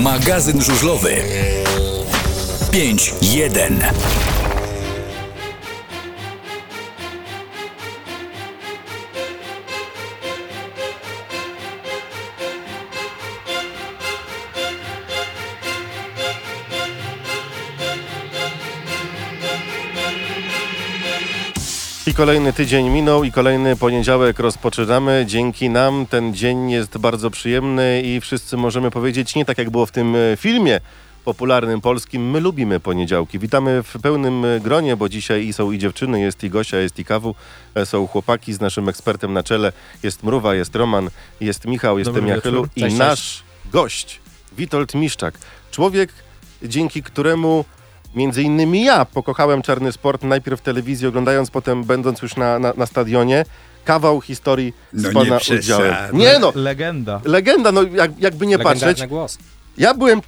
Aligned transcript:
Magazyn 0.00 0.62
żużlowy 0.62 1.16
5-1. 2.72 4.39
I 22.10 22.14
kolejny 22.14 22.52
tydzień 22.52 22.88
minął 22.88 23.24
i 23.24 23.32
kolejny 23.32 23.76
poniedziałek 23.76 24.38
rozpoczynamy. 24.38 25.24
Dzięki 25.26 25.70
nam 25.70 26.06
ten 26.06 26.34
dzień 26.34 26.70
jest 26.70 26.98
bardzo 26.98 27.30
przyjemny 27.30 28.02
i 28.02 28.20
wszyscy 28.20 28.56
możemy 28.56 28.90
powiedzieć 28.90 29.34
nie 29.34 29.44
tak 29.44 29.58
jak 29.58 29.70
było 29.70 29.86
w 29.86 29.90
tym 29.90 30.16
e, 30.16 30.36
filmie 30.36 30.80
popularnym 31.24 31.80
polskim. 31.80 32.30
My 32.30 32.40
lubimy 32.40 32.80
poniedziałki. 32.80 33.38
Witamy 33.38 33.82
w 33.82 34.00
pełnym 34.02 34.44
e, 34.44 34.60
gronie, 34.60 34.96
bo 34.96 35.08
dzisiaj 35.08 35.46
i 35.46 35.52
są 35.52 35.72
i 35.72 35.78
dziewczyny, 35.78 36.20
jest 36.20 36.44
i 36.44 36.50
Gosia, 36.50 36.76
jest 36.76 36.98
i 36.98 37.04
Kawu, 37.04 37.34
e, 37.74 37.86
są 37.86 38.06
chłopaki 38.06 38.52
z 38.52 38.60
naszym 38.60 38.88
ekspertem 38.88 39.32
na 39.32 39.42
czele. 39.42 39.72
Jest 40.02 40.22
Mruwa, 40.22 40.54
jest 40.54 40.76
Roman, 40.76 41.10
jest 41.40 41.66
Michał, 41.66 41.98
jestem 41.98 42.26
Jachylu 42.26 42.68
i 42.76 42.84
nasz 42.94 43.42
gość 43.72 44.20
Witold 44.52 44.94
Miszczak. 44.94 45.38
Człowiek, 45.70 46.12
dzięki 46.62 47.02
któremu 47.02 47.64
Między 48.14 48.42
innymi 48.42 48.84
ja 48.84 49.04
pokochałem 49.04 49.62
czarny 49.62 49.92
sport, 49.92 50.22
najpierw 50.22 50.60
w 50.60 50.62
telewizji 50.62 51.06
oglądając, 51.06 51.50
potem 51.50 51.84
będąc 51.84 52.22
już 52.22 52.36
na, 52.36 52.58
na, 52.58 52.72
na 52.76 52.86
stadionie. 52.86 53.44
Kawał 53.84 54.20
historii 54.20 54.74
z 54.92 55.02
No 55.02 55.08
nie 55.08 55.14
pana 55.28 55.40
przesadzaj. 55.40 55.76
udziałem. 55.90 56.16
Nie 56.18 56.38
no, 56.38 56.52
Legenda. 56.54 57.20
legenda, 57.24 57.72
no 57.72 57.82
jak, 57.82 58.18
jakby 58.20 58.46
nie 58.46 58.56
Legendarny 58.56 58.86
patrzeć. 58.94 59.08
głos. 59.08 59.38
Ja 59.78 59.94
byłem, 59.94 60.20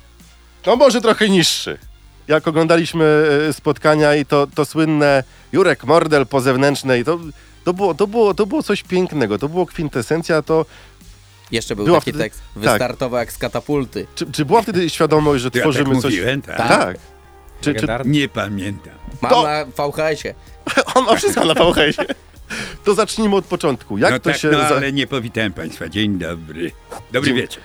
no 0.66 0.76
może 0.76 1.00
trochę 1.00 1.28
niższy. 1.28 1.78
Jak 2.28 2.48
oglądaliśmy 2.48 3.24
e, 3.48 3.52
spotkania 3.52 4.14
i 4.14 4.24
to, 4.26 4.46
to 4.54 4.64
słynne 4.64 5.24
Jurek 5.52 5.84
Mordel 5.84 6.26
po 6.26 6.40
zewnętrznej, 6.40 7.04
to, 7.04 7.18
to, 7.64 7.74
było, 7.74 7.94
to, 7.94 8.06
było, 8.06 8.34
to 8.34 8.46
było 8.46 8.62
coś 8.62 8.82
pięknego, 8.82 9.38
to 9.38 9.48
było 9.48 9.66
kwintesencja, 9.66 10.42
to 10.42 10.66
Jeszcze 11.50 11.76
był 11.76 11.84
Była 11.84 11.98
taki 11.98 12.10
wtedy- 12.10 12.24
tekst. 12.24 12.40
tak. 12.54 12.62
Wystartował 12.62 13.18
jak 13.20 13.32
z 13.32 13.38
katapulty. 13.38 14.06
czy, 14.14 14.32
czy 14.32 14.44
była 14.44 14.62
wtedy 14.62 14.90
świadomość, 14.90 15.42
że 15.42 15.50
Ja 15.54 15.60
tworzymy 15.60 15.90
tak 15.94 16.02
coś... 16.02 16.12
mówiłem, 16.12 16.42
tak? 16.42 16.56
Tak. 16.56 16.96
Czy, 17.62 17.70
czy, 17.70 17.74
Legendarny. 17.74 18.12
Nie 18.12 18.28
pamiętam. 18.28 18.94
Mam 19.20 19.30
To- 19.32 19.42
na 19.42 19.64
VHS-ie. 19.64 20.34
on 20.94 21.04
ma 21.04 21.16
wszystko 21.16 21.44
na 21.44 21.54
VHS-ie. 21.54 22.08
To 22.84 22.94
zacznijmy 22.94 23.36
od 23.36 23.44
początku. 23.44 23.98
Jak 23.98 24.10
no 24.10 24.18
to 24.18 24.30
tak, 24.30 24.38
się... 24.38 24.48
no 24.50 24.58
za- 24.58 24.76
ale 24.76 24.92
nie 24.92 25.06
powitałem 25.06 25.52
Państwa. 25.52 25.88
Dzień 25.88 26.18
dobry. 26.18 26.70
Dobry 27.12 27.30
Dzień- 27.30 27.36
wieczór. 27.40 27.62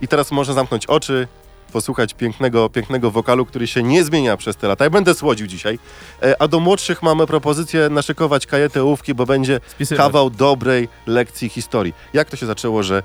I 0.00 0.08
teraz 0.08 0.30
można 0.30 0.54
zamknąć 0.54 0.86
oczy, 0.86 1.28
posłuchać 1.72 2.14
pięknego, 2.14 2.68
pięknego 2.70 3.10
wokalu, 3.10 3.46
który 3.46 3.66
się 3.66 3.82
nie 3.82 4.04
zmienia 4.04 4.36
przez 4.36 4.56
te 4.56 4.68
lata. 4.68 4.84
Ja 4.84 4.90
będę 4.90 5.14
słodził 5.14 5.46
dzisiaj. 5.46 5.78
E, 6.22 6.42
A 6.42 6.48
do 6.48 6.60
młodszych 6.60 7.02
mamy 7.02 7.26
propozycję 7.26 7.88
naszykować 7.90 8.46
kajetę 8.46 8.82
ołówki, 8.82 9.14
bo 9.14 9.26
będzie 9.26 9.60
Spisywać. 9.66 10.06
kawał 10.06 10.30
dobrej 10.30 10.88
lekcji 11.06 11.48
historii. 11.48 11.94
Jak 12.12 12.30
to 12.30 12.36
się 12.36 12.46
zaczęło, 12.46 12.82
że 12.82 13.02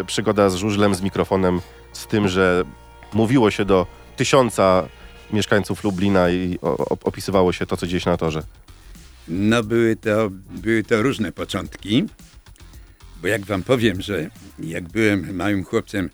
e, 0.00 0.04
przygoda 0.04 0.50
z 0.50 0.54
żużlem, 0.54 0.94
z 0.94 1.00
mikrofonem, 1.00 1.60
z 1.92 2.06
tym, 2.06 2.28
że 2.28 2.64
mówiło 3.12 3.50
się 3.50 3.64
do 3.64 3.86
tysiąca 4.16 4.88
mieszkańców 5.32 5.84
Lublina 5.84 6.30
i 6.30 6.58
opisywało 7.04 7.52
się 7.52 7.66
to, 7.66 7.76
co 7.76 7.86
się 7.86 8.10
na 8.10 8.16
torze? 8.16 8.42
No 9.28 9.62
były 9.62 9.96
to, 9.96 10.30
były 10.50 10.82
to 10.82 11.02
różne 11.02 11.32
początki, 11.32 12.04
bo 13.22 13.28
jak 13.28 13.44
wam 13.44 13.62
powiem, 13.62 14.02
że 14.02 14.30
jak 14.58 14.88
byłem 14.88 15.36
małym 15.36 15.64
chłopcem, 15.64 16.10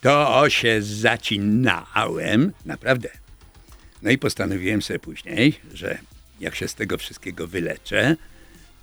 to 0.00 0.44
się 0.48 0.82
zacinałem, 0.82 2.52
naprawdę. 2.66 3.08
No 4.02 4.10
i 4.10 4.18
postanowiłem 4.18 4.82
sobie 4.82 4.98
później, 4.98 5.60
że 5.74 5.98
jak 6.40 6.54
się 6.54 6.68
z 6.68 6.74
tego 6.74 6.98
wszystkiego 6.98 7.46
wyleczę, 7.46 8.16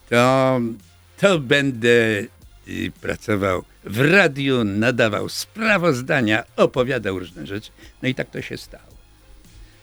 to, 0.09 0.59
to 1.17 1.39
będę 1.39 1.89
y, 2.67 2.91
pracował 3.01 3.63
w 3.83 3.99
radiu, 3.99 4.63
nadawał 4.63 5.29
sprawozdania, 5.29 6.43
opowiadał 6.55 7.19
różne 7.19 7.47
rzeczy. 7.47 7.71
No 8.01 8.09
i 8.09 8.15
tak 8.15 8.29
to 8.29 8.41
się 8.41 8.57
stało. 8.57 8.90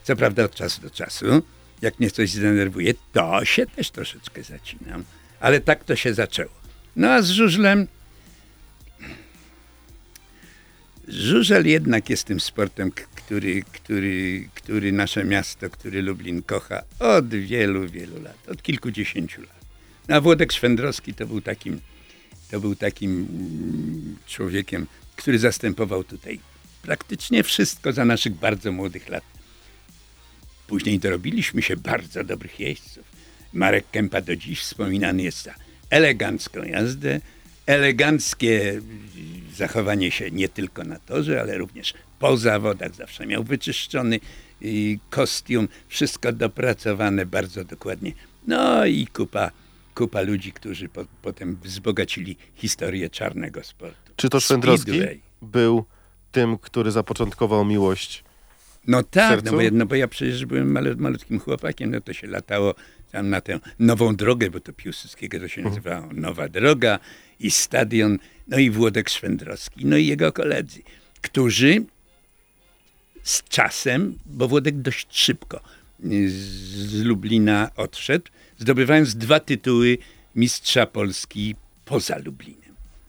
Co 0.09 0.17
prawda 0.17 0.45
od 0.45 0.55
czasu 0.55 0.83
do 0.83 0.91
czasu, 0.91 1.43
jak 1.83 2.01
mnie 2.01 2.11
coś 2.11 2.31
zdenerwuje, 2.31 2.95
to 3.13 3.45
się 3.45 3.67
też 3.67 3.91
troszeczkę 3.91 4.43
zacinam. 4.43 5.05
Ale 5.41 5.61
tak 5.61 5.85
to 5.85 5.97
się 5.97 6.15
zaczęło. 6.15 6.51
No 6.97 7.09
a 7.09 7.23
z 7.23 7.31
żużlem... 7.31 7.87
Żużel 11.09 11.67
jednak 11.67 12.11
jest 12.11 12.25
tym 12.25 12.41
sportem, 12.41 12.91
który, 12.91 13.63
który, 13.73 14.49
który 14.55 14.93
nasze 14.93 15.25
miasto, 15.25 15.71
który 15.71 16.03
Lublin 16.03 16.43
kocha 16.43 16.83
od 16.99 17.29
wielu, 17.29 17.89
wielu 17.89 18.23
lat, 18.23 18.49
od 18.49 18.63
kilkudziesięciu 18.63 19.41
lat. 19.41 19.65
No, 20.09 20.17
a 20.17 20.21
Włodek 20.21 20.53
Szwendrowski 20.53 21.15
to 21.15 21.27
był 21.27 21.41
takim, 21.41 21.81
to 22.51 22.61
był 22.61 22.77
takim 22.77 23.11
mm, 23.11 24.17
człowiekiem, 24.27 24.87
który 25.17 25.39
zastępował 25.39 26.05
tutaj 26.05 26.41
praktycznie 26.83 27.43
wszystko 27.43 27.93
za 27.93 28.05
naszych 28.05 28.35
bardzo 28.35 28.73
młodych 28.73 29.09
lat. 29.09 29.38
Później 30.69 30.99
dorobiliśmy 30.99 31.63
się 31.63 31.77
bardzo 31.77 32.25
dobrych 32.25 32.61
jeźdźców. 32.61 33.05
Marek 33.53 33.85
Kępa 33.91 34.21
do 34.21 34.37
dziś 34.37 34.61
wspominany 34.61 35.23
jest 35.23 35.43
za 35.43 35.55
elegancką 35.91 36.63
jazdę, 36.63 37.21
eleganckie 37.67 38.81
zachowanie 39.55 40.11
się 40.11 40.31
nie 40.31 40.49
tylko 40.49 40.85
na 40.85 40.99
torze, 40.99 41.41
ale 41.41 41.59
również 41.59 41.95
po 42.19 42.37
zawodach. 42.37 42.95
Zawsze 42.95 43.27
miał 43.27 43.45
wyczyszczony 43.45 44.21
y, 44.63 44.99
kostium, 45.11 45.69
wszystko 45.89 46.33
dopracowane 46.33 47.27
bardzo 47.27 47.65
dokładnie. 47.65 48.13
No 48.47 48.87
i 48.87 49.07
kupa, 49.07 49.51
kupa 49.95 50.21
ludzi, 50.21 50.53
którzy 50.53 50.89
po, 50.89 51.05
potem 51.23 51.59
wzbogacili 51.63 52.37
historię 52.55 53.11
czarnego 53.11 53.65
sportu. 53.65 54.13
Czy 54.17 54.29
to 54.29 54.41
Szwendrowski 54.41 55.01
był 55.43 55.85
tym, 56.33 56.59
który 56.59 56.91
zapoczątkował 56.91 57.65
miłość 57.65 58.25
No 58.89 59.03
tak, 59.03 59.45
no 59.45 59.53
bo, 59.53 59.61
ja- 59.61 59.71
no 59.73 59.87
bo 59.87 59.95
ja 59.95 60.09
przecież 60.09 60.47
byłem 60.47 60.73
malu, 60.73 60.97
malutkim 60.99 61.39
chłopakiem, 61.41 61.91
no 61.91 62.01
to 62.01 62.13
się 62.13 62.27
latało 62.27 62.75
tam 63.13 63.31
na 63.31 63.41
tę 63.41 63.59
nową 63.79 64.17
drogę, 64.17 64.51
bo 64.51 64.61
to 64.61 64.73
Piłsudskiego 64.73 65.41
to 65.41 65.49
się 65.49 65.61
Mhm. 65.61 65.75
nazywało 65.75 66.13
Nowa 66.13 66.49
Droga 66.49 66.99
i 67.41 67.51
stadion, 67.51 68.19
no 68.49 68.59
i 68.59 68.71
Włodek 68.71 69.09
Szwendrowski, 69.11 69.87
no 69.87 69.97
i 69.97 70.07
jego 70.07 70.33
koledzy, 70.33 70.83
którzy 71.21 71.85
z 73.23 73.43
czasem, 73.49 74.19
bo 74.27 74.49
Włodek 74.49 74.77
dość 74.83 75.07
szybko 75.11 75.61
y, 76.05 76.31
z 76.31 77.03
Lublina 77.03 77.71
odszedł, 77.77 78.25
zdobywając 78.59 79.15
dwa 79.15 79.41
tytuły 79.41 79.99
mistrza 80.35 80.87
Polski 80.87 81.55
poza 81.85 82.19
Lublinem. 82.25 82.59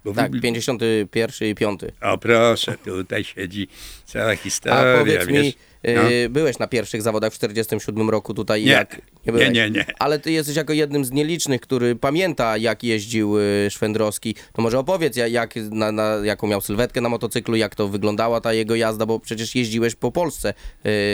Bo 0.06 0.14
w 0.14 0.16
Tak, 0.16 0.32
Lubli- 0.32 0.42
51 0.42 1.48
i 1.50 1.56
5. 1.56 1.82
O 2.02 2.18
proszę, 2.18 2.76
tutaj 2.86 3.24
siedzi 3.24 3.68
cała 4.06 4.32
A 4.32 4.36
historia, 4.36 4.98
powiedz 5.00 5.28
wiesz. 5.28 5.54
Mi, 5.84 6.14
y, 6.14 6.30
byłeś 6.30 6.60
na 6.60 6.68
pierwszych 6.68 7.02
zawodach 7.02 7.34
w 7.34 7.36
47 7.36 8.10
roku 8.10 8.34
tutaj 8.34 8.64
Nie, 8.64 8.72
jak? 8.72 9.02
byłeś. 9.26 9.42
nie, 9.42 9.52
nie, 9.52 9.70
nie. 9.70 9.86
Ale 10.00 10.20
ty 10.20 10.32
jesteś 10.32 10.56
jako 10.56 10.74
jednym 10.74 11.06
z 11.06 11.12
nielicznych, 11.12 11.62
który 11.62 11.96
pamięta 11.96 12.58
jak 12.58 12.84
jeździł 12.84 13.40
y, 13.40 13.68
Szwendrowski. 13.70 14.36
To 14.54 14.62
może 14.62 14.80
opowiedz 14.80 15.16
ja- 15.16 15.28
jak, 15.28 15.56
na, 15.56 15.92
na, 15.92 16.04
jaką 16.24 16.48
miał 16.48 16.62
sylwetkę 16.62 17.02
na 17.02 17.10
motocyklu, 17.10 17.56
jak 17.56 17.76
to 17.76 17.88
wyglądała 17.88 18.42
ta 18.42 18.54
jego 18.54 18.76
jazda, 18.76 19.06
bo 19.06 19.20
przecież 19.20 19.56
jeździłeś 19.56 19.96
po 19.96 20.12
Polsce, 20.12 20.54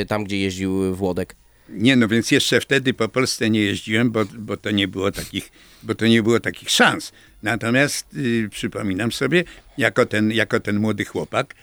y, 0.02 0.06
tam 0.06 0.24
gdzie 0.24 0.38
jeździł 0.40 0.96
Włodek. 0.96 1.36
Nie, 1.70 1.96
no 1.96 2.08
więc 2.08 2.32
jeszcze 2.32 2.62
wtedy 2.62 2.94
po 2.94 3.08
Polsce 3.10 3.50
nie 3.50 3.60
jeździłem, 3.62 4.12
bo, 4.12 4.26
bo, 4.38 4.58
to, 4.58 4.72
nie 4.72 4.88
było 4.88 5.12
takich, 5.12 5.52
bo 5.84 5.96
to 5.96 6.08
nie 6.08 6.24
było 6.24 6.40
takich 6.40 6.70
szans. 6.70 7.12
Natomiast 7.44 8.08
y, 8.18 8.50
przypominam 8.52 9.12
sobie, 9.12 9.44
jako 9.78 10.06
ten, 10.06 10.32
jako 10.32 10.60
ten 10.60 10.80
młody 10.80 11.06
chłopak, 11.06 11.56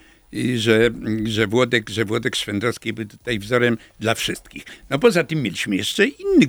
że, 0.56 0.90
że, 1.24 1.46
Włodek, 1.46 1.90
że 1.90 2.04
Włodek 2.04 2.36
Szwendrowski 2.36 2.92
był 2.92 3.04
tutaj 3.04 3.38
wzorem 3.38 3.78
dla 4.00 4.14
wszystkich. 4.14 4.64
No 4.90 4.98
poza 4.98 5.24
tym 5.24 5.42
mieliśmy 5.42 5.76
jeszcze 5.76 6.06
innych 6.06 6.48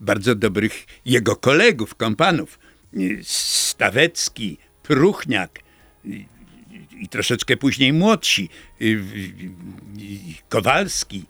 bardzo 0.00 0.34
dobrych 0.34 0.86
jego 1.04 1.36
kolegów, 1.36 1.94
kompanów. 1.94 2.58
Stawecki, 3.22 4.58
Pruchniak, 4.82 5.58
i 7.00 7.08
troszeczkę 7.08 7.56
później 7.56 7.92
młodsi, 7.92 8.48
Kowalski, 10.48 11.24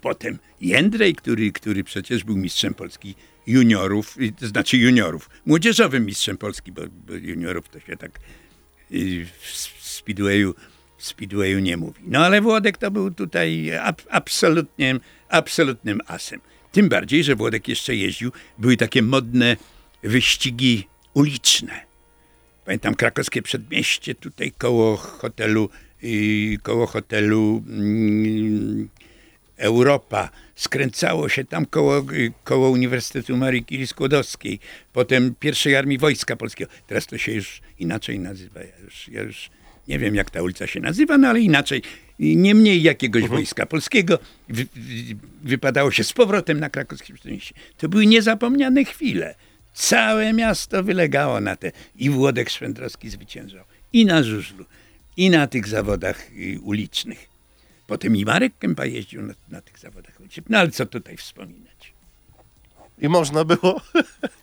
Potem 0.00 0.38
Jędrej, 0.60 1.14
który, 1.14 1.52
który 1.52 1.84
przecież 1.84 2.24
był 2.24 2.36
mistrzem 2.36 2.74
Polski 2.74 3.14
juniorów, 3.46 4.16
to 4.38 4.46
znaczy 4.46 4.76
juniorów, 4.76 5.30
młodzieżowym 5.46 6.06
mistrzem 6.06 6.36
Polski, 6.36 6.72
bo, 6.72 6.82
bo 7.06 7.14
juniorów 7.14 7.68
to 7.68 7.80
się 7.80 7.96
tak 7.96 8.20
w 9.40 9.56
speedwayu, 9.80 10.54
speedwayu 10.98 11.58
nie 11.58 11.76
mówi. 11.76 12.00
No 12.06 12.26
ale 12.26 12.40
Włodek 12.40 12.78
to 12.78 12.90
był 12.90 13.10
tutaj 13.10 13.76
ab, 13.76 14.02
absolutnie, 14.10 15.00
absolutnym 15.28 16.00
asem. 16.06 16.40
Tym 16.72 16.88
bardziej, 16.88 17.24
że 17.24 17.36
Włodek 17.36 17.68
jeszcze 17.68 17.94
jeździł, 17.94 18.32
były 18.58 18.76
takie 18.76 19.02
modne 19.02 19.56
wyścigi 20.02 20.88
uliczne. 21.14 21.80
Pamiętam 22.64 22.94
krakowskie 22.94 23.42
przedmieście 23.42 24.14
tutaj 24.14 24.52
koło 24.58 24.96
hotelu, 24.96 25.68
y, 26.04 26.58
koło 26.62 26.86
hotelu 26.86 27.64
mm, 27.66 28.88
Europa. 29.58 30.30
Skręcało 30.54 31.28
się 31.28 31.44
tam 31.44 31.66
koło, 31.66 32.04
koło 32.44 32.70
Uniwersytetu 32.70 33.36
Marii 33.36 33.64
Curie 33.64 33.86
Skłodowskiej, 33.86 34.60
potem 34.92 35.34
pierwszej 35.40 35.76
Armii 35.76 35.98
Wojska 35.98 36.36
Polskiego. 36.36 36.70
Teraz 36.86 37.06
to 37.06 37.18
się 37.18 37.32
już 37.32 37.60
inaczej 37.78 38.20
nazywa. 38.20 38.60
Ja 38.60 38.78
już, 38.84 39.08
ja 39.08 39.22
już 39.22 39.50
nie 39.88 39.98
wiem, 39.98 40.14
jak 40.14 40.30
ta 40.30 40.42
ulica 40.42 40.66
się 40.66 40.80
nazywa, 40.80 41.18
no 41.18 41.28
ale 41.28 41.40
inaczej. 41.40 41.82
Niemniej 42.18 42.82
jakiegoś 42.82 43.28
Wojska 43.28 43.66
Polskiego 43.66 44.18
wy, 44.48 44.66
wy, 44.76 45.16
wypadało 45.42 45.90
się 45.90 46.04
z 46.04 46.12
powrotem 46.12 46.60
na 46.60 46.70
krakowskie 46.70 47.14
przedmieście. 47.14 47.54
To 47.78 47.88
były 47.88 48.06
niezapomniane 48.06 48.84
chwile. 48.84 49.34
Całe 49.74 50.32
miasto 50.32 50.82
wylegało 50.82 51.40
na 51.40 51.56
te. 51.56 51.72
I 51.96 52.10
Włodek 52.10 52.50
Szwendrowski 52.50 53.10
zwyciężał. 53.10 53.64
I 53.92 54.06
na 54.06 54.22
żużlu, 54.22 54.64
i 55.16 55.30
na 55.30 55.46
tych 55.46 55.68
zawodach 55.68 56.30
y, 56.30 56.60
ulicznych. 56.60 57.37
Potem 57.88 58.16
i 58.16 58.24
Marek 58.24 58.52
Kępa 58.58 58.86
jeździł 58.86 59.22
na, 59.22 59.34
na 59.48 59.60
tych 59.60 59.78
zawodach. 59.78 60.18
No 60.48 60.58
ale 60.58 60.70
co 60.70 60.86
tutaj 60.86 61.16
wspominać? 61.16 61.92
I 62.98 63.08
można 63.08 63.44
było. 63.44 63.80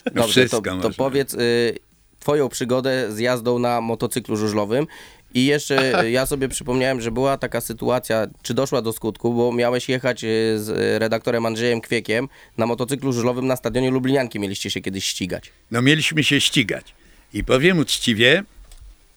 No 0.06 0.22
Dobrze, 0.22 0.48
wszystko 0.48 0.62
to, 0.62 0.82
to 0.82 0.90
powiedz 0.98 1.34
y, 1.34 1.78
twoją 2.20 2.50
przygodę 2.50 3.12
z 3.12 3.20
jazdą 3.20 3.60
na 3.60 3.82
motocyklu 3.82 4.38
żużlowym. 4.38 4.88
I 5.34 5.46
jeszcze 5.46 6.02
y, 6.04 6.12
ja 6.12 6.26
sobie 6.26 6.50
przypomniałem, 6.50 7.02
że 7.02 7.12
była 7.12 7.38
taka 7.38 7.62
sytuacja, 7.62 8.28
czy 8.42 8.54
doszła 8.54 8.82
do 8.82 8.94
skutku, 8.94 9.34
bo 9.34 9.54
miałeś 9.54 9.90
jechać 9.90 10.24
y, 10.24 10.28
z 10.60 11.00
redaktorem 11.02 11.46
Andrzejem 11.46 11.82
Kwiekiem 11.82 12.30
na 12.58 12.66
motocyklu 12.66 13.14
żużlowym 13.14 13.48
na 13.48 13.56
stadionie 13.56 13.92
Lublinianki. 13.92 14.40
Mieliście 14.40 14.72
się 14.72 14.82
kiedyś 14.82 15.06
ścigać. 15.06 15.52
No 15.72 15.82
mieliśmy 15.82 16.24
się 16.24 16.42
ścigać. 16.42 16.94
I 17.34 17.44
powiem 17.44 17.80
uczciwie, 17.80 18.44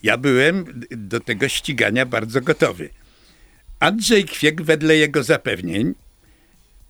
ja 0.03 0.17
byłem 0.17 0.85
do 0.91 1.21
tego 1.21 1.49
ścigania 1.49 2.07
bardzo 2.07 2.41
gotowy. 2.41 2.91
Andrzej 3.81 4.25
Kwiek 4.25 4.63
wedle 4.63 4.97
jego 4.97 5.23
zapewnień 5.23 5.95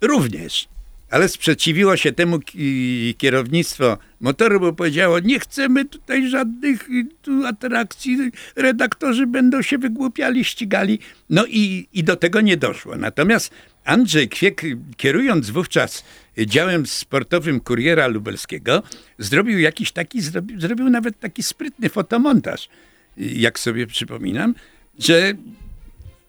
również. 0.00 0.68
Ale 1.10 1.28
sprzeciwiło 1.28 1.96
się 1.96 2.12
temu 2.12 2.38
ki- 2.40 3.14
kierownictwo 3.18 3.98
motoru, 4.20 4.60
bo 4.60 4.72
powiedziało, 4.72 5.20
nie 5.20 5.40
chcemy 5.40 5.84
tutaj 5.84 6.28
żadnych 6.28 6.90
y, 6.90 7.06
tu 7.22 7.46
atrakcji, 7.46 8.18
redaktorzy 8.56 9.26
będą 9.26 9.62
się 9.62 9.78
wygłupiali, 9.78 10.44
ścigali. 10.44 10.98
No 11.30 11.46
i, 11.46 11.88
i 11.92 12.04
do 12.04 12.16
tego 12.16 12.40
nie 12.40 12.56
doszło. 12.56 12.96
Natomiast 12.96 13.50
Andrzej 13.84 14.28
Kwiek, 14.28 14.62
kierując 14.96 15.50
wówczas 15.50 16.04
działem 16.38 16.86
sportowym 16.86 17.60
Kuriera 17.60 18.06
Lubelskiego, 18.06 18.82
zrobił 19.18 19.58
jakiś 19.58 19.92
taki, 19.92 20.20
zrobił, 20.20 20.60
zrobił 20.60 20.90
nawet 20.90 21.20
taki 21.20 21.42
sprytny 21.42 21.88
fotomontaż, 21.88 22.68
jak 23.16 23.58
sobie 23.58 23.86
przypominam, 23.86 24.54
że 24.98 25.32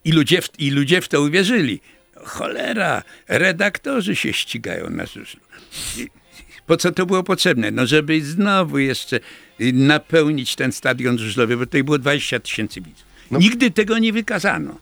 i 0.05 0.11
ludzie, 0.11 0.41
w, 0.41 0.59
I 0.59 0.71
ludzie 0.71 1.01
w 1.01 1.07
to 1.07 1.21
uwierzyli. 1.21 1.79
Cholera, 2.15 3.03
redaktorzy 3.27 4.15
się 4.15 4.33
ścigają 4.33 4.89
na. 4.89 5.03
I 5.97 6.07
Po 6.67 6.77
co 6.77 6.91
to 6.91 7.05
było 7.05 7.23
potrzebne? 7.23 7.71
No 7.71 7.87
żeby 7.87 8.21
znowu 8.21 8.77
jeszcze 8.79 9.19
y, 9.61 9.73
napełnić 9.73 10.55
ten 10.55 10.71
stadion 10.71 11.17
żużlowy, 11.17 11.57
bo 11.57 11.65
tutaj 11.65 11.83
było 11.83 11.97
20 11.97 12.39
tysięcy 12.39 12.81
widzów. 12.81 13.05
Nigdy 13.31 13.71
tego 13.71 13.99
nie 13.99 14.13
wykazano. 14.13 14.79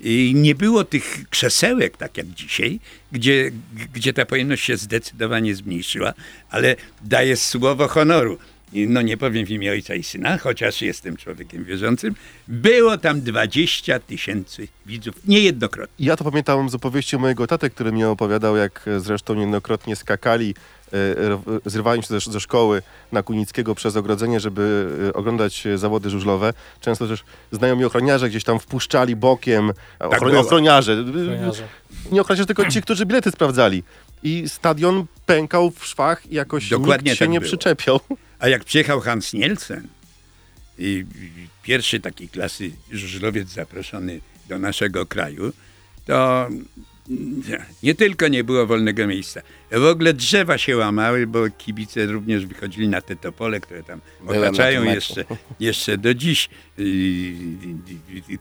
I 0.00 0.32
nie 0.36 0.54
było 0.54 0.84
tych 0.84 1.28
krzesełek, 1.30 1.96
tak 1.96 2.16
jak 2.16 2.26
dzisiaj, 2.26 2.80
gdzie, 3.12 3.50
gdzie 3.94 4.12
ta 4.12 4.26
pojemność 4.26 4.64
się 4.64 4.76
zdecydowanie 4.76 5.54
zmniejszyła, 5.54 6.14
ale 6.50 6.76
daję 7.02 7.36
słowo 7.36 7.88
honoru. 7.88 8.38
No 8.72 9.02
nie 9.02 9.16
powiem 9.16 9.46
w 9.46 9.50
imię 9.50 9.70
ojca 9.70 9.94
i 9.94 10.02
syna, 10.02 10.38
chociaż 10.38 10.82
jestem 10.82 11.16
człowiekiem 11.16 11.64
wierzącym. 11.64 12.14
Było 12.48 12.98
tam 12.98 13.20
20 13.20 13.98
tysięcy 13.98 14.68
widzów, 14.86 15.14
niejednokrotnie. 15.24 16.06
Ja 16.06 16.16
to 16.16 16.24
pamiętam 16.24 16.68
z 16.68 16.74
opowieści 16.74 17.16
mojego 17.16 17.46
taty, 17.46 17.70
który 17.70 17.92
mi 17.92 18.04
opowiadał, 18.04 18.56
jak 18.56 18.84
zresztą 18.98 19.34
niejednokrotnie 19.34 19.96
skakali, 19.96 20.54
e, 20.92 21.60
zrywali 21.66 22.02
się 22.02 22.08
ze, 22.08 22.32
ze 22.32 22.40
szkoły 22.40 22.82
na 23.12 23.22
Kunickiego 23.22 23.74
przez 23.74 23.96
ogrodzenie, 23.96 24.40
żeby 24.40 24.88
e, 25.08 25.12
oglądać 25.12 25.64
zawody 25.76 26.10
żużlowe. 26.10 26.52
Często 26.80 27.08
też 27.08 27.24
znajomi 27.52 27.84
ochroniarze 27.84 28.28
gdzieś 28.28 28.44
tam 28.44 28.58
wpuszczali 28.58 29.16
bokiem. 29.16 29.72
było. 29.98 30.40
ochroniarze. 30.40 31.04
Ochroniarze. 31.08 31.68
Nie 32.12 32.20
ochroniarze, 32.20 32.46
tylko 32.46 32.70
ci, 32.70 32.82
którzy 32.82 33.06
bilety 33.06 33.30
sprawdzali. 33.30 33.82
I 34.22 34.48
stadion 34.48 35.06
pękał 35.26 35.70
w 35.70 35.86
szwach 35.86 36.32
i 36.32 36.34
jakoś 36.34 36.68
Dokładnie 36.68 37.10
nikt 37.10 37.18
się 37.18 37.24
tak 37.24 37.32
nie 37.32 37.40
było. 37.40 37.48
przyczepiał. 37.48 38.00
A 38.38 38.48
jak 38.48 38.64
przyjechał 38.64 39.00
Hans 39.00 39.32
Nielsen, 39.32 39.88
i 40.78 41.04
pierwszy 41.62 42.00
takiej 42.00 42.28
klasy 42.28 42.70
żużlowiec 42.92 43.48
zaproszony 43.48 44.20
do 44.48 44.58
naszego 44.58 45.06
kraju, 45.06 45.52
to 46.06 46.48
nie 47.82 47.94
tylko 47.94 48.28
nie 48.28 48.44
było 48.44 48.66
wolnego 48.66 49.06
miejsca, 49.06 49.42
w 49.72 49.84
ogóle 49.84 50.14
drzewa 50.14 50.58
się 50.58 50.76
łamały, 50.76 51.26
bo 51.26 51.50
kibice 51.58 52.06
również 52.06 52.46
wychodzili 52.46 52.88
na 52.88 53.00
te 53.00 53.16
topole, 53.16 53.60
które 53.60 53.82
tam 53.82 54.00
Byłem 54.24 54.42
otaczają 54.42 54.84
jeszcze, 54.84 55.24
jeszcze 55.60 55.98
do 55.98 56.14
dziś 56.14 56.48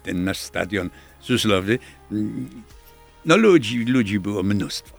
ten 0.04 0.24
nasz 0.24 0.38
stadion 0.38 0.90
żużlowy. 1.28 1.80
No 3.26 3.38
ludzi, 3.38 3.86
ludzi 3.86 4.20
było 4.20 4.44
mnóstwo. 4.44 4.99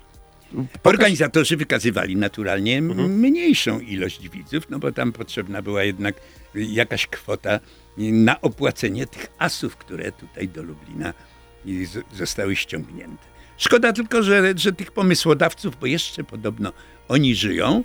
Organizatorzy 0.84 1.56
wykazywali 1.56 2.16
naturalnie 2.16 2.78
Mhm. 2.78 3.18
mniejszą 3.18 3.80
ilość 3.80 4.28
widzów, 4.28 4.70
no 4.70 4.78
bo 4.78 4.92
tam 4.92 5.12
potrzebna 5.12 5.62
była 5.62 5.84
jednak 5.84 6.14
jakaś 6.54 7.06
kwota 7.06 7.60
na 7.96 8.40
opłacenie 8.40 9.06
tych 9.06 9.26
asów, 9.38 9.76
które 9.76 10.12
tutaj 10.12 10.48
do 10.48 10.62
Lublina 10.62 11.14
zostały 12.12 12.56
ściągnięte. 12.56 13.24
Szkoda 13.56 13.92
tylko, 13.92 14.22
że, 14.22 14.52
że 14.56 14.72
tych 14.72 14.92
pomysłodawców, 14.92 15.80
bo 15.80 15.86
jeszcze 15.86 16.24
podobno 16.24 16.72
oni 17.08 17.34
żyją, 17.34 17.84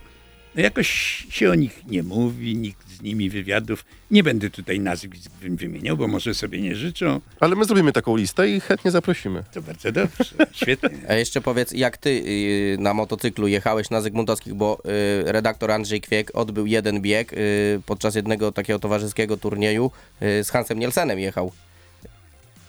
no 0.56 0.62
jakoś 0.62 0.88
się 1.30 1.50
o 1.52 1.56
nich 1.56 1.82
nie 1.88 2.04
mówi, 2.04 2.56
nikt 2.56 2.90
z 2.90 3.02
nimi 3.02 3.30
wywiadów. 3.30 3.86
Nie 4.12 4.24
będę 4.24 4.50
tutaj 4.50 4.80
nazwisk 4.80 5.32
wy- 5.42 5.50
wymieniał, 5.56 5.98
bo 5.98 6.08
może 6.08 6.34
sobie 6.34 6.62
nie 6.62 6.76
życzą. 6.76 7.22
Ale 7.40 7.56
my 7.56 7.66
zrobimy 7.66 7.92
taką 7.92 8.16
listę 8.16 8.50
i 8.50 8.60
chętnie 8.60 8.92
zaprosimy. 8.92 9.44
To 9.54 9.62
bardzo 9.62 9.92
dobrze, 9.92 10.36
świetnie. 10.52 10.90
A 11.10 11.14
jeszcze 11.14 11.42
powiedz, 11.42 11.72
jak 11.72 11.98
ty 11.98 12.10
y, 12.10 12.78
na 12.80 12.94
motocyklu 12.94 13.48
jechałeś 13.48 13.90
na 13.90 14.02
Zygmuntowskich, 14.02 14.54
bo 14.54 14.82
y, 15.20 15.32
redaktor 15.32 15.72
Andrzej 15.72 16.02
Kwiek 16.02 16.32
odbył 16.34 16.66
jeden 16.66 17.02
bieg 17.02 17.34
y, 17.34 17.82
podczas 17.86 18.16
jednego 18.16 18.52
takiego 18.52 18.80
towarzyskiego 18.80 19.38
turnieju 19.38 19.92
z 20.22 20.50
Hansem 20.50 20.80
Nielsenem 20.80 21.20
jechał. 21.20 21.52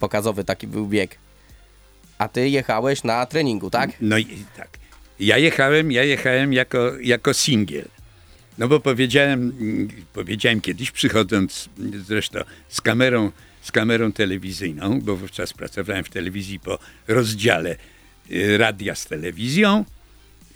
Pokazowy 0.01 0.45
taki 0.45 0.67
był 0.67 0.87
bieg. 0.87 1.19
A 2.19 2.29
ty 2.29 2.49
jechałeś 2.49 3.05
na 3.05 3.27
treningu, 3.27 3.71
tak? 3.71 3.91
No 4.01 4.19
i 4.19 4.27
tak. 4.57 4.69
Ja 5.21 5.39
jechałem, 5.39 5.93
ja 5.93 6.05
jechałem 6.05 6.53
jako, 6.53 6.93
jako 7.01 7.35
singiel. 7.35 7.89
No 8.59 8.69
bo 8.69 8.81
powiedziałem, 8.81 9.53
powiedziałem 10.13 10.61
kiedyś, 10.61 10.91
przychodząc 10.91 11.69
zresztą 12.07 12.41
z 12.69 12.81
kamerą, 12.81 13.31
z 13.63 13.73
kamerą 13.73 14.13
telewizyjną, 14.13 15.01
bo 15.01 15.17
wówczas 15.17 15.53
pracowałem 15.53 16.05
w 16.05 16.11
telewizji 16.11 16.61
po 16.61 16.79
rozdziale 17.09 17.77
y, 18.31 18.59
radia 18.59 18.95
z 18.95 19.07
telewizją. 19.07 19.85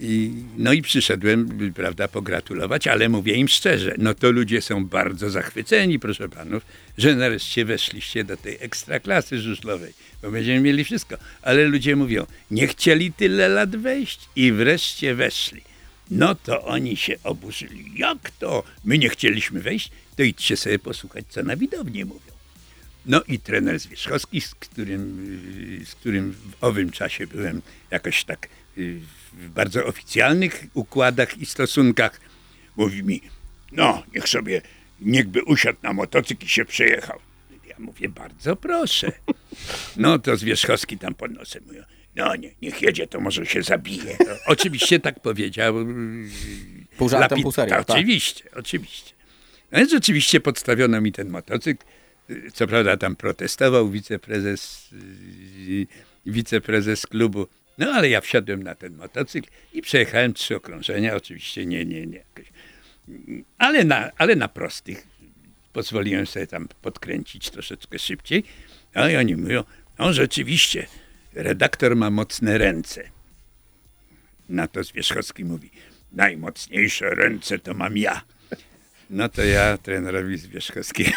I, 0.03 0.33
no 0.59 0.73
i 0.73 0.83
przyszedłem, 0.83 1.73
prawda, 1.75 2.09
pogratulować, 2.09 2.87
ale 2.87 3.09
mówię 3.09 3.35
im 3.35 3.49
szczerze, 3.49 3.95
no 3.99 4.15
to 4.15 4.31
ludzie 4.31 4.63
są 4.63 4.85
bardzo 4.85 5.31
zachwyceni, 5.31 5.99
proszę 5.99 6.29
panów, 6.29 6.63
że 6.99 7.15
nareszcie 7.15 7.65
weszliście 7.65 8.25
do 8.25 8.37
tej 8.37 8.57
ekstraklasy 8.61 9.41
żużlowej, 9.41 9.93
bo 10.23 10.31
będziemy 10.31 10.61
mieli 10.61 10.85
wszystko. 10.85 11.17
Ale 11.43 11.65
ludzie 11.65 11.97
mówią, 11.97 12.27
nie 12.51 12.67
chcieli 12.67 13.13
tyle 13.13 13.49
lat 13.49 13.77
wejść 13.77 14.21
i 14.37 14.53
wreszcie 14.53 15.15
weszli. 15.15 15.61
No 16.11 16.35
to 16.35 16.65
oni 16.65 16.97
się 16.97 17.17
oburzyli. 17.25 17.85
Jak 17.97 18.31
to? 18.31 18.63
My 18.85 18.99
nie 18.99 19.09
chcieliśmy 19.09 19.61
wejść? 19.61 19.91
To 20.17 20.23
idźcie 20.23 20.57
sobie 20.57 20.79
posłuchać, 20.79 21.25
co 21.29 21.43
na 21.43 21.57
widowni 21.57 22.05
mówią. 22.05 22.40
No 23.07 23.23
i 23.29 23.39
trener 23.39 23.79
Zwierzchowski, 23.79 24.41
z 24.41 24.55
którym, 24.55 25.27
y, 25.83 25.87
z 25.87 25.95
którym 25.95 26.33
w 26.33 26.65
owym 26.65 26.91
czasie 26.91 27.27
byłem 27.27 27.63
jakoś 27.91 28.25
tak 28.25 28.49
y, 28.79 29.01
w 29.33 29.49
bardzo 29.49 29.87
oficjalnych 29.87 30.65
układach 30.75 31.39
i 31.39 31.47
stosunkach, 31.47 32.21
mówi 32.77 33.03
mi, 33.03 33.21
no 33.73 34.03
niech 34.15 34.29
sobie, 34.29 34.63
niechby 35.01 35.43
usiadł 35.45 35.79
na 35.83 35.93
motocykl 35.93 36.45
i 36.47 36.49
się 36.49 36.65
przejechał. 36.65 37.19
Ja 37.69 37.75
mówię, 37.79 38.09
bardzo 38.09 38.57
proszę. 38.57 39.13
No 39.97 40.19
to 40.19 40.37
Zwierzchowski 40.37 40.99
tam 40.99 41.15
pod 41.15 41.33
nosem 41.33 41.63
mówią, 41.67 41.83
no 42.17 42.37
nie, 42.37 42.51
niech 42.63 42.83
jedzie, 42.83 43.07
to 43.07 43.21
może 43.21 43.47
się 43.47 43.63
zabije. 43.63 44.17
No, 44.21 44.35
oczywiście 44.47 45.01
tak 45.01 45.21
powiedział. 45.21 45.81
y, 45.81 45.85
Pół 46.97 47.09
żartem, 47.09 47.43
pół 47.43 47.53
serio, 47.53 47.75
tak. 47.85 47.91
Oczywiście, 47.91 48.45
oczywiście. 48.57 49.13
No 49.73 49.79
więc 49.79 49.91
rzeczywiście 49.91 50.41
podstawiono 50.41 51.01
mi 51.01 51.13
ten 51.13 51.29
motocykl. 51.29 51.85
Co 52.55 52.67
prawda 52.67 52.97
tam 52.97 53.17
protestował 53.17 53.91
wiceprezes, 53.91 54.91
y, 54.93 55.87
wiceprezes 56.27 57.07
klubu. 57.07 57.47
No 57.79 57.93
ale 57.93 58.09
ja 58.09 58.21
wsiadłem 58.21 58.63
na 58.63 58.75
ten 58.75 58.97
motocykl 58.97 59.49
i 59.73 59.83
przejechałem 59.83 60.35
trzy 60.35 60.57
okrążenia. 60.57 61.15
Oczywiście 61.15 61.67
nie, 61.67 61.85
nie, 61.85 62.07
nie. 62.07 62.19
Jakoś. 62.19 62.53
Ale 63.59 63.85
na, 63.85 64.11
ale 64.19 64.37
na 64.37 64.49
prostych. 64.49 65.07
pozwoliłem 65.73 66.27
sobie 66.27 66.47
tam 66.47 66.69
podkręcić 66.83 67.51
troszeczkę 67.51 67.99
szybciej. 67.99 68.45
A 68.95 69.11
i 69.11 69.17
oni 69.17 69.37
mówią, 69.37 69.65
no 69.99 70.13
rzeczywiście, 70.13 70.87
redaktor 71.35 71.97
ma 71.97 72.11
mocne 72.11 72.59
ręce. 72.59 73.11
Na 74.49 74.69
to 74.69 74.85
Zwierzchowski 74.85 75.45
mówi, 75.45 75.71
najmocniejsze 76.13 77.11
ręce 77.11 77.59
to 77.59 77.75
mam 77.75 77.97
ja. 77.97 78.23
No 79.11 79.29
to 79.29 79.45
ja 79.45 79.79
trenerowi 79.79 80.39
Zwierzchowskiemu 80.39 81.17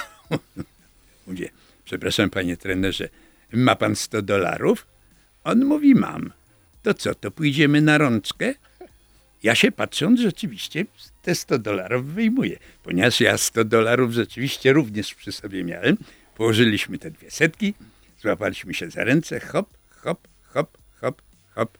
mówię, 1.27 1.50
przepraszam 1.86 2.30
panie 2.30 2.58
trenerze, 2.58 3.10
ma 3.53 3.75
pan 3.75 3.96
100 3.96 4.22
dolarów? 4.22 4.88
On 5.44 5.65
mówi, 5.65 5.96
mam. 5.96 6.34
To 6.84 6.94
co, 6.94 7.15
to 7.15 7.32
pójdziemy 7.32 7.82
na 7.82 7.98
rączkę? 7.98 8.53
Ja 9.44 9.56
się 9.56 9.72
patrząc 9.72 10.20
rzeczywiście 10.20 10.86
te 11.22 11.36
100 11.36 11.60
dolarów 11.60 12.06
wyjmuję. 12.06 12.60
Ponieważ 12.84 13.22
ja 13.22 13.38
100 13.38 13.65
dolarów 13.65 14.13
rzeczywiście 14.13 14.74
również 14.74 15.15
przy 15.15 15.32
sobie 15.32 15.63
miałem, 15.63 15.98
położyliśmy 16.36 16.98
te 16.98 17.12
dwie 17.12 17.32
setki, 17.32 17.74
złapaliśmy 18.22 18.74
się 18.74 18.89
za 18.89 19.03
ręce, 19.03 19.39
hop, 19.39 19.70
hop, 19.89 20.27
hop, 20.44 20.77
hop, 21.01 21.22
hop. 21.56 21.77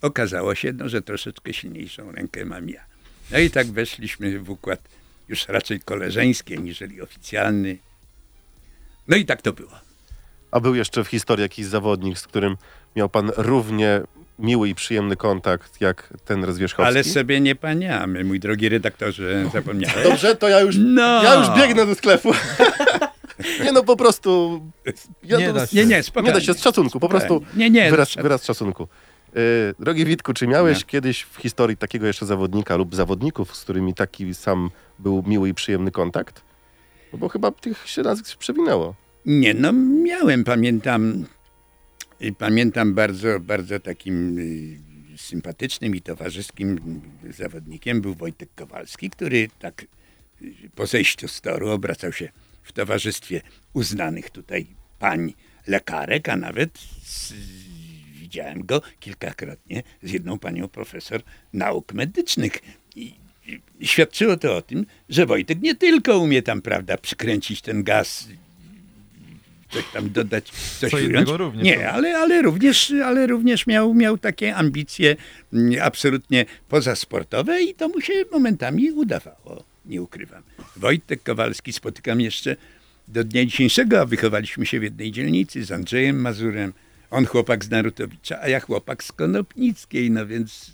Okazało 0.00 0.54
się, 0.54 0.72
no, 0.72 0.88
że 0.88 1.02
troszeczkę 1.02 1.52
silniejszą 1.52 2.12
rękę 2.12 2.44
mam 2.44 2.68
ja. 2.68 2.84
No 3.30 3.38
i 3.38 3.50
tak 3.50 3.66
weszliśmy 3.66 4.38
w 4.40 4.50
układ 4.50 4.88
już 5.28 5.48
raczej 5.48 5.80
koleżeński, 5.80 6.58
niżeli 6.58 7.02
oficjalny. 7.02 7.78
No 9.08 9.16
i 9.16 9.24
tak 9.24 9.42
to 9.42 9.52
było. 9.52 9.70
A 10.50 10.60
był 10.60 10.74
jeszcze 10.74 11.04
w 11.04 11.08
historii 11.08 11.42
jakiś 11.42 11.66
zawodnik, 11.66 12.18
z 12.18 12.26
którym 12.26 12.56
miał 12.96 13.08
pan 13.08 13.32
równie 13.36 14.00
miły 14.38 14.68
i 14.68 14.74
przyjemny 14.74 15.16
kontakt 15.16 15.80
jak 15.80 16.12
ten 16.24 16.52
Zwierzchowski? 16.52 16.88
Ale 16.88 17.04
sobie 17.04 17.40
nie 17.40 17.54
paniamy, 17.54 18.24
mój 18.24 18.40
drogi 18.40 18.68
redaktorze, 18.68 19.50
zapomniałem. 19.52 20.02
Dobrze, 20.04 20.36
to 20.36 20.48
ja 20.48 20.60
już, 20.60 20.76
No. 20.78 21.22
ja 21.22 21.34
już 21.34 21.48
biegnę 21.60 21.86
do 21.86 21.94
sklepu. 21.94 22.32
nie 23.64 23.72
no, 23.72 23.84
po 23.84 23.96
prostu... 23.96 24.60
Ja 25.22 25.38
Nie 25.38 25.46
to- 25.46 25.52
da 25.52 25.66
się. 25.66 25.76
Nie, 25.76 25.86
nie, 25.86 26.02
spokojnie. 26.02 26.28
Nie 26.28 26.34
da 26.34 26.40
się 26.46 26.54
z 26.54 26.62
szacunku, 26.62 27.00
po 27.00 27.08
prostu 27.08 27.42
Nie, 27.56 27.70
nie. 27.70 27.90
wyraz, 27.90 28.16
no, 28.16 28.22
wyraz 28.22 28.44
szacunku. 28.44 28.88
Yy, 29.34 29.40
drogi 29.78 30.04
Witku, 30.04 30.32
czy 30.34 30.46
miałeś 30.46 30.78
Nie. 30.78 30.84
kiedyś 30.84 31.22
w 31.22 31.36
historii 31.36 31.76
takiego 31.76 32.06
jeszcze 32.06 32.26
zawodnika 32.26 32.76
lub 32.76 32.94
zawodników, 32.94 33.56
z 33.56 33.60
którymi 33.64 33.94
taki 33.94 34.34
sam 34.34 34.70
był 34.98 35.22
miły 35.26 35.48
i 35.48 35.54
przyjemny 35.54 35.90
kontakt? 35.90 36.42
No 37.14 37.18
bo 37.18 37.28
chyba 37.28 37.50
tych 37.50 37.88
się 37.88 38.02
przewinęło. 38.38 38.94
Nie, 39.26 39.54
no 39.54 39.72
miałem, 39.72 40.44
pamiętam, 40.44 41.26
pamiętam 42.38 42.94
bardzo, 42.94 43.40
bardzo 43.40 43.80
takim 43.80 44.38
y, 44.38 45.18
sympatycznym 45.18 45.96
i 45.96 46.00
towarzyskim 46.00 47.00
zawodnikiem 47.30 48.00
był 48.00 48.14
Wojtek 48.14 48.48
Kowalski, 48.54 49.10
który 49.10 49.48
tak 49.58 49.86
y, 50.42 50.54
po 50.74 50.86
zejściu 50.86 51.28
z 51.28 51.40
toru 51.40 51.70
obracał 51.70 52.12
się 52.12 52.28
w 52.62 52.72
towarzystwie 52.72 53.40
uznanych 53.72 54.30
tutaj 54.30 54.66
pań 54.98 55.34
lekarek, 55.66 56.28
a 56.28 56.36
nawet 56.36 56.78
z, 57.02 57.32
widziałem 58.12 58.66
go 58.66 58.82
kilkakrotnie 59.00 59.82
z 60.02 60.12
jedną 60.12 60.38
panią 60.38 60.68
profesor 60.68 61.22
nauk 61.52 61.92
medycznych. 61.92 62.58
I 62.96 63.23
świadczyło 63.82 64.36
to 64.36 64.56
o 64.56 64.62
tym, 64.62 64.86
że 65.08 65.26
Wojtek 65.26 65.62
nie 65.62 65.74
tylko 65.74 66.18
umie 66.18 66.42
tam, 66.42 66.62
prawda, 66.62 66.96
przykręcić 66.98 67.62
ten 67.62 67.82
gaz 67.82 68.28
coś 69.74 69.84
tam 69.92 70.10
dodać, 70.10 70.50
coś 70.80 70.90
Co 70.90 70.96
ująć. 70.96 71.28
również, 71.30 71.64
Nie, 71.64 71.78
no. 71.78 71.90
ale, 71.90 72.18
ale 72.18 72.42
również, 72.42 72.92
ale 73.04 73.26
również 73.26 73.66
miał, 73.66 73.94
miał 73.94 74.18
takie 74.18 74.54
ambicje 74.56 75.16
mm, 75.52 75.82
absolutnie 75.82 76.46
pozasportowe 76.68 77.62
i 77.62 77.74
to 77.74 77.88
mu 77.88 78.00
się 78.00 78.12
momentami 78.32 78.90
udawało, 78.90 79.64
nie 79.86 80.02
ukrywam. 80.02 80.42
Wojtek 80.76 81.22
Kowalski 81.22 81.72
spotykam 81.72 82.20
jeszcze 82.20 82.56
do 83.08 83.24
dnia 83.24 83.44
dzisiejszego, 83.44 84.00
a 84.00 84.06
wychowaliśmy 84.06 84.66
się 84.66 84.80
w 84.80 84.82
jednej 84.82 85.12
dzielnicy 85.12 85.64
z 85.64 85.72
Andrzejem 85.72 86.20
Mazurem. 86.20 86.72
On 87.10 87.26
chłopak 87.26 87.64
z 87.64 87.70
Narutowicza, 87.70 88.40
a 88.42 88.48
ja 88.48 88.60
chłopak 88.60 89.04
z 89.04 89.12
Konopnickiej, 89.12 90.10
no 90.10 90.26
więc 90.26 90.72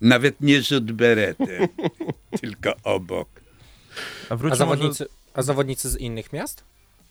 nawet 0.00 0.40
nie 0.40 0.62
rzut 0.62 0.92
beretem, 0.92 1.68
tylko 2.40 2.74
obok. 2.82 3.28
A, 4.28 4.34
A 4.50 4.54
zawodnicy, 4.54 5.06
a 5.34 5.42
zawodnicy 5.42 5.88
z 5.90 5.96
innych 5.96 6.32
miast? 6.32 6.64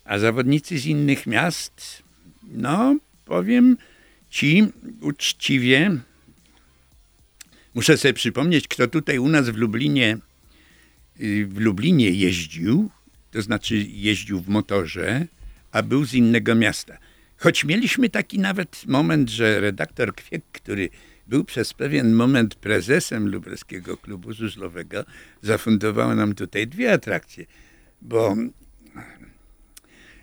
A 0.06 0.20
zawodnicy 0.20 0.80
z 0.80 0.86
innych 0.86 1.28
miast, 1.28 2.04
no 2.44 2.98
powiem 3.25 3.78
ci 4.30 4.68
uczciwie, 5.02 5.98
muszę 7.74 7.98
sobie 7.98 8.13
przypomnieć, 8.13 8.68
kto 8.68 8.88
tutaj 8.88 9.20
u 9.20 9.30
nas 9.30 9.50
w 9.50 9.58
Lublinie, 9.58 10.18
y, 11.22 11.48
w 11.48 11.60
Lublinie 11.60 12.10
jeździł, 12.10 12.90
to 13.32 13.42
znaczy 13.42 13.75
jeździł 13.78 14.42
w 14.42 14.48
motorze, 14.48 15.28
a 15.72 15.84
był 15.84 16.06
z 16.06 16.13
innego 16.13 16.56
miasta. 16.56 16.98
Choć 17.38 17.63
mieliśmy 17.63 18.10
taki 18.10 18.40
nawet 18.40 18.86
moment, 18.88 19.30
że 19.30 19.60
redaktor 19.60 20.16
Kwiek, 20.16 20.44
który 20.52 20.90
był 21.27 21.44
przez 21.44 21.74
pewien 21.74 22.13
moment 22.13 22.56
prezesem 22.56 23.30
Lubelskiego 23.30 23.98
Klubu 23.98 24.34
Żużlowego, 24.34 25.06
zafundował 25.42 26.15
nam 26.15 26.36
tutaj 26.36 26.68
dwie 26.68 26.94
atrakcje, 26.94 27.46
bo 28.01 28.36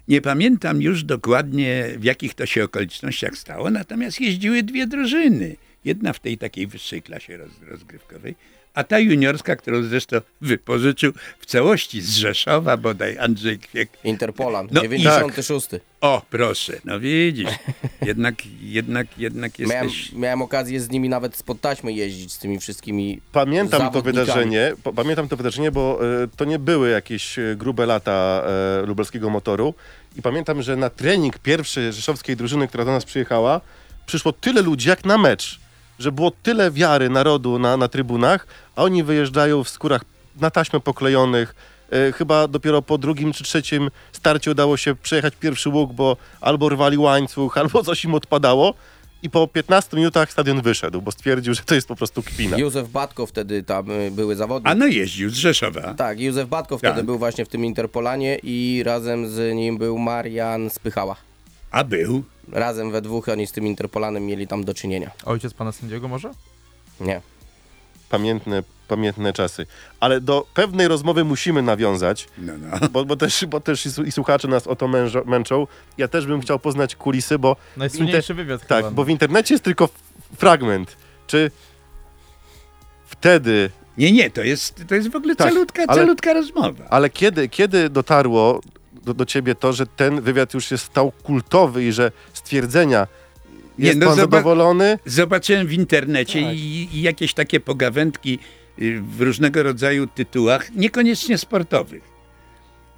nie 0.08 0.20
pamiętam 0.20 0.82
już 0.82 1.04
dokładnie, 1.04 1.84
w 1.98 2.04
jakich 2.04 2.34
to 2.34 2.46
się 2.46 2.64
okolicznościach 2.64 3.36
stało, 3.36 3.70
natomiast 3.70 4.20
jeździły 4.20 4.62
dwie 4.62 4.86
drużyny. 4.86 5.56
Jedna 5.84 6.12
w 6.12 6.18
tej 6.18 6.38
takiej 6.38 6.66
wyższej 6.66 7.02
klasie 7.02 7.36
roz, 7.36 7.50
rozgrywkowej, 7.68 8.34
a 8.74 8.84
ta 8.84 8.98
juniorska, 8.98 9.56
którą 9.56 9.82
zresztą 9.82 10.16
wypożyczył 10.40 11.12
w 11.38 11.46
całości 11.46 12.00
z 12.00 12.16
Rzeszowa, 12.16 12.76
bodaj 12.76 13.18
Andrzej 13.18 13.58
Kwiek. 13.58 13.90
Interpolan, 14.04 14.68
No 14.70 14.80
i 14.80 14.84
96. 14.84 15.68
O, 16.00 16.22
proszę, 16.30 16.72
no 16.84 17.00
widzisz, 17.00 17.50
jednak, 18.02 18.34
jednak, 18.62 19.18
jednak 19.18 19.58
Miałem, 19.58 19.84
jesteś... 19.88 20.12
miałem 20.12 20.42
okazję 20.42 20.80
z 20.80 20.90
nimi 20.90 21.08
nawet 21.08 21.36
spod 21.36 21.60
taśmy 21.60 21.92
jeździć 21.92 22.32
z 22.32 22.38
tymi 22.38 22.58
wszystkimi 22.58 23.20
Pamiętam 23.32 23.92
to 23.92 24.02
wydarzenie, 24.02 24.72
pamiętam 24.96 25.28
to 25.28 25.36
wydarzenie, 25.36 25.70
bo 25.70 26.00
e, 26.22 26.28
to 26.36 26.44
nie 26.44 26.58
były 26.58 26.90
jakieś 26.90 27.38
e, 27.38 27.56
grube 27.56 27.86
lata 27.86 28.44
e, 28.82 28.86
lubelskiego 28.86 29.30
motoru. 29.30 29.74
I 30.16 30.22
pamiętam, 30.22 30.62
że 30.62 30.76
na 30.76 30.90
trening 30.90 31.38
pierwszej 31.38 31.92
rzeszowskiej 31.92 32.36
drużyny, 32.36 32.68
która 32.68 32.84
do 32.84 32.92
nas 32.92 33.04
przyjechała, 33.04 33.60
przyszło 34.06 34.32
tyle 34.32 34.62
ludzi 34.62 34.88
jak 34.88 35.04
na 35.04 35.18
mecz, 35.18 35.60
że 36.00 36.12
było 36.12 36.30
tyle 36.42 36.70
wiary 36.70 37.10
narodu 37.10 37.58
na, 37.58 37.76
na 37.76 37.88
trybunach, 37.88 38.46
a 38.76 38.82
oni 38.82 39.02
wyjeżdżają 39.02 39.64
w 39.64 39.68
skórach 39.68 40.02
na 40.40 40.50
taśmę 40.50 40.80
poklejonych. 40.80 41.54
E, 41.92 42.12
chyba 42.12 42.48
dopiero 42.48 42.82
po 42.82 42.98
drugim 42.98 43.32
czy 43.32 43.44
trzecim 43.44 43.90
starcie 44.12 44.50
udało 44.50 44.76
się 44.76 44.94
przejechać 44.94 45.36
pierwszy 45.36 45.68
łuk, 45.68 45.92
bo 45.92 46.16
albo 46.40 46.68
rwali 46.68 46.98
łańcuch, 46.98 47.58
albo 47.58 47.82
coś 47.82 48.04
im 48.04 48.14
odpadało. 48.14 48.74
I 49.22 49.30
po 49.30 49.48
15 49.48 49.96
minutach 49.96 50.32
stadion 50.32 50.62
wyszedł, 50.62 51.02
bo 51.02 51.12
stwierdził, 51.12 51.54
że 51.54 51.62
to 51.62 51.74
jest 51.74 51.88
po 51.88 51.96
prostu 51.96 52.22
kpina. 52.22 52.58
Józef 52.58 52.88
Batko 52.88 53.26
wtedy 53.26 53.62
tam 53.62 53.90
y, 53.90 54.10
były 54.10 54.36
zawodnik. 54.36 54.72
A 54.72 54.74
no 54.74 54.86
jeździł 54.86 55.30
z 55.30 55.34
Rzeszowa. 55.34 55.94
Tak, 55.94 56.20
Józef 56.20 56.48
Batko 56.48 56.78
wtedy 56.78 56.96
Tak. 56.96 57.06
był 57.06 57.18
właśnie 57.18 57.44
w 57.44 57.48
tym 57.48 57.64
Interpolanie 57.64 58.38
i 58.42 58.82
razem 58.86 59.28
z 59.28 59.54
nim 59.56 59.78
był 59.78 59.98
Marian 59.98 60.70
Spychała. 60.70 61.16
A 61.70 61.84
był. 61.84 62.22
Razem 62.52 62.90
we 62.92 63.02
dwóch 63.02 63.28
oni 63.28 63.46
z 63.46 63.52
tym 63.52 63.66
Interpolanem 63.66 64.26
mieli 64.26 64.46
tam 64.46 64.64
do 64.64 64.74
czynienia. 64.74 65.10
Ojciec 65.24 65.54
pana 65.54 65.72
sędziego 65.72 66.08
może? 66.08 66.30
Nie. 67.00 67.20
pamiętne, 68.08 68.62
pamiętne 68.88 69.32
czasy. 69.32 69.66
Ale 70.00 70.20
do 70.20 70.46
pewnej 70.54 70.88
rozmowy 70.88 71.24
musimy 71.24 71.62
nawiązać, 71.62 72.28
No, 72.38 72.52
no. 72.58 72.88
bo, 72.88 73.04
bo 73.04 73.16
też, 73.16 73.44
bo 73.46 73.60
też 73.60 73.86
i, 73.86 73.92
su- 73.92 74.04
i 74.04 74.12
słuchacze 74.12 74.48
nas 74.48 74.66
o 74.66 74.76
to 74.76 74.88
mężo, 74.88 75.22
męczą. 75.26 75.66
Ja 75.98 76.08
też 76.08 76.26
bym 76.26 76.40
chciał 76.40 76.58
poznać 76.58 76.96
kulisy, 76.96 77.38
bo, 77.38 77.56
Najsłynniejszy 77.76 78.34
wywiad 78.34 78.66
tak, 78.66 78.78
chyba. 78.78 78.90
bo 78.90 79.04
w 79.04 79.08
internecie 79.08 79.54
jest 79.54 79.64
tylko 79.64 79.84
f- 79.84 79.90
fragment. 80.38 80.96
Czy 81.26 81.50
wtedy, 83.06 83.70
Nie, 83.98 84.12
nie, 84.12 84.30
to 84.30 84.42
jest, 84.42 84.82
to 84.88 84.94
jest 84.94 85.08
w 85.10 85.16
ogóle 85.16 85.36
Tak, 85.36 85.48
calutka, 85.48 85.82
ale- 85.88 86.00
calutka 86.02 86.32
rozmowa. 86.32 86.84
ale 86.90 87.10
kiedy, 87.10 87.48
kiedy 87.48 87.90
dotarło 87.90 88.60
do, 89.04 89.14
do 89.14 89.24
ciebie 89.26 89.54
to, 89.54 89.72
że 89.72 89.86
ten 89.86 90.20
wywiad 90.20 90.54
już 90.54 90.66
się 90.68 90.78
stał 90.78 91.12
kultowy 91.22 91.84
i 91.84 91.92
że 91.92 92.12
stwierdzenia 92.32 93.06
Nie, 93.78 93.86
jest 93.86 93.98
no 93.98 94.06
pan 94.06 94.14
zoba- 94.16 94.20
zadowolony? 94.20 94.98
Zobaczyłem 95.06 95.66
w 95.66 95.72
internecie 95.72 96.42
Tak. 96.42 96.54
i, 96.56 96.88
i 96.92 97.02
jakieś 97.02 97.34
takie 97.34 97.60
pogawędki 97.60 98.38
y, 98.82 99.00
w 99.16 99.20
różnego 99.20 99.62
rodzaju 99.62 100.06
tytułach, 100.06 100.70
niekoniecznie 100.74 101.38
sportowych. 101.38 102.10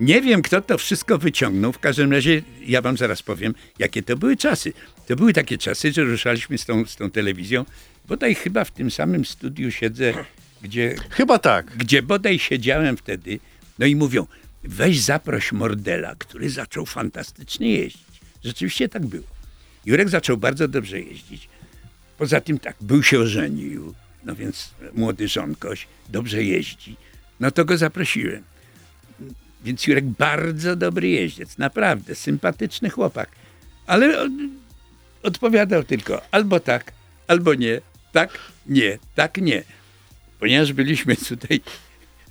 Nie 0.00 0.20
wiem, 0.20 0.42
kto 0.42 0.60
to 0.62 0.78
wszystko 0.78 1.18
wyciągnął. 1.18 1.72
W 1.72 1.78
każdym 1.78 2.12
razie 2.12 2.42
ja 2.66 2.82
wam 2.82 2.96
zaraz 2.96 3.22
powiem, 3.22 3.54
jakie 3.78 4.02
to 4.02 4.16
były 4.16 4.36
czasy. 4.36 4.72
To 5.08 5.16
były 5.16 5.32
takie 5.32 5.58
czasy, 5.58 5.92
że 5.92 6.04
ruszaliśmy 6.04 6.58
z 6.58 6.64
tą, 6.66 6.86
z 6.86 6.96
tą 6.96 7.10
telewizją. 7.10 7.64
Bodaj 8.08 8.34
chyba 8.34 8.64
w 8.64 8.70
tym 8.70 8.90
samym 8.90 9.24
studiu 9.24 9.70
siedzę, 9.70 10.14
gdzie, 10.62 10.94
Chyba 11.10 11.38
tak. 11.38 11.66
gdzie 11.76 12.02
bodaj 12.02 12.38
siedziałem 12.38 12.96
wtedy. 12.96 13.38
No 13.78 13.86
i 13.86 13.96
mówią, 13.96 14.26
weź 14.64 15.00
zaproś 15.00 15.52
Mordela, 15.52 16.14
który 16.18 16.50
zaczął 16.50 16.86
fantastycznie 16.86 17.72
jeździć. 17.72 18.20
Rzeczywiście 18.44 18.88
tak 18.88 19.06
było. 19.06 19.26
Jurek 19.86 20.08
zaczął 20.08 20.36
bardzo 20.36 20.68
dobrze 20.68 21.00
jeździć. 21.00 21.48
Poza 22.18 22.40
tym 22.40 22.58
tak, 22.58 22.76
był 22.80 23.02
się 23.02 23.18
ożenił, 23.18 23.94
no 24.24 24.34
więc 24.34 24.74
młody 24.94 25.28
żonkoś, 25.28 25.86
dobrze 26.08 26.44
jeździ. 26.44 26.96
No 27.40 27.50
to 27.50 27.64
go 27.64 27.78
zaprosiłem. 27.78 28.42
Więc 29.64 29.86
Jurek 29.86 30.04
bardzo 30.04 30.76
dobry 30.76 31.08
jeździec, 31.08 31.58
naprawdę, 31.58 32.14
sympatyczny 32.14 32.90
chłopak. 32.90 33.28
Ale 33.86 34.28
odpowiadał 35.22 35.84
tylko 35.84 36.22
albo 36.30 36.60
tak, 36.60 36.92
albo 37.26 37.54
nie, 37.54 37.80
tak, 38.12 38.38
nie, 38.66 38.98
tak, 39.14 39.38
nie. 39.38 39.62
Ponieważ 40.38 40.72
byliśmy 40.72 41.16
tutaj 41.16 41.60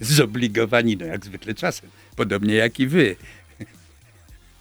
zobligowani, 0.02 0.98
no 0.98 1.06
jak 1.06 1.26
zwykle 1.26 1.54
czasem, 1.54 1.90
podobnie 2.16 2.56
jak 2.56 2.80
i 2.80 2.88
wy. 2.88 3.16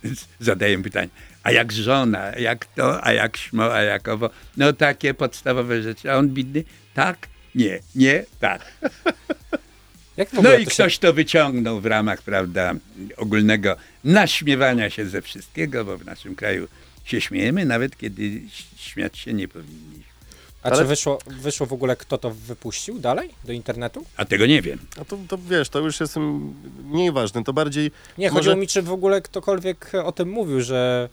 Zadaję 0.40 0.82
pytanie, 0.82 1.08
a 1.42 1.52
jak 1.52 1.72
żona, 1.72 2.18
a 2.18 2.38
jak 2.38 2.66
to, 2.66 3.04
a 3.04 3.12
jak 3.12 3.36
śmo, 3.36 3.74
a 3.74 3.82
jak 3.82 4.08
owo. 4.08 4.30
No 4.56 4.72
takie 4.72 5.14
podstawowe 5.14 5.82
rzeczy. 5.82 6.12
A 6.12 6.16
on 6.16 6.28
bidny, 6.28 6.64
tak, 6.94 7.28
nie, 7.54 7.80
nie, 7.94 8.24
tak. 8.40 8.62
No 10.42 10.54
i 10.54 10.64
to 10.64 10.70
się- 10.70 10.74
ktoś 10.74 10.98
to 10.98 11.12
wyciągnął 11.12 11.80
w 11.80 11.86
ramach, 11.86 12.22
prawda, 12.22 12.74
ogólnego 13.16 13.76
naśmiewania 14.04 14.90
się 14.90 15.06
ze 15.06 15.22
wszystkiego, 15.22 15.84
bo 15.84 15.98
w 15.98 16.04
naszym 16.04 16.34
kraju 16.34 16.68
się 17.04 17.20
śmiejemy, 17.20 17.64
nawet 17.64 17.98
kiedy 17.98 18.42
śmiać 18.76 19.18
się 19.18 19.32
nie 19.32 19.48
powinniśmy. 19.48 20.09
A 20.62 20.68
Ale- 20.68 20.78
czy 20.78 20.84
wyszło, 20.84 21.18
wyszło 21.26 21.66
w 21.66 21.72
ogóle, 21.72 21.96
kto 21.96 22.18
to 22.18 22.30
wypuścił 22.30 22.98
dalej 22.98 23.30
do 23.44 23.52
internetu? 23.52 24.04
A 24.16 24.24
tego 24.24 24.46
nie 24.46 24.62
wiem. 24.62 24.78
A 25.00 25.04
to, 25.04 25.18
to 25.28 25.38
wiesz, 25.38 25.68
to 25.68 25.78
już 25.78 26.00
jest 26.00 26.16
mm, 26.16 26.54
mniej 26.84 27.12
ważne, 27.12 27.44
to 27.44 27.52
bardziej... 27.52 27.90
Nie, 28.18 28.26
Może- 28.30 28.38
chodziło 28.38 28.56
mi, 28.56 28.66
czy 28.66 28.82
w 28.82 28.92
ogóle 28.92 29.22
ktokolwiek 29.22 29.92
o 30.04 30.12
tym 30.12 30.28
mówił, 30.30 30.60
że 30.60 31.08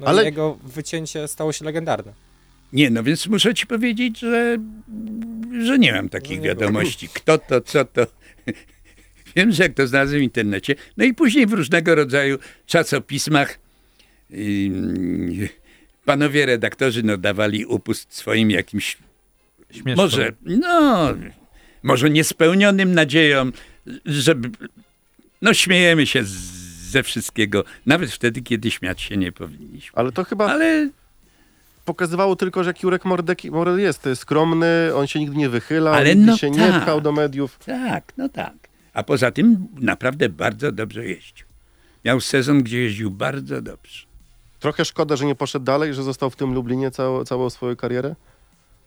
no 0.00 0.06
Ale- 0.06 0.24
jego 0.24 0.58
wycięcie 0.62 1.28
stało 1.28 1.52
się 1.52 1.64
legendarne. 1.64 2.12
Nie, 2.72 2.90
no 2.90 3.02
więc 3.02 3.26
muszę 3.26 3.54
ci 3.54 3.66
powiedzieć, 3.66 4.18
że, 4.18 4.58
że 5.64 5.78
nie 5.78 5.92
mam 5.92 6.08
takich 6.08 6.36
No 6.38 6.42
nie 6.42 6.48
wiadomości. 6.48 7.08
Kto 7.08 7.38
to, 7.38 7.60
co 7.60 7.84
to. 7.84 8.06
Wiem, 9.36 9.52
że 9.52 9.62
jak 9.62 9.74
to 9.74 9.86
znalazłem 9.86 10.20
w 10.20 10.22
internecie. 10.22 10.74
No 10.96 11.04
i 11.04 11.14
później 11.14 11.46
w 11.46 11.52
różnego 11.52 11.94
rodzaju 11.94 12.38
czasopismach 12.66 13.58
ym, 14.32 15.48
panowie 16.04 16.46
redaktorzy 16.46 17.02
no, 17.02 17.16
dawali 17.16 17.66
upust 17.66 18.14
swoim 18.14 18.50
jakimś 18.50 18.98
może, 19.96 20.32
no, 20.44 21.14
może 21.82 22.10
niespełnionym 22.10 22.94
nadziejom, 22.94 23.52
żeby, 24.06 24.50
no 25.42 25.54
śmiejemy 25.54 26.06
się 26.06 26.20
ze 26.24 27.02
wszystkiego, 27.02 27.64
nawet 27.86 28.10
wtedy, 28.10 28.42
kiedy 28.42 28.70
śmiać 28.70 29.00
się 29.00 29.16
nie 29.16 29.32
powinniśmy. 29.32 29.98
Ale 29.98 30.12
to 30.12 30.24
chyba 30.24 30.46
Ale 30.46 30.90
pokazywało 31.84 32.36
tylko, 32.36 32.64
że 32.64 32.70
jak 32.70 32.82
Jurek 32.82 33.04
Mordek, 33.04 33.44
Morel 33.44 33.80
jest 33.80 34.08
skromny, 34.14 34.90
on 34.94 35.06
się 35.06 35.18
nigdy 35.18 35.36
nie 35.36 35.48
wychyla, 35.48 35.90
Ale 35.90 36.16
nigdy 36.16 36.30
no 36.30 36.36
się 36.36 36.50
nie 36.50 36.58
tak. 36.58 36.82
pchał 36.82 37.00
do 37.00 37.12
mediów. 37.12 37.58
tak, 37.58 38.12
no 38.16 38.28
tak. 38.28 38.54
A 38.92 39.02
poza 39.02 39.30
tym 39.30 39.68
naprawdę 39.80 40.28
bardzo 40.28 40.72
dobrze 40.72 41.06
jeździł. 41.06 41.46
Miał 42.04 42.20
sezon, 42.20 42.62
gdzie 42.62 42.82
jeździł 42.82 43.10
bardzo 43.10 43.62
dobrze. 43.62 44.06
Trochę 44.64 44.84
szkoda, 44.84 45.16
że 45.16 45.26
nie 45.26 45.34
poszedł 45.34 45.64
dalej, 45.64 45.94
że 45.94 46.02
został 46.02 46.30
w 46.30 46.36
tym 46.36 46.54
Lublinie 46.54 46.90
całą, 46.90 47.24
całą 47.24 47.50
swoją 47.50 47.76
karierę. 47.76 48.14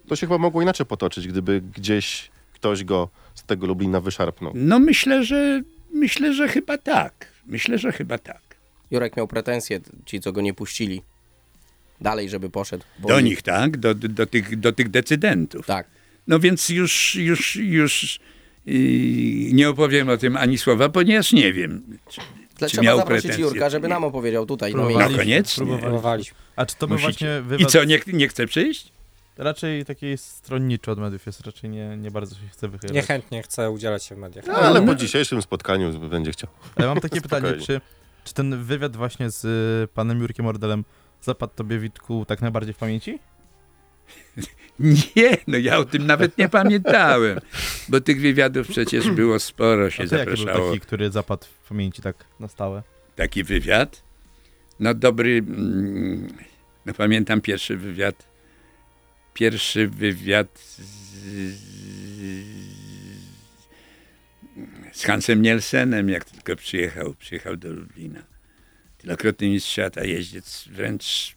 To 0.07 0.15
się 0.15 0.27
chyba 0.27 0.37
mogło 0.37 0.61
inaczej 0.61 0.85
potoczyć, 0.85 1.27
gdyby 1.27 1.61
gdzieś 1.61 2.31
ktoś 2.53 2.83
go 2.83 3.09
z 3.35 3.43
tego 3.43 3.67
Lublina 3.67 4.01
wyszarpnął. 4.01 4.51
No 4.55 4.79
myślę, 4.79 5.23
że 5.23 5.61
myślę, 5.93 6.33
że 6.33 6.47
chyba 6.47 6.77
tak. 6.77 7.31
Myślę, 7.45 7.77
że 7.77 7.91
chyba 7.91 8.17
tak. 8.17 8.41
Jurek 8.91 9.17
miał 9.17 9.27
pretensje, 9.27 9.79
ci 10.05 10.19
co 10.19 10.31
go 10.31 10.41
nie 10.41 10.53
puścili. 10.53 11.01
Dalej, 12.01 12.29
żeby 12.29 12.49
poszedł. 12.49 12.83
bo 12.99 13.09
Do 13.09 13.19
nich, 13.19 13.41
tak? 13.41 13.77
Do, 13.77 13.95
do, 13.95 14.07
do, 14.07 14.25
tych, 14.25 14.59
do 14.59 14.71
tych 14.71 14.89
decydentów. 14.89 15.65
Tak. 15.65 15.87
No 16.27 16.39
więc 16.39 16.69
już, 16.69 17.15
już, 17.15 17.55
już 17.55 18.19
yy, 18.65 19.53
nie 19.53 19.69
opowiem 19.69 20.09
o 20.09 20.17
tym 20.17 20.37
ani 20.37 20.57
słowa, 20.57 20.89
ponieważ 20.89 21.33
nie 21.33 21.53
wiem, 21.53 21.97
czy, 22.09 22.21
Tle- 22.59 22.67
Trzeba 22.67 22.83
miał 22.83 22.97
zaprosić 22.97 23.21
pretensje. 23.23 23.45
Jurka, 23.45 23.69
żeby 23.69 23.87
nam 23.87 24.03
opowiedział 24.03 24.45
tutaj. 24.45 24.75
No 24.75 24.87
koniecznie. 25.17 25.55
Próbowali. 25.55 25.81
Próbowaliśmy. 25.81 26.37
A 26.55 26.65
czy 26.65 26.75
to 26.75 26.87
był 26.87 26.97
Musicie. 26.97 27.11
właśnie 27.11 27.39
I 27.39 27.41
wywiad 27.49 27.71
co, 27.71 27.83
nie, 27.83 27.99
nie 28.07 28.27
chce 28.27 28.47
przyjść? 28.47 28.91
raczej 29.37 29.85
taki 29.85 30.17
stronniczy 30.17 30.91
od 30.91 30.99
mediów 30.99 31.25
jest, 31.25 31.45
raczej 31.45 31.69
nie, 31.69 31.97
nie 31.97 32.11
bardzo 32.11 32.35
się 32.35 32.47
chce 32.51 32.67
wychylać. 32.67 32.95
Niechętnie 32.95 33.43
chcę 33.43 33.71
udzielać 33.71 34.03
się 34.03 34.15
w 34.15 34.17
mediach. 34.17 34.45
No, 34.47 34.53
ale 34.53 34.85
po 34.85 34.95
dzisiejszym 34.95 35.41
spotkaniu 35.41 35.99
będzie 35.99 36.31
chciał. 36.31 36.49
Ale 36.75 36.87
mam 36.87 36.99
takie 36.99 37.21
pytanie, 37.27 37.47
Spokojnie. 37.47 37.65
czy, 37.65 37.81
czy 38.23 38.33
ten 38.33 38.63
wywiad 38.63 38.95
właśnie 38.95 39.29
z 39.29 39.45
y, 39.45 39.93
panem 39.93 40.19
Jurkiem 40.21 40.45
Ordelem 40.45 40.83
zapadł 41.21 41.53
tobie, 41.55 41.79
Witku, 41.79 42.25
tak 42.27 42.41
najbardziej 42.41 42.73
w 42.73 42.77
pamięci? 42.77 43.19
Nie, 44.79 45.37
no 45.47 45.57
ja 45.57 45.77
o 45.77 45.85
tym 45.85 46.07
nawet 46.07 46.37
nie 46.37 46.49
pamiętałem, 46.49 47.39
bo 47.89 48.01
tych 48.01 48.21
wywiadów 48.21 48.67
przecież 48.67 49.11
było 49.11 49.39
sporo, 49.39 49.89
się 49.89 50.03
A 50.03 50.07
to 50.07 50.15
jaki 50.15 50.27
był 50.27 50.37
zapraszało. 50.37 50.69
taki, 50.69 50.79
który 50.79 51.11
zapadł 51.11 51.45
w 51.45 51.69
pamięci 51.69 52.01
tak 52.01 52.25
na 52.39 52.47
stałe? 52.47 52.83
Taki 53.15 53.43
wywiad. 53.43 54.03
No 54.79 54.93
dobry, 54.93 55.37
mm, 55.37 56.27
no 56.85 56.93
pamiętam 56.93 57.41
pierwszy 57.41 57.77
wywiad, 57.77 58.27
pierwszy 59.33 59.87
wywiad 59.87 60.59
z, 60.59 60.81
z 64.93 65.03
Hansem 65.03 65.41
Nielsenem, 65.41 66.09
jak 66.09 66.25
tylko 66.25 66.55
przyjechał, 66.55 67.13
przyjechał 67.13 67.57
do 67.57 67.69
Lublina. 67.73 68.23
Wielokrotny 69.03 69.49
mistrz 69.49 69.71
świata, 69.71 70.03
jeździec, 70.03 70.67
wręcz 70.71 71.35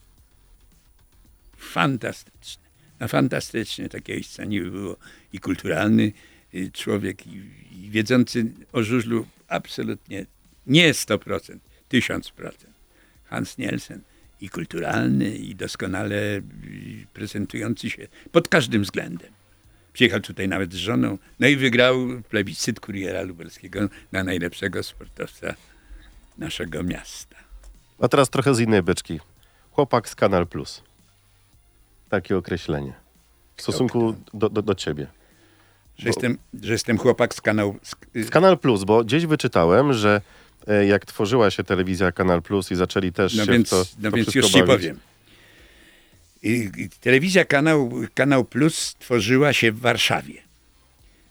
fantastyczny. 1.56 2.69
No 3.00 3.08
fantastycznie 3.08 3.88
takiego 3.88 4.16
miejsca 4.16 4.44
nie 4.44 4.60
było. 4.60 4.96
I 5.32 5.38
kulturalny 5.38 6.12
y, 6.54 6.70
człowiek, 6.72 7.26
i, 7.26 7.42
i 7.72 7.90
wiedzący 7.90 8.52
o 8.72 8.82
żużlu 8.82 9.26
absolutnie 9.48 10.26
nie 10.66 10.92
100%, 10.92 11.58
1000%. 11.92 12.50
Hans 13.24 13.58
Nielsen 13.58 14.00
i 14.40 14.48
kulturalny, 14.48 15.36
i 15.36 15.54
doskonale 15.54 16.16
y, 16.16 16.42
prezentujący 17.12 17.90
się 17.90 18.08
pod 18.32 18.48
każdym 18.48 18.82
względem. 18.82 19.32
Przyjechał 19.92 20.20
tutaj 20.20 20.48
nawet 20.48 20.72
z 20.72 20.76
żoną, 20.76 21.18
no 21.40 21.48
i 21.48 21.56
wygrał 21.56 21.96
plebiscyt 22.28 22.80
kuriera 22.80 23.22
lubelskiego 23.22 23.88
na 24.12 24.24
najlepszego 24.24 24.82
sportowca 24.82 25.54
naszego 26.38 26.82
miasta. 26.82 27.36
A 27.98 28.08
teraz 28.08 28.30
trochę 28.30 28.54
z 28.54 28.60
innej 28.60 28.82
beczki. 28.82 29.20
Chłopak 29.70 30.08
z 30.08 30.14
Kanal 30.14 30.46
Plus. 30.46 30.89
Takie 32.10 32.36
określenie. 32.36 32.92
W 33.56 33.62
stosunku 33.62 34.14
do, 34.34 34.48
do, 34.48 34.62
do 34.62 34.74
ciebie. 34.74 35.06
Że, 35.98 36.08
jestem, 36.08 36.38
że 36.62 36.72
jestem 36.72 36.98
chłopak 36.98 37.34
z 37.34 37.40
kanału. 37.40 37.76
Z, 37.82 38.26
Z 38.26 38.30
Kanal 38.30 38.58
Plus, 38.58 38.84
bo 38.84 39.04
gdzieś 39.04 39.26
wyczytałem, 39.26 39.92
że 39.92 40.20
e, 40.66 40.86
jak 40.86 41.06
tworzyła 41.06 41.50
się 41.50 41.64
telewizja 41.64 42.12
Kanal 42.12 42.42
Plus 42.42 42.70
i 42.70 42.74
zaczęli 42.74 43.12
też 43.12 43.34
no 43.34 43.44
się 43.44 43.52
więc, 43.52 43.68
w 43.68 43.70
to, 43.70 43.84
no 43.98 44.10
to 44.10 44.16
więc 44.16 44.34
już 44.34 44.46
ci 44.46 44.52
bawić. 44.52 44.66
powiem. 44.66 44.98
I, 46.42 46.70
i 46.76 46.88
telewizja 47.00 47.44
kanał, 47.44 47.92
kanał 48.14 48.44
Plus 48.44 48.94
tworzyła 48.98 49.52
się 49.52 49.72
w 49.72 49.80
Warszawie. 49.80 50.42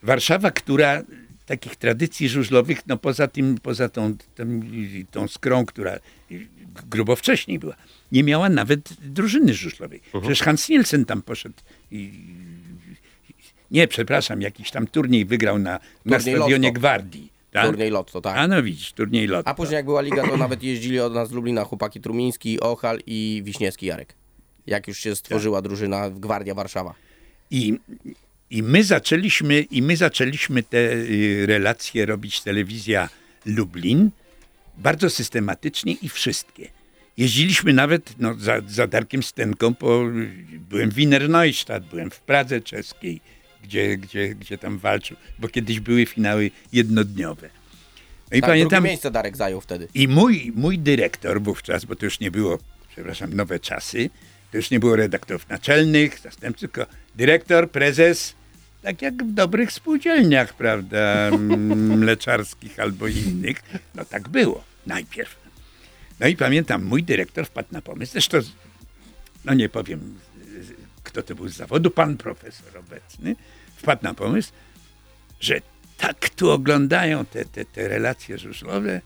Warszawa, 0.03 0.51
która 0.51 1.01
takich 1.49 1.75
tradycji 1.75 2.29
żużlowych, 2.29 2.87
no 2.87 2.97
poza 2.97 3.27
tym, 3.27 3.57
poza 3.57 3.89
tą, 3.89 4.15
tą, 4.35 4.61
tą 5.11 5.27
skrą, 5.27 5.65
która 5.65 5.99
grubo 6.89 7.15
wcześniej 7.15 7.59
była, 7.59 7.75
nie 8.11 8.23
miała 8.23 8.49
nawet 8.49 8.93
drużyny 8.93 9.53
żużlowej. 9.53 10.01
Mhm. 10.05 10.21
Przecież 10.21 10.41
Hans 10.41 10.69
Nielsen 10.69 11.05
tam 11.05 11.21
poszedł 11.21 11.55
i, 11.91 12.11
nie, 13.71 13.87
przepraszam, 13.87 14.41
jakiś 14.41 14.71
tam 14.71 14.87
turniej 14.87 15.25
wygrał 15.25 15.59
na, 15.59 15.79
na 16.05 16.17
Turniej 16.17 16.35
stadionie 16.35 16.67
Lotto. 16.67 16.79
Gwardii. 16.79 17.31
Tak? 17.51 17.65
Turniej 17.65 17.91
Lotto, 17.91 18.21
tak. 18.21 18.37
A 18.37 18.47
no 18.47 18.63
widzisz, 18.63 18.93
turniej 18.93 19.27
Lotto. 19.27 19.49
A 19.49 19.53
później 19.53 19.75
jak 19.75 19.85
była 19.85 20.01
liga, 20.01 20.27
to 20.27 20.37
nawet 20.37 20.63
jeździli 20.63 20.99
od 20.99 21.13
nas 21.13 21.29
z 21.29 21.31
Lublina 21.31 21.63
chłopaki 21.63 22.01
Trumiński, 22.01 22.59
Ochal 22.59 22.99
i 23.05 23.41
Wiśniewski 23.45 23.85
Jarek. 23.85 24.15
Jak 24.67 24.87
już 24.87 24.99
się 24.99 25.15
stworzyła 25.15 25.61
drużyna 25.61 26.09
Gwardia 26.09 26.53
Warszawa. 26.53 26.93
I, 27.51 27.79
i, 28.51 28.63
my 28.63 28.83
zaczęliśmy, 28.83 29.61
I 29.61 29.81
my 29.81 29.97
zaczęliśmy 29.97 30.63
te 30.63 30.77
y, 30.77 31.45
relacje 31.47 32.05
robić 32.05 32.41
telewizja 32.41 33.09
Lublin 33.45 34.11
bardzo 34.77 35.09
systematycznie 35.09 35.93
i 35.93 36.09
wszystkie. 36.09 36.67
Jeździliśmy 37.17 37.73
nawet 37.73 38.13
no, 38.19 38.33
za, 38.33 38.61
za 38.67 38.87
Darkiem 38.87 39.23
Stenką, 39.23 39.75
po, 39.75 40.03
byłem 40.69 40.89
w 40.89 40.93
Wiener 40.93 41.29
Neustadt, 41.29 41.85
byłem 41.85 42.11
w 42.11 42.19
Pradze 42.19 42.61
czeskiej, 42.61 43.21
gdzie, 43.63 43.97
gdzie, 43.97 44.35
gdzie 44.35 44.57
tam 44.57 44.77
walczył, 44.77 45.17
bo 45.39 45.47
kiedyś 45.47 45.79
były 45.79 46.05
finały 46.05 46.51
jednodniowe. 46.73 47.49
No 48.31 48.37
i 48.37 48.41
tak, 48.41 48.49
pamiętam, 48.49 48.83
miejsce 48.83 49.11
Darek 49.11 49.37
zajął 49.37 49.61
wtedy. 49.61 49.87
i 49.93 50.07
mój, 50.07 50.51
mój 50.55 50.79
dyrektor 50.79 51.41
wówczas, 51.41 51.85
bo 51.85 51.95
to 51.95 52.05
już 52.05 52.19
nie 52.19 52.31
było, 52.31 52.59
przepraszam, 52.91 53.33
nowe 53.33 53.59
czasy, 53.59 54.09
to 54.51 54.57
już 54.57 54.71
nie 54.71 54.79
było 54.79 54.95
redaktorów 54.95 55.49
naczelnych, 55.49 56.19
zastępców, 56.19 56.71
tylko 56.71 56.91
dyrektor, 57.15 57.71
prezes, 57.71 58.35
tak 58.81 59.01
jak 59.01 59.23
w 59.23 59.33
dobrych 59.33 59.71
spółdzielniach, 59.71 60.53
prawda, 60.53 61.31
mleczarskich 62.01 62.79
albo 62.79 63.07
innych. 63.07 63.57
No 63.95 64.05
tak 64.05 64.29
było 64.29 64.63
najpierw. 64.87 65.35
No 66.19 66.27
i 66.27 66.35
pamiętam, 66.35 66.83
mój 66.83 67.03
dyrektor 67.03 67.45
wpadł 67.45 67.67
na 67.71 67.81
pomysł, 67.81 68.11
zresztą, 68.11 68.37
no 69.45 69.53
nie 69.53 69.69
powiem, 69.69 70.19
kto 71.03 71.23
to 71.23 71.35
był 71.35 71.47
z 71.47 71.55
zawodu, 71.55 71.91
pan 71.91 72.17
profesor 72.17 72.77
obecny, 72.77 73.35
wpadł 73.75 74.03
na 74.03 74.13
pomysł, 74.13 74.51
że 75.39 75.61
tak 75.97 76.29
tu 76.29 76.51
oglądają 76.51 77.25
te, 77.25 77.45
te, 77.45 77.65
te 77.65 77.87
relacje 77.87 78.37
żużlowe, 78.37 79.01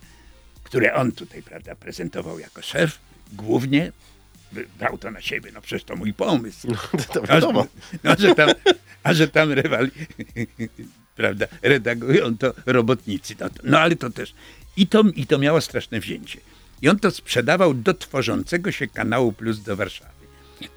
które 0.63 0.93
on 0.93 1.12
tutaj, 1.12 1.43
prawda, 1.43 1.75
prezentował 1.75 2.39
jako 2.39 2.62
szef, 2.62 2.99
głównie 3.33 3.91
brał 4.79 4.97
to 4.97 5.11
na 5.11 5.21
siebie, 5.21 5.51
no 5.53 5.61
przecież 5.61 5.83
to 5.83 5.95
mój 5.95 6.13
pomysł. 6.13 6.67
To 7.13 7.21
A, 7.29 7.39
no, 8.03 8.15
że 8.19 8.35
tam, 8.35 8.49
a 9.03 9.13
że 9.13 9.27
tam 9.27 9.51
rywali, 9.51 9.91
prawda, 11.15 11.45
redagują 11.61 12.37
to 12.37 12.53
robotnicy. 12.65 13.35
No, 13.39 13.49
no 13.63 13.79
ale 13.79 13.95
to 13.95 14.09
też. 14.09 14.33
I 14.77 14.87
to, 14.87 15.03
I 15.15 15.27
to 15.27 15.39
miało 15.39 15.61
straszne 15.61 15.99
wzięcie. 15.99 16.39
I 16.81 16.89
on 16.89 16.99
to 16.99 17.11
sprzedawał 17.11 17.73
do 17.73 17.93
tworzącego 17.93 18.71
się 18.71 18.87
kanału 18.87 19.33
Plus 19.33 19.59
do 19.59 19.75
Warszawy. 19.75 20.11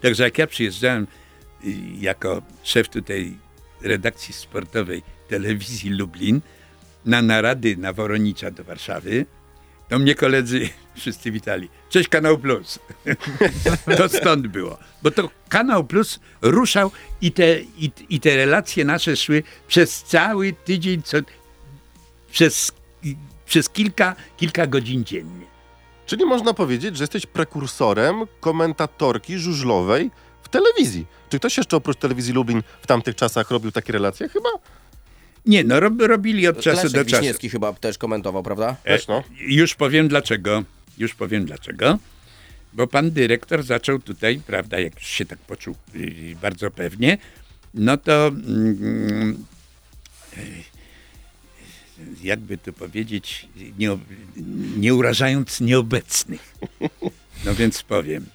Także 0.03 0.25
jak 0.25 0.39
ja 0.39 0.47
przyjeżdżałem 0.47 1.07
y, 1.65 1.69
jako 2.01 2.43
szef 2.63 2.89
tutaj 2.89 3.37
redakcji 3.83 4.35
sportowej 4.35 5.03
telewizji 5.29 5.91
Lublin 5.91 6.41
na 7.05 7.23
narady 7.23 7.77
na 7.77 7.93
Woronicza 7.93 8.51
do 8.51 8.65
Warszawy, 8.65 9.27
to 9.89 9.99
mnie 9.99 10.15
koledzy 10.15 10.69
wszyscy 10.97 11.31
witali. 11.31 11.69
Cześć 11.91 12.09
Kanał 12.09 12.39
Plus. 12.39 12.79
to 13.99 14.09
stąd 14.09 14.47
było. 14.47 14.79
Bo 15.03 15.11
to 15.11 15.31
Kanał 15.49 15.85
Plus 15.85 16.21
ruszał 16.43 16.91
i 17.21 17.33
te, 17.33 17.61
i, 17.61 17.91
i 18.09 18.21
te 18.21 18.37
relacje 18.37 18.85
nasze 18.85 19.17
szły 19.17 19.43
przez 19.69 20.03
cały 20.03 20.53
tydzień, 20.53 21.03
co, 21.03 21.17
przez, 22.31 22.73
przez 23.47 23.69
kilka, 23.69 24.17
kilka 24.37 24.67
godzin 24.67 25.05
dziennie. 25.05 25.47
Czyli 26.07 26.25
można 26.25 26.55
powiedzieć, 26.55 26.97
że 26.97 27.03
jesteś 27.03 27.27
prekursorem 27.27 28.25
komentatorki 28.41 29.39
żużlowej 29.39 30.11
w 30.43 30.49
telewizji. 30.49 31.07
Czy 31.29 31.39
ktoś 31.39 31.57
jeszcze 31.57 31.77
oprócz 31.77 31.97
telewizji 31.97 32.35
Lublin 32.35 32.63
w 32.83 32.87
tamtych 32.87 33.17
czasach 33.17 33.51
robił 33.51 33.73
takie 33.73 33.93
relacje? 33.93 34.29
Chyba 34.29 34.49
Nie, 35.47 35.65
no 35.65 35.81
rob, 35.81 35.95
robili 35.99 36.49
od 36.49 36.61
czasu 36.61 36.77
Leszek 36.77 36.93
do 36.93 37.05
czasu. 37.05 37.23
Wiśniewski 37.23 37.51
chyba 37.51 37.73
też 37.73 37.99
komentował, 37.99 38.43
prawda? 38.43 38.77
też, 38.85 39.07
no. 39.07 39.23
Już 39.39 39.75
powiem 39.75 40.09
dlaczego. 40.09 40.65
Już 40.99 41.15
powiem 41.15 41.45
dlaczego. 41.45 41.99
Bo 42.73 42.87
pan 42.87 43.11
dyrektor 43.11 43.63
zaczął 43.63 43.99
tutaj, 43.99 44.41
prawda, 44.47 44.81
jak 44.81 44.95
już 44.95 45.07
się 45.07 45.25
tak 45.25 45.39
poczuł 45.39 45.75
yy, 45.95 46.37
bardzo 46.43 46.71
pewnie, 46.71 47.19
no 47.75 47.97
to 47.97 48.27
mm, 48.27 49.45
yy, 50.37 50.43
jakby 52.23 52.59
to 52.59 52.73
powiedzieć, 52.73 53.49
nie, 53.79 53.99
nie 54.77 54.95
urażając 54.95 55.61
nieobecnych. 55.61 56.55
No 57.45 57.55
więc 57.55 57.83
powiem. 57.83 58.27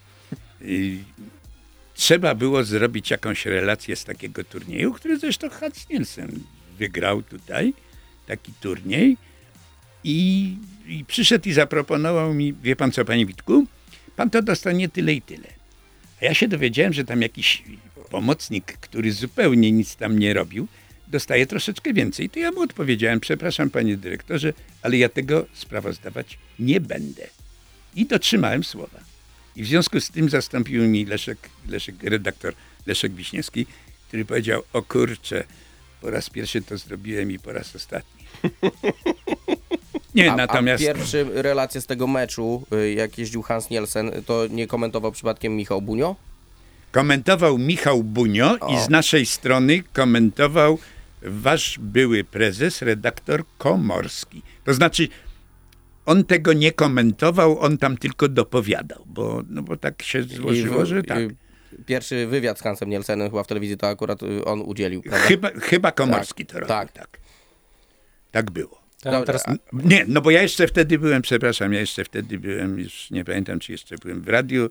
Trzeba 1.93 2.35
było 2.35 2.63
zrobić 2.63 3.11
jakąś 3.11 3.45
relację 3.45 3.95
z 3.95 4.03
takiego 4.03 4.43
turnieju, 4.43 4.93
który 4.93 5.19
zresztą 5.19 5.49
Hans 5.49 5.89
Nielsen 5.89 6.39
wygrał 6.81 7.23
tutaj, 7.23 7.73
taki 8.27 8.51
turniej. 8.61 9.17
I, 10.03 10.57
I 10.87 11.05
przyszedł 11.05 11.49
i 11.49 11.53
zaproponował 11.53 12.33
mi, 12.33 12.53
wie 12.53 12.75
pan 12.75 12.91
co, 12.91 13.05
panie 13.05 13.25
Witku, 13.25 13.65
pan 14.15 14.29
to 14.29 14.41
dostanie 14.41 14.89
tyle 14.89 15.13
i 15.13 15.21
tyle. 15.21 15.47
A 16.21 16.25
ja 16.25 16.33
się 16.33 16.47
dowiedziałem, 16.47 16.93
że 16.93 17.03
tam 17.03 17.21
jakiś 17.21 17.63
pomocnik, 18.09 18.65
który 18.65 19.11
zupełnie 19.11 19.71
nic 19.71 19.95
tam 19.95 20.19
nie 20.19 20.33
robił, 20.33 20.67
dostaje 21.07 21.47
troszeczkę 21.47 21.93
więcej. 21.93 22.29
To 22.29 22.39
ja 22.39 22.51
mu 22.51 22.61
odpowiedziałem, 22.61 23.19
przepraszam 23.19 23.69
panie 23.69 23.97
dyrektorze, 23.97 24.53
ale 24.81 24.97
ja 24.97 25.09
tego 25.09 25.45
sprawozdawać 25.53 26.37
nie 26.59 26.81
będę. 26.81 27.27
I 27.95 28.05
dotrzymałem 28.05 28.63
słowa. 28.63 28.99
I 29.55 29.63
w 29.63 29.67
związku 29.67 29.99
z 29.99 30.09
tym 30.09 30.29
zastąpił 30.29 30.87
mi 30.87 31.05
Leszek, 31.05 31.49
Leszek 31.67 32.03
redaktor 32.03 32.53
Leszek 32.85 33.13
Wiśniewski, 33.13 33.65
który 34.07 34.25
powiedział, 34.25 34.63
o 34.73 34.81
kurczę, 34.81 35.43
po 36.01 36.09
raz 36.11 36.29
pierwszy 36.29 36.61
to 36.61 36.77
zrobiłem 36.77 37.31
i 37.31 37.39
po 37.39 37.51
raz 37.53 37.75
ostatni. 37.75 38.25
Nie, 40.15 40.31
A, 40.31 40.35
natomiast... 40.35 40.83
a 40.83 40.87
pierwszy 40.87 41.25
relacje 41.33 41.81
z 41.81 41.85
tego 41.85 42.07
meczu, 42.07 42.63
y, 42.73 42.93
jak 42.93 43.17
jeździł 43.17 43.41
Hans 43.41 43.69
Nielsen, 43.69 44.11
to 44.25 44.47
nie 44.49 44.67
komentował 44.67 45.11
przypadkiem 45.11 45.55
Michał 45.55 45.81
Bunio? 45.81 46.15
Komentował 46.91 47.57
Michał 47.57 48.03
Bunio 48.03 48.55
i 48.55 48.59
O. 48.75 48.81
z 48.85 48.89
naszej 48.89 49.25
strony 49.25 49.83
komentował 49.93 50.77
wasz 51.21 51.79
były 51.79 52.23
prezes, 52.23 52.81
redaktor 52.81 53.43
Komorski. 53.57 54.41
To 54.65 54.73
znaczy, 54.73 55.07
on 56.05 56.23
tego 56.23 56.53
nie 56.53 56.71
komentował, 56.71 57.59
on 57.59 57.77
tam 57.77 57.97
tylko 57.97 58.27
dopowiadał, 58.27 59.03
bo, 59.05 59.41
no 59.49 59.61
bo 59.61 59.77
tak 59.77 60.03
się 60.03 60.23
złożyło, 60.23 60.81
I 60.81 60.85
w- 60.85 60.87
że 60.87 61.03
tak. 61.03 61.19
Pierwszy 61.85 62.27
wywiad 62.27 62.59
z 62.59 62.61
Hansem 62.61 62.89
Nielsenem 62.89 63.29
chyba 63.29 63.43
w 63.43 63.47
telewizji 63.47 63.77
to 63.77 63.87
akurat 63.87 64.23
y, 64.23 64.45
on 64.45 64.61
udzielił, 64.61 65.01
prawda? 65.01 65.27
Chyba, 65.27 65.49
chyba 65.49 65.91
Komorski 65.91 66.45
to 66.45 66.53
robił, 66.53 66.67
tak. 66.67 66.91
tak. 66.91 67.19
Tak 68.31 68.51
było. 68.51 68.81
Dobra, 69.03 69.23
teraz 69.23 69.45
Nie, 69.73 70.05
no 70.07 70.21
bo 70.21 70.31
ja 70.31 70.41
jeszcze 70.41 70.67
wtedy 70.67 70.99
byłem, 70.99 71.21
przepraszam, 71.21 71.73
ja 71.73 71.79
jeszcze 71.79 72.03
wtedy 72.03 72.39
byłem, 72.39 72.79
już 72.79 73.11
nie 73.11 73.25
pamiętam, 73.25 73.59
czy 73.59 73.71
jeszcze 73.71 73.95
byłem 73.97 74.21
w 74.21 74.27
radiu, 74.27 74.69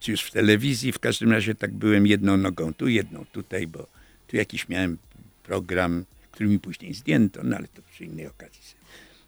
czy 0.00 0.10
już 0.10 0.22
w 0.22 0.30
telewizji, 0.30 0.92
w 0.92 0.98
każdym 0.98 1.32
razie 1.32 1.54
tak 1.54 1.72
byłem 1.72 2.06
jedną 2.06 2.36
nogą 2.36 2.74
tu, 2.74 2.88
jedną 2.88 3.24
tutaj, 3.32 3.66
bo 3.66 3.86
tu 4.26 4.36
jakiś 4.36 4.68
miałem 4.68 4.98
program, 5.42 6.04
który 6.32 6.48
mi 6.48 6.58
później 6.58 6.94
zdjęto, 6.94 7.40
no 7.44 7.56
ale 7.56 7.68
to 7.68 7.82
przy 7.92 8.04
innej 8.04 8.26
okazji 8.26 8.80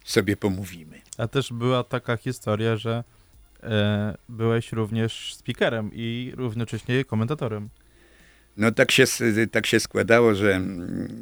sobie 0.03 0.37
pomówimy. 0.37 1.01
A 1.17 1.27
też 1.27 1.53
była 1.53 1.83
taka 1.83 2.17
historia, 2.17 2.77
że 2.77 3.03
byłeś 4.29 4.71
również 4.71 5.35
speakerem 5.35 5.91
i 5.93 6.31
równocześnie 6.35 7.05
komentatorem. 7.05 7.69
No 8.57 8.71
tak 8.71 8.91
się, 8.91 9.03
tak 9.51 9.65
się 9.65 9.79
składało, 9.79 10.35
że, 10.35 10.61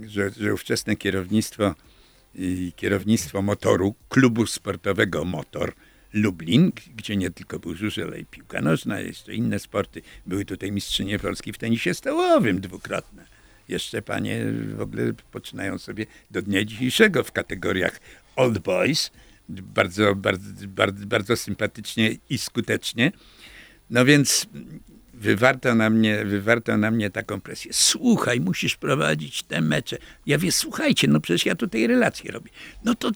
że, 0.08 0.30
że 0.30 0.54
ówczesne 0.54 0.96
kierownictwo 0.96 1.76
i 2.36 2.74
kierownictwo 2.76 3.42
motoru, 3.42 3.96
klubu 4.10 4.46
sportowego 4.46 5.26
Motor 5.26 5.74
Lublin, 6.14 6.72
gdzie 6.96 7.18
nie 7.18 7.32
tylko 7.32 7.60
był 7.60 7.76
żużel, 7.76 8.08
ale 8.08 8.20
i 8.20 8.26
piłka 8.26 8.62
nożna, 8.62 9.00
jeszcze 9.00 9.34
inne 9.36 9.60
sporty. 9.60 10.02
Były 10.26 10.46
tutaj 10.46 10.72
mistrzynie 10.72 11.20
Polski 11.20 11.54
w 11.54 11.58
tenisie 11.58 11.94
stołowym 11.94 12.62
dwukrotne. 12.62 13.26
Jeszcze 13.68 14.02
panie 14.02 14.46
w 14.76 14.82
ogóle 14.82 15.14
poczynają 15.32 15.78
sobie 15.78 16.06
do 16.32 16.42
dnia 16.42 16.66
dzisiejszego 16.66 17.24
w 17.24 17.32
kategoriach 17.32 18.00
Old 18.36 18.60
Boys. 18.60 19.12
Bardzo, 19.52 20.16
bardzo, 20.16 20.68
bardzo, 20.68 21.06
bardzo 21.06 21.38
sympatycznie 21.38 22.16
i 22.30 22.38
skutecznie. 22.38 23.12
No 23.90 24.06
więc 24.06 24.48
wywarto 25.14 25.76
na 25.76 25.90
mnie, 25.90 26.26
wywarto 26.26 26.78
na 26.78 26.92
mnie 26.92 27.10
taką 27.10 27.42
presję. 27.42 27.72
Słuchaj, 27.74 28.40
musisz 28.40 28.76
prowadzić 28.76 29.44
te 29.44 29.62
mecze. 29.62 29.98
Ja 30.26 30.38
wie, 30.38 30.52
słuchajcie, 30.52 31.08
no 31.08 31.20
przecież 31.20 31.46
ja 31.46 31.56
tutaj 31.56 31.88
relacje 31.88 32.32
robię. 32.32 32.52
No 32.84 32.96
to, 32.96 33.12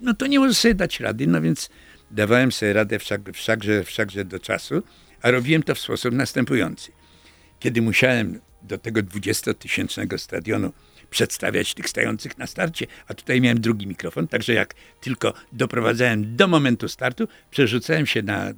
no 0.00 0.14
to 0.14 0.26
nie 0.26 0.38
możesz 0.38 0.56
sobie 0.56 0.74
dać 0.74 1.00
rady. 1.00 1.26
No 1.26 1.40
więc 1.40 1.70
dawałem 2.10 2.52
sobie 2.52 2.72
radę 2.72 2.98
wszak, 2.98 3.20
wszakże, 3.32 3.84
wszakże 3.84 4.24
do 4.24 4.38
czasu, 4.38 4.82
a 5.22 5.30
robiłem 5.30 5.62
to 5.62 5.74
w 5.74 5.78
sposób 5.78 6.14
następujący. 6.14 6.92
Kiedy 7.60 7.82
musiałem 7.82 8.40
do 8.62 8.78
tego 8.78 9.00
20-tysięcznego 9.00 10.18
stadionu 10.18 10.72
przedstawiać 11.10 11.74
tych 11.74 11.88
stających 11.88 12.38
na 12.38 12.46
starcie, 12.46 12.86
a 13.08 13.14
tutaj 13.14 13.40
miałem 13.40 13.60
drugi 13.60 13.86
mikrofon, 13.86 14.28
także 14.28 14.52
jak 14.52 14.74
tylko 15.00 15.34
doprowadzałem 15.52 16.36
do 16.36 16.48
momentu 16.48 16.88
startu, 16.88 17.28
przerzucałem 17.50 18.06
się 18.06 18.22
na, 18.22 18.52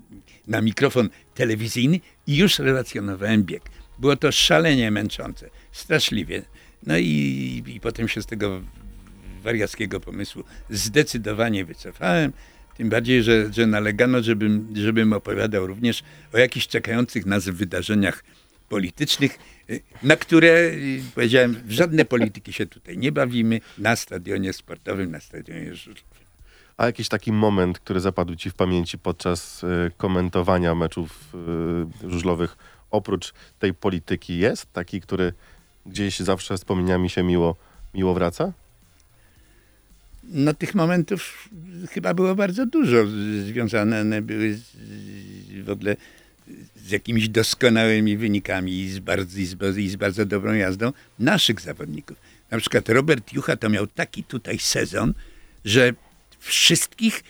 na 0.46 0.60
mikrofon 0.60 1.08
telewizyjny 1.34 2.00
i 2.26 2.36
już 2.36 2.58
relacjonowałem 2.58 3.44
bieg. 3.44 3.62
Było 3.98 4.16
to 4.16 4.32
szalenie 4.32 4.90
męczące, 4.90 5.50
straszliwie. 5.72 6.42
No 6.86 6.98
i, 6.98 7.62
i 7.66 7.80
potem 7.80 8.08
się 8.08 8.22
z 8.22 8.26
tego 8.26 8.60
wariackiego 9.42 10.00
pomysłu 10.00 10.44
zdecydowanie 10.70 11.64
wycofałem. 11.64 12.32
Tym 12.76 12.88
bardziej, 12.88 13.22
że, 13.22 13.52
że 13.52 13.66
nalegano, 13.66 14.22
żebym, 14.22 14.68
żebym 14.74 15.12
opowiadał 15.12 15.66
również 15.66 16.02
o 16.32 16.38
jakichś 16.38 16.66
czekających 16.66 17.26
nas 17.26 17.48
wydarzeniach 17.48 18.24
politycznych, 18.70 19.38
y, 19.70 19.80
na 20.02 20.16
które, 20.16 20.48
y, 20.48 21.02
powiedziałem, 21.14 21.54
w 21.64 21.70
żadne 21.72 22.04
polityki 22.04 22.52
się 22.52 22.66
tutaj 22.66 22.98
nie 22.98 23.12
bawimy, 23.12 23.60
na 23.78 23.96
stadionie 23.96 24.52
sportowym, 24.52 25.10
na 25.10 25.20
stadionie 25.20 25.74
żużlowym. 25.74 26.26
A 26.76 26.86
jakiś 26.86 27.08
taki 27.08 27.32
moment, 27.32 27.78
który 27.78 28.00
zapadł 28.00 28.34
ci 28.34 28.50
w 28.50 28.54
pamięci 28.54 28.98
podczas 28.98 29.64
e, 29.64 29.90
komentowania 29.96 30.74
meczów 30.74 31.34
żużlowych, 32.08 32.56
oprócz 32.90 33.32
tej 33.58 33.74
polityki 33.74 34.38
jest? 34.38 34.72
Taki, 34.72 35.00
który 35.00 35.32
gdzieś 35.86 36.18
zawsze 36.18 36.56
wspomnieniami 36.56 37.10
się 37.10 37.22
miło, 37.22 37.56
miło 37.94 38.14
wraca? 38.14 38.52
No 40.24 40.54
tych 40.54 40.74
momentów 40.74 41.48
chyba 41.90 42.14
było 42.14 42.34
bardzo 42.34 42.66
dużo. 42.66 42.96
Związane 43.46 44.00
one 44.00 44.22
były 44.22 44.54
z, 44.54 44.62
w 45.64 45.70
ogóle 45.70 45.96
z 46.76 46.90
jakimiś 46.90 47.28
doskonałymi 47.28 48.16
wynikami 48.16 48.72
i 48.72 48.90
z, 48.90 48.98
bardzo, 48.98 49.38
i, 49.38 49.46
z, 49.46 49.78
i 49.78 49.88
z 49.88 49.96
bardzo 49.96 50.26
dobrą 50.26 50.52
jazdą 50.52 50.92
naszych 51.18 51.60
zawodników. 51.60 52.16
Na 52.50 52.58
przykład 52.58 52.88
Robert 52.88 53.32
Jucha 53.32 53.56
to 53.56 53.68
miał 53.68 53.86
taki 53.86 54.24
tutaj 54.24 54.58
sezon, 54.58 55.14
że 55.64 55.92
wszystkich 56.38 57.24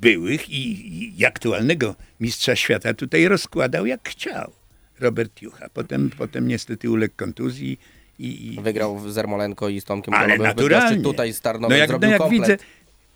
byłych 0.00 0.50
i, 0.50 1.18
i 1.20 1.24
aktualnego 1.24 1.94
mistrza 2.20 2.56
świata 2.56 2.94
tutaj 2.94 3.28
rozkładał 3.28 3.86
jak 3.86 4.08
chciał. 4.08 4.52
Robert 5.00 5.42
Jucha. 5.42 5.68
Potem, 5.68 6.10
potem 6.18 6.48
niestety 6.48 6.90
uległ 6.90 7.14
kontuzji 7.16 7.78
i, 8.18 8.54
i, 8.54 8.60
Wygrał 8.60 9.10
z 9.10 9.18
Ermolenko 9.18 9.68
i 9.68 9.80
z 9.80 9.84
Tomkiem 9.84 10.14
ale 10.14 10.26
Kolobem 10.26 10.46
naturalnie. 10.46 11.02
Tutaj 11.02 11.32
z 11.32 11.40
Tarnowem 11.40 11.70
no 11.70 11.76
jak, 11.76 11.88
zrobił 11.88 12.10
no 12.10 12.16
jak 12.16 12.30
widzę, 12.30 12.56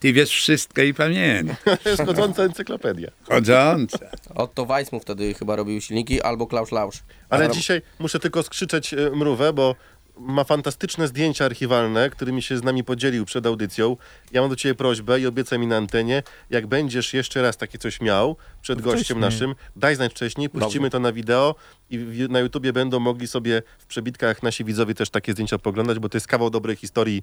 Ty 0.00 0.12
wiesz 0.12 0.30
wszystko 0.30 0.82
i 0.82 0.94
pamiętasz. 0.94 1.56
To 1.82 1.88
jest 1.90 2.02
chodząca 2.06 2.42
encyklopedia. 2.42 3.10
Chodząca. 3.28 3.98
Otto 4.34 4.64
Weissmu 4.66 5.00
wtedy 5.00 5.34
chyba 5.34 5.56
robił 5.56 5.80
silniki, 5.80 6.22
albo 6.22 6.46
Klaus 6.46 6.72
Lausch. 6.72 6.98
Ale 7.28 7.50
dzisiaj 7.50 7.82
muszę 7.98 8.18
tylko 8.20 8.42
skrzyczeć 8.42 8.94
e, 8.94 9.10
mrówę, 9.14 9.52
bo 9.52 9.74
ma 10.16 10.44
fantastyczne 10.44 11.08
zdjęcia 11.08 11.44
archiwalne, 11.44 12.10
którymi 12.10 12.42
się 12.42 12.58
z 12.58 12.62
nami 12.62 12.84
podzielił 12.84 13.24
przed 13.24 13.46
audycją. 13.46 13.96
Ja 14.32 14.40
mam 14.40 14.50
do 14.50 14.56
ciebie 14.56 14.74
prośbę 14.74 15.20
i 15.20 15.26
obiecaj 15.26 15.58
mi 15.58 15.66
na 15.66 15.76
antenie, 15.76 16.22
jak 16.50 16.66
będziesz 16.66 17.14
jeszcze 17.14 17.42
raz 17.42 17.56
takie 17.56 17.78
coś 17.78 18.00
miał 18.00 18.36
przed 18.62 18.78
To 18.78 18.84
gościem 18.84 19.20
naszym, 19.20 19.54
daj 19.76 19.96
znać 19.96 20.12
wcześniej, 20.12 20.48
puścimy 20.48 20.82
Dobrze. 20.86 20.90
to 20.90 21.00
na 21.00 21.12
wideo 21.12 21.54
i 21.90 21.98
w- 21.98 22.30
na 22.30 22.40
YouTubie 22.40 22.72
będą 22.72 23.00
mogli 23.00 23.26
sobie 23.28 23.62
w 23.78 23.86
przebitkach 23.86 24.42
nasi 24.42 24.64
widzowie 24.64 24.94
też 24.94 25.10
takie 25.10 25.32
zdjęcia 25.32 25.58
poglądać, 25.58 25.98
bo 25.98 26.08
to 26.08 26.16
jest 26.16 26.26
kawał 26.26 26.50
dobrej 26.50 26.76
historii. 26.76 27.22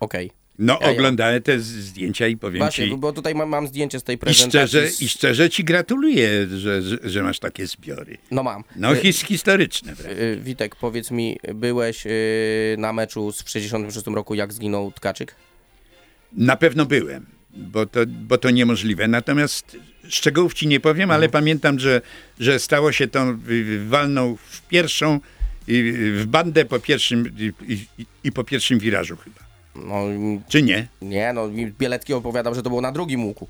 Okej. 0.00 0.30
No, 0.62 0.78
Ja- 0.80 0.86
ja- 0.86 0.92
oglądałem 0.92 1.42
te 1.42 1.60
zdjęcia 1.60 2.26
i 2.28 2.36
powiem 2.36 2.58
Właśnie, 2.58 2.88
ci... 2.88 2.96
bo 2.96 3.12
tutaj 3.12 3.34
mam, 3.34 3.48
mam 3.48 3.66
zdjęcie 3.66 4.00
z 4.00 4.02
tej 4.02 4.14
I 4.16 4.18
prezentacji. 4.18 4.68
szczerze, 4.68 4.90
z- 4.90 5.02
I 5.02 5.08
szczerze 5.08 5.50
ci 5.50 5.64
gratuluję, 5.64 6.46
że, 6.56 6.82
że, 6.82 6.98
że 7.04 7.22
masz 7.22 7.38
takie 7.38 7.66
zbiory. 7.66 8.18
No 8.30 8.42
mam. 8.42 8.64
No, 8.76 8.92
Y, 8.92 8.96
his, 8.96 9.22
historyczne. 9.24 9.94
wręcz. 9.94 10.18
y, 10.18 10.40
Witek, 10.42 10.76
powiedz 10.76 11.10
mi, 11.10 11.38
byłeś 11.54 12.06
y, 12.06 12.10
na 12.78 12.92
meczu 12.92 13.32
z- 13.32 13.42
w 13.42 13.50
66 13.50 14.06
roku, 14.14 14.34
jak 14.34 14.52
zginął 14.52 14.92
Tkaczyk? 14.92 15.34
Na 16.32 16.56
pewno 16.56 16.86
byłem, 16.86 17.26
bo 17.50 17.86
to, 17.86 18.00
bo 18.06 18.38
to 18.38 18.50
niemożliwe. 18.50 19.08
Natomiast 19.08 19.76
szczegółów 20.08 20.54
ci 20.54 20.66
nie 20.66 20.80
powiem, 20.80 21.10
ale 21.10 21.28
pamiętam, 21.28 21.78
że, 21.78 22.00
że 22.40 22.58
stało 22.58 22.92
się 22.92 23.08
to, 23.08 23.36
y, 23.50 23.84
walnął 23.88 24.36
w 24.36 24.62
pierwszą, 24.68 25.20
y, 25.68 26.12
w 26.16 26.26
bandę 26.26 26.64
po 26.64 26.78
pierwszym 26.80 27.26
y, 27.26 27.52
i, 27.68 27.86
i, 27.98 28.06
i 28.24 28.32
po 28.32 28.44
pierwszym 28.44 28.78
wirażu 28.78 29.16
chyba. 29.16 29.49
No 29.74 30.04
Czy 30.48 30.62
nie? 30.62 30.86
nie, 31.02 31.32
no 31.32 31.48
Bielecki 31.78 32.14
opowiadał, 32.14 32.54
że 32.54 32.62
to 32.62 32.68
było 32.70 32.80
na 32.80 32.92
drugim 32.92 33.24
łuku. 33.24 33.48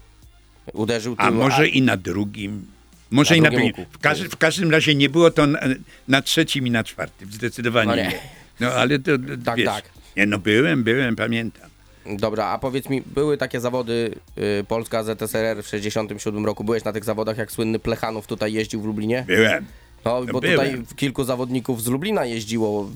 Uderzył 0.73 1.15
A 1.19 1.27
tył, 1.29 1.35
może 1.37 1.69
i 1.69 1.83
na 1.83 1.97
drugim. 1.97 2.67
Może 3.11 3.31
Na 3.35 3.37
i 3.37 3.41
na 3.41 3.51
drugim 3.51 3.69
drugim. 3.69 3.85
łuku. 3.85 3.99
W, 3.99 4.03
każdy, 4.03 4.29
w 4.29 4.37
każdym 4.37 4.71
razie 4.71 4.95
nie 4.95 5.09
było 5.09 5.31
to 5.31 5.47
na, 5.47 5.61
na 6.09 6.23
trzecim 6.23 6.67
i 6.67 6.71
na 6.71 6.85
czwartym. 6.85 7.33
Zdecydowanie 7.33 7.91
No 7.91 7.97
nie. 7.97 8.03
nie. 8.03 8.19
No 8.61 8.73
ale 8.73 8.99
to, 8.99 9.19
to 9.19 9.25
Tak, 9.45 9.57
wiesz, 9.57 9.67
tak. 9.67 9.85
Nie, 10.17 10.27
no 10.27 10.39
byłem, 10.39 10.85
byłem, 10.85 11.17
pamiętam. 11.17 11.71
Dobra, 12.19 12.47
a 12.47 12.59
powiedz 12.59 12.89
mi, 12.89 13.03
były 13.07 13.37
takie 13.37 13.61
zawody 13.61 14.15
y, 14.61 14.65
Polska 14.65 15.03
ZSRR 15.03 15.63
w 15.63 15.67
67 15.69 16.47
roku. 16.47 16.65
Byłeś 16.65 16.85
na 16.85 16.93
tych 16.93 17.05
zawodach, 17.05 17.39
jak 17.39 17.53
słynny 17.53 17.79
Plechanów 17.79 18.27
tutaj 18.27 18.53
jeździł 18.53 18.83
w 18.83 18.85
Lublinie? 18.85 19.25
Byłem. 19.27 19.67
No, 20.05 20.25
bo 20.33 20.41
byłem. 20.41 20.59
tutaj 20.59 20.97
kilku 20.97 21.25
zawodników 21.25 21.83
z 21.83 21.87
Lublina 21.87 22.25
jeździło, 22.25 22.91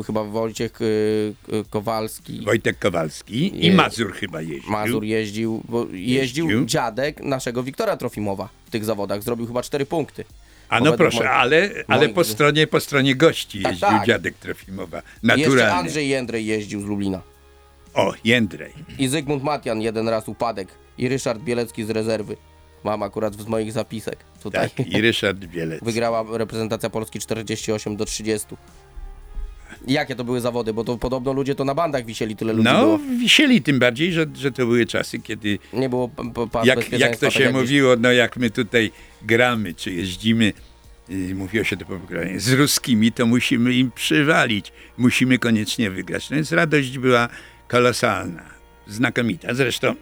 y, 0.00 0.04
chyba 0.04 0.24
Wojciech 0.24 0.80
y, 0.80 0.84
y, 1.52 1.64
Kowalski, 1.70 2.44
Wojtek 2.44 2.78
Kowalski 2.78 3.66
i 3.66 3.70
Nie. 3.70 3.76
Mazur 3.76 4.12
chyba 4.12 4.42
jeździł. 4.42 4.70
Mazur 4.70 5.04
jeździł, 5.04 5.62
bo 5.68 5.86
jeździł, 5.92 6.46
Jeździł. 6.46 6.64
dziadek 6.66 7.20
naszego 7.20 7.62
Wiktora 7.62 7.96
Trofimowa 7.96 8.48
w 8.66 8.70
tych 8.70 8.84
zawodach, 8.84 9.22
zrobił 9.22 9.46
chyba 9.46 9.62
cztery 9.62 9.86
punkty. 9.86 10.24
A 10.68 10.78
no 10.80 10.84
Według 10.84 10.96
proszę, 10.98 11.18
moich- 11.18 11.30
ale, 11.30 11.70
ale 11.88 12.00
moich- 12.06 12.14
po, 12.14 12.24
stronie, 12.24 12.66
po 12.66 12.80
stronie 12.80 13.14
gości 13.16 13.62
Tak, 13.62 13.72
jeździł 13.72 13.88
tak. 13.88 14.06
dziadek 14.06 14.34
Trofimowa. 14.34 14.96
Jeszcze 14.96 15.36
Naturalnie. 15.36 15.72
Andrzej 15.74 16.08
Jędrej 16.08 16.46
jeździł 16.46 16.80
z 16.80 16.84
Lublina. 16.84 17.22
O, 17.94 18.12
Jędrej. 18.24 18.72
I 18.98 19.08
Zygmunt 19.08 19.42
Matian 19.42 19.80
jeden 19.80 20.08
raz 20.08 20.28
upadek. 20.28 20.68
I 20.98 21.08
Ryszard 21.08 21.42
Bielecki 21.42 21.84
z 21.84 21.90
rezerwy. 21.90 22.36
Mam 22.86 23.02
akurat 23.02 23.34
z 23.34 23.46
moich 23.46 23.72
zapisek 23.72 24.16
tutaj. 24.42 24.70
Tak, 24.70 24.86
i 24.86 25.00
Ryszard 25.00 25.38
Bielec. 25.38 25.84
Wygrała 25.90 26.38
reprezentacja 26.38 26.90
Polski 26.90 27.18
48 27.18 27.96
do 27.96 28.04
30. 28.04 28.46
I 29.86 29.92
Jakie 29.92 30.14
to 30.16 30.24
były 30.24 30.40
zawody? 30.40 30.74
Bo 30.74 30.84
to 30.84 30.98
podobno 30.98 31.32
ludzie 31.32 31.54
to 31.54 31.64
na 31.64 31.74
bandach 31.74 32.04
wisieli, 32.04 32.36
tyle 32.36 32.52
ludzi 32.52 32.64
No, 32.72 32.80
było. 32.80 32.98
wisieli 32.98 33.62
tym 33.62 33.78
bardziej, 33.78 34.12
że, 34.12 34.26
że 34.34 34.50
to 34.52 34.66
były 34.66 34.86
czasy, 34.86 35.18
kiedy 35.18 35.58
Nie 35.72 35.88
było 35.88 36.08
pas 36.52 36.66
jak, 36.66 36.92
jak 36.92 37.16
to 37.16 37.26
tak 37.26 37.32
się 37.32 37.52
mówiło, 37.52 37.96
no 37.98 38.12
jak 38.12 38.36
my 38.36 38.50
tutaj 38.50 38.90
gramy, 39.22 39.74
czy 39.74 39.92
jeździmy, 39.92 40.52
y, 41.10 41.34
mówiło 41.34 41.64
się 41.64 41.76
to 41.76 41.84
po 41.84 41.96
programie, 41.98 42.40
z 42.40 42.52
ruskimi, 42.52 43.12
to 43.12 43.26
musimy 43.26 43.74
im 43.74 43.90
przywalić, 43.90 44.72
musimy 44.98 45.38
koniecznie 45.38 45.90
wygrać. 45.90 46.30
No 46.30 46.36
więc 46.36 46.52
radość 46.52 46.98
była 46.98 47.28
kolosalna, 47.68 48.42
znakomita. 48.86 49.54
Zresztą, 49.54 49.94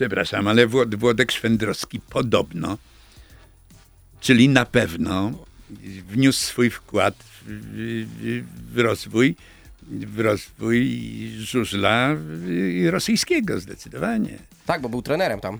przepraszam, 0.00 0.48
ale 0.48 0.66
Włod- 0.68 0.94
Włodek 0.96 1.32
Szwendrowski 1.32 2.00
podobno, 2.00 2.78
czyli 4.20 4.48
na 4.48 4.64
pewno 4.64 5.32
wniósł 6.08 6.40
swój 6.40 6.70
wkład 6.70 7.14
w, 7.18 7.42
w, 8.74 8.78
rozwój 8.78 9.36
w 9.82 10.20
rozwój 10.20 11.00
żużla 11.38 12.16
rosyjskiego 12.90 13.60
zdecydowanie 13.60 14.38
Tak, 14.66 14.80
bo 14.80 14.88
był 14.88 15.02
trenerem 15.02 15.40
tam. 15.40 15.58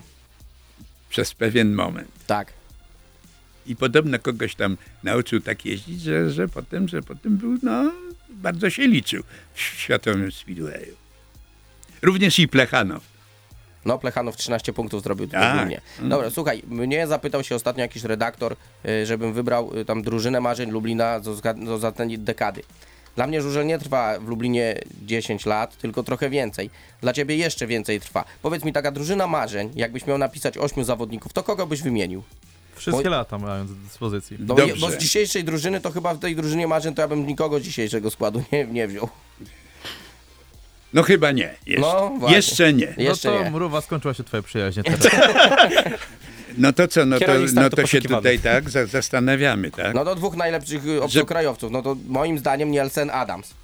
przez 1.11 1.35
pewien 1.35 1.75
moment. 1.75 2.09
Tak. 2.27 2.53
I 3.67 3.77
podobno 3.77 4.19
kogoś 4.19 4.55
tam 4.55 4.77
nauczył 5.03 5.41
tak 5.41 5.65
jeździć, 5.67 6.01
że, 6.03 6.31
że, 6.31 6.49
potem, 6.49 6.89
że 6.89 7.03
potem 7.03 7.37
był, 7.37 7.59
no, 7.63 7.93
bardzo 8.31 8.71
się 8.71 8.87
liczył 8.87 9.23
w 9.55 9.61
światowym 9.61 10.33
speedwayu. 10.33 10.97
Również 12.03 12.39
i 12.39 12.49
Plechanow. 12.49 13.10
No, 13.85 13.99
Plechanów 13.99 14.37
13 14.37 14.73
punktów 14.73 15.03
zrobił 15.03 15.29
Tak. 15.29 15.55
ogólnie. 15.57 15.81
Dobra, 16.03 16.31
słuchaj, 16.31 16.63
mnie 16.67 17.07
zapytał 17.07 17.45
się 17.45 17.55
ostatnio 17.55 17.83
jakiś 17.83 18.05
redaktor, 18.05 18.57
y, 18.89 19.07
żebym 19.07 19.33
wybrał 19.33 19.77
y, 19.79 19.85
tam 19.85 20.03
drużynę 20.03 20.41
marzeń 20.41 20.71
Lublina 20.71 21.21
za, 21.21 21.35
za, 21.35 21.79
za 21.79 21.93
te 21.93 22.07
dekady. 22.19 22.63
Dla 23.17 23.27
mnie 23.27 23.43
żużel 23.43 23.67
nie 23.67 23.79
trwa 23.79 24.19
w 24.21 24.29
Lublinie 24.29 24.81
10 25.03 25.47
lat, 25.47 25.77
tylko 25.77 26.03
trochę 26.03 26.31
więcej. 26.31 26.71
Dla 27.01 27.13
ciebie 27.13 27.37
jeszcze 27.37 27.67
więcej 27.67 28.01
trwa. 28.01 28.25
Powiedz 28.43 28.65
mi, 28.65 28.73
taka 28.73 28.91
drużyna 28.93 29.27
marzeń, 29.27 29.71
jakbyś 29.75 30.07
miał 30.07 30.19
napisać 30.19 30.59
8 30.59 30.85
zawodników, 30.85 31.33
to 31.33 31.43
kogo 31.43 31.67
byś 31.67 31.83
wymienił? 31.83 32.23
Wszystkie 32.75 33.05
Bo- 33.05 33.11
lata 33.11 33.39
mając 33.39 33.71
do 33.71 33.77
dyspozycji. 33.77 34.37
No, 34.41 34.55
Dobrze. 34.55 34.77
bo 34.81 34.91
z 34.91 34.97
dzisiejszej 34.97 35.45
drużyny, 35.45 35.81
to 35.81 35.91
chyba 35.91 36.15
w 36.15 36.19
tej 36.19 36.37
drużynie 36.37 36.67
marzeń, 36.67 36.95
to 36.95 37.03
ja 37.03 37.09
bym 37.09 37.27
nikogo 37.27 37.61
z 37.61 37.63
dzisiejszego 37.63 38.11
składu 38.11 38.43
nie, 38.53 38.65
nie 38.65 38.89
wziął. 38.89 39.09
No 40.93 41.03
chyba 41.03 41.33
nie. 41.33 41.55
Jeszcze, 41.67 41.81
No, 41.87 42.13
właśnie. 42.19 42.37
jeszcze 42.37 42.73
nie. 42.73 42.95
Jeszcze 42.99 43.31
no 43.31 43.39
to 43.39 43.45
nie. 43.45 43.51
mruwa 43.51 43.81
skończyła 43.81 44.15
się 44.15 44.25
twoja 44.25 44.43
przyjaźń 44.43 44.81
teraz. 44.85 45.01
No 46.59 46.73
to 46.73 46.89
co, 46.89 47.07
no 47.07 47.19
to, 47.19 47.27
no 47.55 47.71
to 47.71 47.77
to 47.77 47.87
się 47.87 48.01
tutaj 48.03 48.39
tak 48.39 48.71
za, 48.71 48.87
zastanawiamy, 48.87 49.71
tak? 49.71 49.95
No 49.95 50.05
do 50.05 50.15
dwóch 50.15 50.37
najlepszych 50.37 50.87
y, 50.87 51.03
obcokrajowców, 51.03 51.71
no 51.73 51.83
to 51.83 51.97
moim 52.09 52.39
zdaniem 52.39 52.71
Nielsen 52.71 53.11
Adams. 53.11 53.55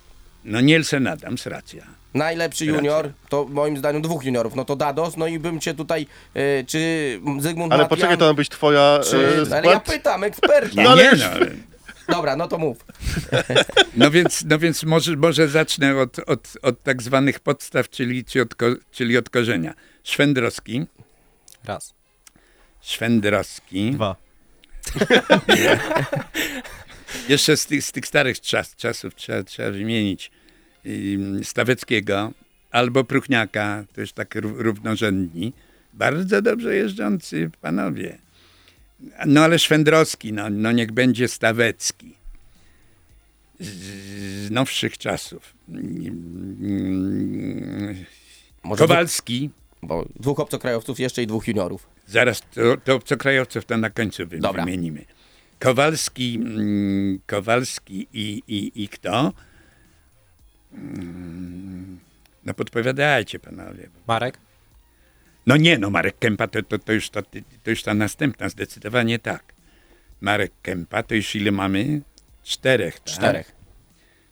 No 0.45 0.61
Nielsen 0.61 1.07
Adams, 1.07 1.47
racja. 1.47 1.83
Najlepszy 2.15 2.65
Racja. 2.65 2.77
junior, 2.77 3.11
to 3.29 3.47
moim 3.51 3.77
zdaniem 3.77 4.03
dwóch 4.03 4.25
juniorów, 4.25 4.55
no 4.55 4.65
to 4.65 4.77
Dados, 4.77 5.17
no 5.17 5.27
i 5.27 5.39
bym 5.39 5.61
cię 5.61 5.75
tutaj, 5.75 6.07
y, 6.37 6.65
czy 6.69 6.79
Zygmunt 7.39 7.73
Ale 7.73 7.83
Matian, 7.83 7.89
poczekaj, 7.99 8.19
to 8.19 8.25
ma 8.27 8.35
być 8.35 8.49
twoja 8.49 9.01
czy, 9.11 9.17
e, 9.17 9.57
Ale 9.57 9.67
ja 9.67 9.81
skład? 9.81 9.85
pytam, 9.85 10.25
eksperta. 10.25 10.83
No 10.83 10.91
ale 10.91 11.03
nie, 11.05 11.11
już- 11.11 11.21
no, 11.21 11.27
ale- 11.27 11.47
Dobra, 12.09 12.37
no 12.37 12.49
to 12.49 12.59
mów. 12.59 12.85
no 13.97 14.11
więc, 14.11 14.45
no 14.45 14.59
więc 14.59 14.85
może, 14.85 15.16
może 15.16 15.49
zacznę 15.49 15.97
od, 15.97 16.19
od, 16.19 16.53
od 16.62 16.83
tak 16.83 17.03
zwanych 17.03 17.40
podstaw, 17.40 17.90
czyli, 17.90 18.25
czyli, 18.25 18.42
od, 18.42 18.55
ko, 18.55 18.66
czyli 18.90 19.16
od 19.16 19.31
korzenia. 19.31 19.75
Szwendrowski, 20.05 20.87
Raz. 21.64 21.95
Szwendrowski, 22.81 23.92
Dwa. 23.92 24.16
Jeszcze 27.29 27.57
z 27.57 27.66
tych, 27.66 27.85
z 27.85 27.92
tych 27.92 28.07
starych 28.07 28.40
czas, 28.40 28.77
czasów 28.77 29.14
trzeba, 29.14 29.42
trzeba 29.42 29.71
wymienić 29.71 30.31
ym, 30.87 31.45
Staweckiego 31.45 32.33
albo 32.71 33.05
Pruchniaka, 33.05 33.85
to 33.95 34.01
już 34.01 34.12
tak 34.12 34.35
ró- 34.35 34.57
równorzędni. 34.57 35.53
Bardzo 35.92 36.42
dobrze 36.42 36.77
jeżdżący 36.77 37.51
panowie. 37.61 38.19
No 39.26 39.40
ale 39.44 39.59
Szwendrowski, 39.59 40.32
no, 40.32 40.50
no 40.50 40.72
niech 40.72 40.92
będzie 40.92 41.28
Stawecki. 41.28 42.16
Z, 43.61 43.68
z 44.46 44.50
nowszych 44.50 44.98
czasów. 44.98 45.54
Może 48.62 48.78
Kowalski, 48.78 49.40
Dwóch, 49.40 49.88
bo 49.88 50.06
dwóch 50.20 50.40
obcokrajowców 50.40 51.00
jeszcze 51.00 51.22
i 51.22 51.26
dwóch 51.26 51.48
juniorów. 51.48 51.87
Zaraz 52.06 52.40
to, 52.54 52.76
to 52.85 52.94
obcokrajowców 52.94 53.64
to 53.64 53.76
na 53.76 53.90
końcu 53.90 54.26
Dobra. 54.26 54.64
wymienimy. 54.64 55.04
Kowalski, 55.61 56.35
mm, 56.42 57.20
Kowalski 57.26 58.06
i, 58.12 58.42
i, 58.48 58.82
i 58.82 58.88
kto? 58.88 59.32
Mm, 60.74 61.98
No 62.44 62.54
podpowiadajcie 62.54 63.38
panowie. 63.38 63.88
Marek? 64.09 64.38
No 65.46 65.56
nie, 65.56 65.78
no 65.78 65.90
Marek 65.90 66.18
Kępa 66.18 66.46
to, 66.46 66.62
to, 66.62 66.78
to, 66.78 66.92
już, 66.92 67.11
to, 67.11 67.22
to 67.62 67.70
już 67.70 67.82
ta 67.82 67.94
następna, 67.94 68.48
zdecydowanie 68.48 69.18
tak. 69.18 69.54
Marek 70.20 70.52
Kępa 70.62 71.02
to 71.02 71.14
już 71.14 71.37
ile 71.37 71.50
mamy? 71.52 72.00
Czterech, 72.42 72.94
tak? 73.00 73.04
Czterech. 73.04 73.52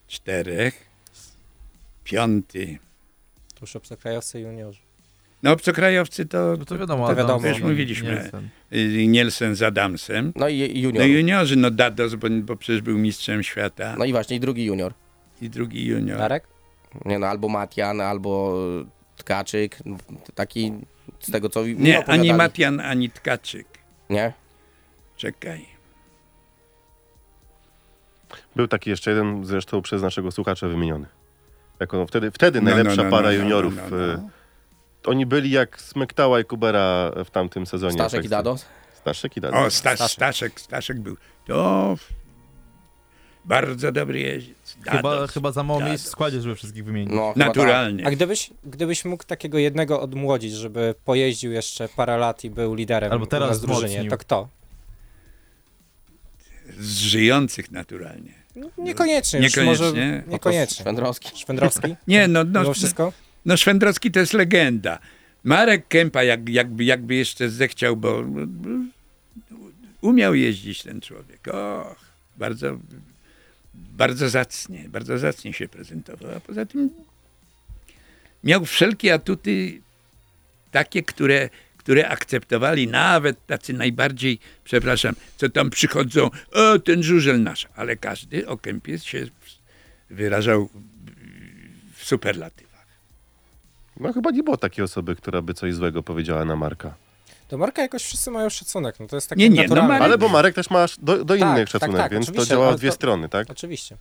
Czterech. 0.09 0.87
Piąty. 2.05 2.79
To 3.55 3.59
już 3.61 3.77
obcokrajowcy 3.77 4.41
i 4.41 4.43
juniorzy. 4.43 4.79
No 5.43 5.53
obcokrajowcy 5.53 6.27
to, 6.27 6.55
No 6.59 6.65
to 6.65 6.79
wiadomo, 6.79 7.09
To 7.09 7.17
wiadomo. 7.17 7.43
Też 7.43 7.61
mówiliśmy. 7.61 8.11
Nielsen. 8.15 8.49
y, 8.73 9.07
Nielsen 9.07 9.55
z 9.55 9.63
Adamsem. 9.63 10.33
No 10.37 10.49
i 10.49 10.59
i 10.79 10.83
No 10.83 10.89
junior. 10.89 11.07
juniorzy, 11.07 11.57
no 11.57 11.71
Dados, 11.71 12.15
bo, 12.15 12.29
bo 12.31 12.57
przecież 12.57 12.83
był 12.83 12.99
mistrzem 12.99 13.43
świata. 13.43 13.95
No 13.99 14.05
i 14.05 14.13
właśnie, 14.13 14.37
i 14.37 14.41
drugi 14.41 14.65
junior. 14.65 14.95
I 15.41 15.51
drugi 15.51 15.87
junior. 15.87 16.19
Marek? 16.19 16.45
Nie 17.05 17.19
no, 17.19 17.27
albo 17.27 17.49
Matian, 17.49 18.01
albo 18.01 18.59
Tkaczyk, 19.17 19.79
taki 20.35 20.73
z 21.21 21.31
tego 21.31 21.49
co 21.49 21.63
mi 21.63 21.77
Nie, 21.77 22.05
ani. 22.09 22.35
Matian, 22.35 22.81
ani 22.81 23.11
Tkaczyk. 23.11 23.67
Nie? 24.11 24.33
Czekaj. 25.17 25.67
Był 28.57 28.69
taki 28.69 28.91
jeszcze 28.91 29.11
jeden, 29.11 29.45
zresztą 29.45 29.83
przez 29.83 30.03
naszego 30.03 30.31
słuchacza 30.31 30.69
wymieniony. 30.69 31.07
Jako 31.81 32.07
wtedy, 32.07 32.31
wtedy 32.31 32.61
No, 32.61 32.71
no, 32.71 32.77
najlepsza 32.77 33.03
no, 33.05 33.11
para 33.11 33.23
no, 33.31 33.37
no, 33.37 33.43
juniorów. 33.43 33.77
no, 33.77 33.97
no. 33.97 34.13
e, 34.13 34.29
Oni 35.05 35.27
byli 35.27 35.51
jak 35.51 35.81
Smektała 35.81 36.41
i 36.41 36.45
Kubera 36.45 37.11
w 37.25 37.31
tamtym 37.31 37.67
sezonie. 37.67 37.93
Staszek 37.93 38.19
Tak, 38.19 38.25
i 38.25 38.29
Dado? 38.29 38.57
Staszek 38.95 39.37
i 39.37 39.41
Dado. 39.41 39.57
O, 39.59 39.71
Stasz, 39.71 39.95
Staszek. 39.99 40.11
Staszek, 40.15 40.61
Staszek 40.61 41.01
był. 41.01 41.17
To 41.47 41.95
bardzo 43.45 43.93
dobry 43.93 44.21
jeździec. 44.21 44.64
Chyba, 44.83 45.27
chyba 45.27 45.53
za 45.53 45.63
mało 45.63 45.81
miejsc 45.81 46.05
w 46.07 46.09
składzie, 46.09 46.41
żeby 46.41 46.55
wszystkich 46.55 46.85
wymienić. 46.85 47.15
No, 47.15 47.33
chyba 47.33 47.47
Naturalnie. 47.47 48.07
A 48.07 48.11
gdybyś, 48.11 48.51
gdybyś 48.65 49.05
mógł 49.05 49.25
takiego 49.25 49.59
jednego 49.59 50.01
odmłodzić, 50.01 50.53
żeby 50.53 50.95
pojeździł 51.05 51.53
jeszcze 51.53 51.89
parę 51.89 52.17
lat 52.17 52.45
i 52.45 52.51
był 52.51 52.75
liderem 52.75 53.13
Albo 53.13 53.27
teraz 53.27 53.49
u 53.49 53.51
nas 53.51 53.59
w 53.59 53.67
drużynie, 53.67 53.89
wzmocnił. 53.89 54.11
to 54.11 54.19
kto? 54.19 54.49
Z 56.79 56.99
żyjących 56.99 57.71
naturalnie. 57.71 58.35
No, 58.57 58.69
Niekoniecznie. 58.79 59.41
już 59.41 59.57
Niekoniecznie. 59.57 59.87
Może, 59.87 60.23
niekoniecznie. 60.27 60.83
Szwendrowski. 60.83 61.39
Szwendrowski? 61.39 61.97
Nie, 62.09 62.29
no, 62.29 62.45
no, 62.45 62.61
Mimo 62.61 62.75
wszystko? 62.75 63.13
no 63.47 63.57
Szwendrowski 63.57 64.11
to 64.11 64.21
jest 64.21 64.33
legenda. 64.33 64.99
Marek 65.45 65.89
Kępa 65.89 66.23
jak, 66.23 66.49
jakby, 66.49 66.85
jakby 66.85 67.15
jeszcze 67.15 67.51
zechciał, 67.51 67.97
bo 67.97 68.23
bo 68.23 68.47
umiał 70.01 70.35
jeździć 70.35 70.83
ten 70.83 71.01
człowiek. 71.01 71.49
Och, 71.49 71.97
bardzo, 72.37 72.79
bardzo 73.75 74.29
zacnie, 74.29 74.89
bardzo 74.89 75.19
zacnie 75.19 75.53
się 75.53 75.69
prezentował. 75.69 76.37
A 76.37 76.41
poza 76.41 76.67
tym 76.67 76.91
miał 78.45 78.65
wszelkie 78.65 79.15
atuty 79.15 79.81
takie, 80.71 81.03
które, 81.03 81.49
które 81.77 82.09
akceptowali 82.09 82.89
nawet 82.89 83.47
tacy 83.47 83.73
najbardziej, 83.73 84.39
przepraszam, 84.65 85.15
co 85.37 85.49
tam 85.49 85.71
przychodzą, 85.71 86.31
o, 86.53 86.79
ten 86.79 87.03
żużel 87.03 87.43
nasz. 87.43 87.69
Ale 87.77 87.97
każdy 87.97 88.49
o 88.49 88.59
Kępie 88.59 88.99
się 88.99 89.27
wyrażał 90.11 90.69
w 91.95 92.05
superlatywach. 92.05 92.87
No 94.01 94.13
chyba 94.13 94.31
nie 94.31 94.43
było 94.43 94.57
takiej 94.57 94.85
osoby, 94.85 95.17
która 95.17 95.43
by 95.43 95.55
coś 95.55 95.75
złego 95.75 96.03
powiedziała 96.03 96.45
na 96.45 96.57
Marka. 96.57 96.95
Do 97.49 97.59
Marka 97.59 97.83
jakoś 97.83 98.03
wszyscy 98.03 98.31
mają 98.31 98.51
szacunek, 98.51 99.01
no 99.01 99.07
to 99.07 99.17
jest 99.17 99.29
takie 99.29 99.39
Nie, 99.43 99.49
nie, 99.49 99.57
no 99.57 99.63
naturalne. 99.63 99.95
Marek- 99.95 100.03
Ale 100.05 100.19
bo 100.19 100.29
Marek 100.29 100.55
też 100.55 100.71
ma 100.71 100.87
do, 101.03 101.25
do 101.25 101.37
Tak, 101.39 101.41
innych 101.49 101.71
tak, 101.71 101.81
szacunek, 101.81 101.97
tak, 101.97 102.13
więc 102.13 102.27
to 102.27 102.33
oczywiście, 102.33 102.51
działa 102.55 102.67
ale 102.69 102.77
w 102.77 102.81
dwie 102.81 102.89
to- 102.89 102.95
strony, 102.95 103.29
tak? 103.29 103.51
Oczywiście. 103.51 103.97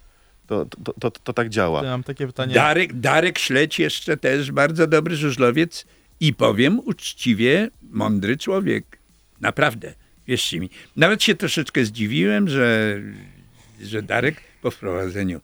To, 0.47 0.65
to, 0.65 0.93
to, 0.99 1.11
to 1.11 1.33
tak 1.33 1.49
działa. 1.49 1.83
Ja 1.83 1.89
mam 1.89 2.03
takie 2.03 2.27
pytanie. 2.27 2.53
Darek, 2.53 2.93
Darek 2.99 3.39
Śledź 3.39 3.79
jeszcze 3.79 4.17
też 4.17 4.51
bardzo 4.51 4.87
dobry 4.87 5.15
żużlowiec 5.15 5.85
i 6.19 6.33
powiem 6.33 6.79
uczciwie, 6.79 7.69
mądry 7.81 8.37
człowiek. 8.37 8.97
Naprawdę, 9.41 9.93
wierzcie 10.27 10.59
mi. 10.59 10.69
Nawet 10.95 11.23
się 11.23 11.35
troszeczkę 11.35 11.85
zdziwiłem, 11.85 12.49
że, 12.49 12.99
że 13.81 14.01
Darek 14.01 14.41
po 14.61 14.71
wprowadzeniu 14.71 15.41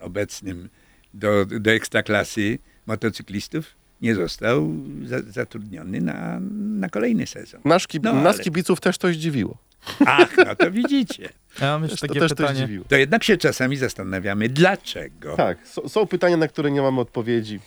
obecnym 0.00 0.68
do, 1.14 1.46
do 1.46 1.70
ekstraklasy 1.70 2.58
motocyklistów 2.86 3.79
nie 4.02 4.14
został 4.14 4.72
za, 5.04 5.22
zatrudniony 5.22 6.00
na, 6.00 6.38
na 6.80 6.88
kolejny 6.88 7.26
sezon. 7.26 7.60
Nasz 7.64 7.88
kib- 7.88 8.02
No, 8.02 8.12
Nas 8.14 8.34
ale- 8.34 8.44
kibiców 8.44 8.80
też 8.80 8.98
to 8.98 9.08
zdziwiło. 9.12 9.58
Ach, 10.06 10.36
no 10.36 10.56
to 10.56 10.70
widzicie. 10.70 11.28
Ja 11.60 11.66
mam 11.66 11.82
jeszcze 11.82 11.96
to 11.96 12.06
takie 12.06 12.20
też 12.20 12.28
to 12.30 12.36
pytanie. 12.36 12.58
zdziwiło. 12.58 12.84
To 12.88 12.96
jednak 12.96 13.24
się 13.24 13.36
czasami 13.36 13.76
zastanawiamy, 13.76 14.48
dlaczego. 14.48 15.36
Tak, 15.36 15.66
są, 15.68 15.88
są 15.88 16.06
pytania, 16.06 16.36
na 16.36 16.48
które 16.48 16.70
nie 16.70 16.82
mamy 16.82 17.00
odpowiedzi, 17.00 17.60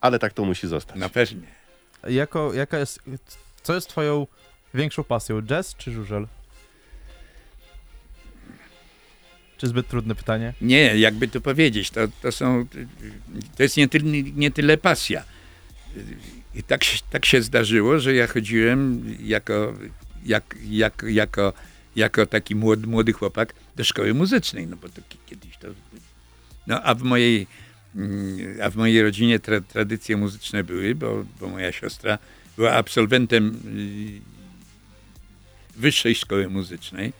ale 0.00 0.18
tak 0.18 0.32
to 0.32 0.44
musi 0.44 0.68
zostać. 0.68 0.96
No 0.98 1.10
pewnie. 1.10 1.46
Jako, 2.08 2.54
jaka 2.54 2.78
jest, 2.78 3.00
co 3.62 3.74
jest 3.74 3.88
twoją 3.88 4.26
większą 4.74 5.04
pasją? 5.04 5.42
Jazz 5.42 5.74
czy 5.76 5.92
żużel? 5.92 6.26
Czy 9.60 9.66
zbyt 9.66 9.88
trudne 9.88 10.14
pytanie? 10.14 10.52
Nie, 10.60 10.98
jakby 10.98 11.28
to 11.28 11.40
powiedzieć, 11.40 11.90
to, 11.90 12.00
to 12.22 12.32
są, 12.32 12.66
to 13.56 13.62
jest 13.62 13.76
nie, 13.76 13.88
ty, 13.88 14.02
nie 14.34 14.50
tyle 14.50 14.78
pasja. 14.78 15.24
I 16.54 16.62
tak 16.62 16.80
tak 17.10 17.24
się 17.24 17.42
zdarzyło, 17.42 17.98
że 17.98 18.14
ja 18.14 18.26
chodziłem 18.26 19.04
jako, 19.22 19.74
jak, 20.24 20.56
jak, 20.70 21.04
jako, 21.08 21.52
jako 21.96 22.26
taki 22.26 22.54
młody, 22.54 22.86
młody 22.86 23.12
chłopak 23.12 23.54
do 23.76 23.84
szkoły 23.84 24.14
muzycznej, 24.14 24.66
no 24.66 24.76
bo 24.76 24.88
to 24.88 25.02
ki- 25.08 25.18
kiedyś 25.26 25.56
to... 25.56 25.68
No 26.66 26.82
a 26.82 26.94
w 26.94 27.02
mojej, 27.02 27.46
mm, 27.96 28.38
a 28.62 28.70
w 28.70 28.76
mojej 28.76 29.02
rodzinie 29.02 29.38
tra, 29.38 29.60
tradycje 29.60 30.16
muzyczne 30.16 30.64
były, 30.64 30.94
bo, 30.94 31.24
bo 31.40 31.48
moja 31.48 31.72
siostra 31.72 32.18
była 32.56 32.72
absolwentem 32.72 33.60
y, 35.76 35.80
wyższej 35.80 36.14
szkoły 36.14 36.48
muzycznej 36.48 37.12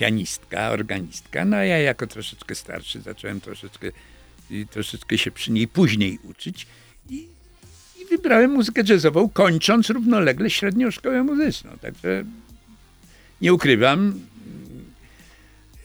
pianistka, 0.00 0.70
organistka. 0.70 1.44
No 1.44 1.56
a 1.56 1.64
ja 1.64 1.78
jako 1.78 2.06
troszeczkę 2.06 2.54
starszy 2.54 3.00
zacząłem 3.00 3.40
troszeczkę, 3.40 3.90
i 4.50 4.66
troszeczkę 4.66 5.18
się 5.18 5.30
przy 5.30 5.52
niej 5.52 5.68
później 5.68 6.18
uczyć 6.22 6.66
i, 7.10 7.26
i 8.00 8.04
wybrałem 8.10 8.50
muzykę 8.50 8.82
jazzową, 8.88 9.28
kończąc 9.28 9.90
równolegle 9.90 10.50
średnią 10.50 10.90
szkołę 10.90 11.22
muzyczną. 11.22 11.70
Także 11.80 12.24
nie 13.40 13.54
ukrywam, 13.54 14.20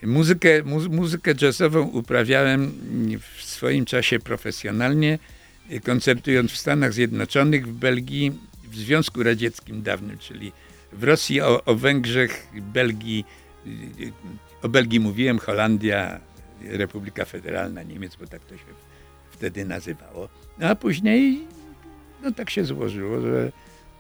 muzykę, 0.04 0.64
mu, 0.64 0.90
muzykę 0.90 1.34
jazzową 1.42 1.82
uprawiałem 1.82 2.72
w 3.38 3.44
swoim 3.44 3.86
czasie 3.86 4.20
profesjonalnie, 4.20 5.20
koncertując 5.84 6.52
w 6.52 6.58
Stanach 6.58 6.94
Zjednoczonych, 6.94 7.68
w 7.68 7.72
Belgii, 7.72 8.32
w 8.72 8.76
Związku 8.76 9.24
Radzieckim 9.24 9.84
dawnym, 9.84 10.18
czyli 10.18 10.52
w 10.94 11.04
Rosji, 11.04 11.42
o, 11.42 11.66
o 11.66 11.76
Węgrzech, 11.76 12.48
Belgii, 12.54 13.26
o 14.62 14.70
Belgii 14.70 15.00
mówiłem, 15.00 15.40
Holandia, 15.40 16.20
Republika 16.62 17.26
Federalna 17.26 17.84
Niemiec, 17.84 18.16
bo 18.16 18.28
tak 18.28 18.46
to 18.46 18.58
się 18.58 18.64
wtedy 19.32 19.66
nazywało. 19.66 20.30
No 20.60 20.68
a 20.68 20.76
później 20.76 21.48
no 22.24 22.32
tak 22.32 22.50
się 22.50 22.66
złożyło, 22.66 23.22
że, 23.22 23.52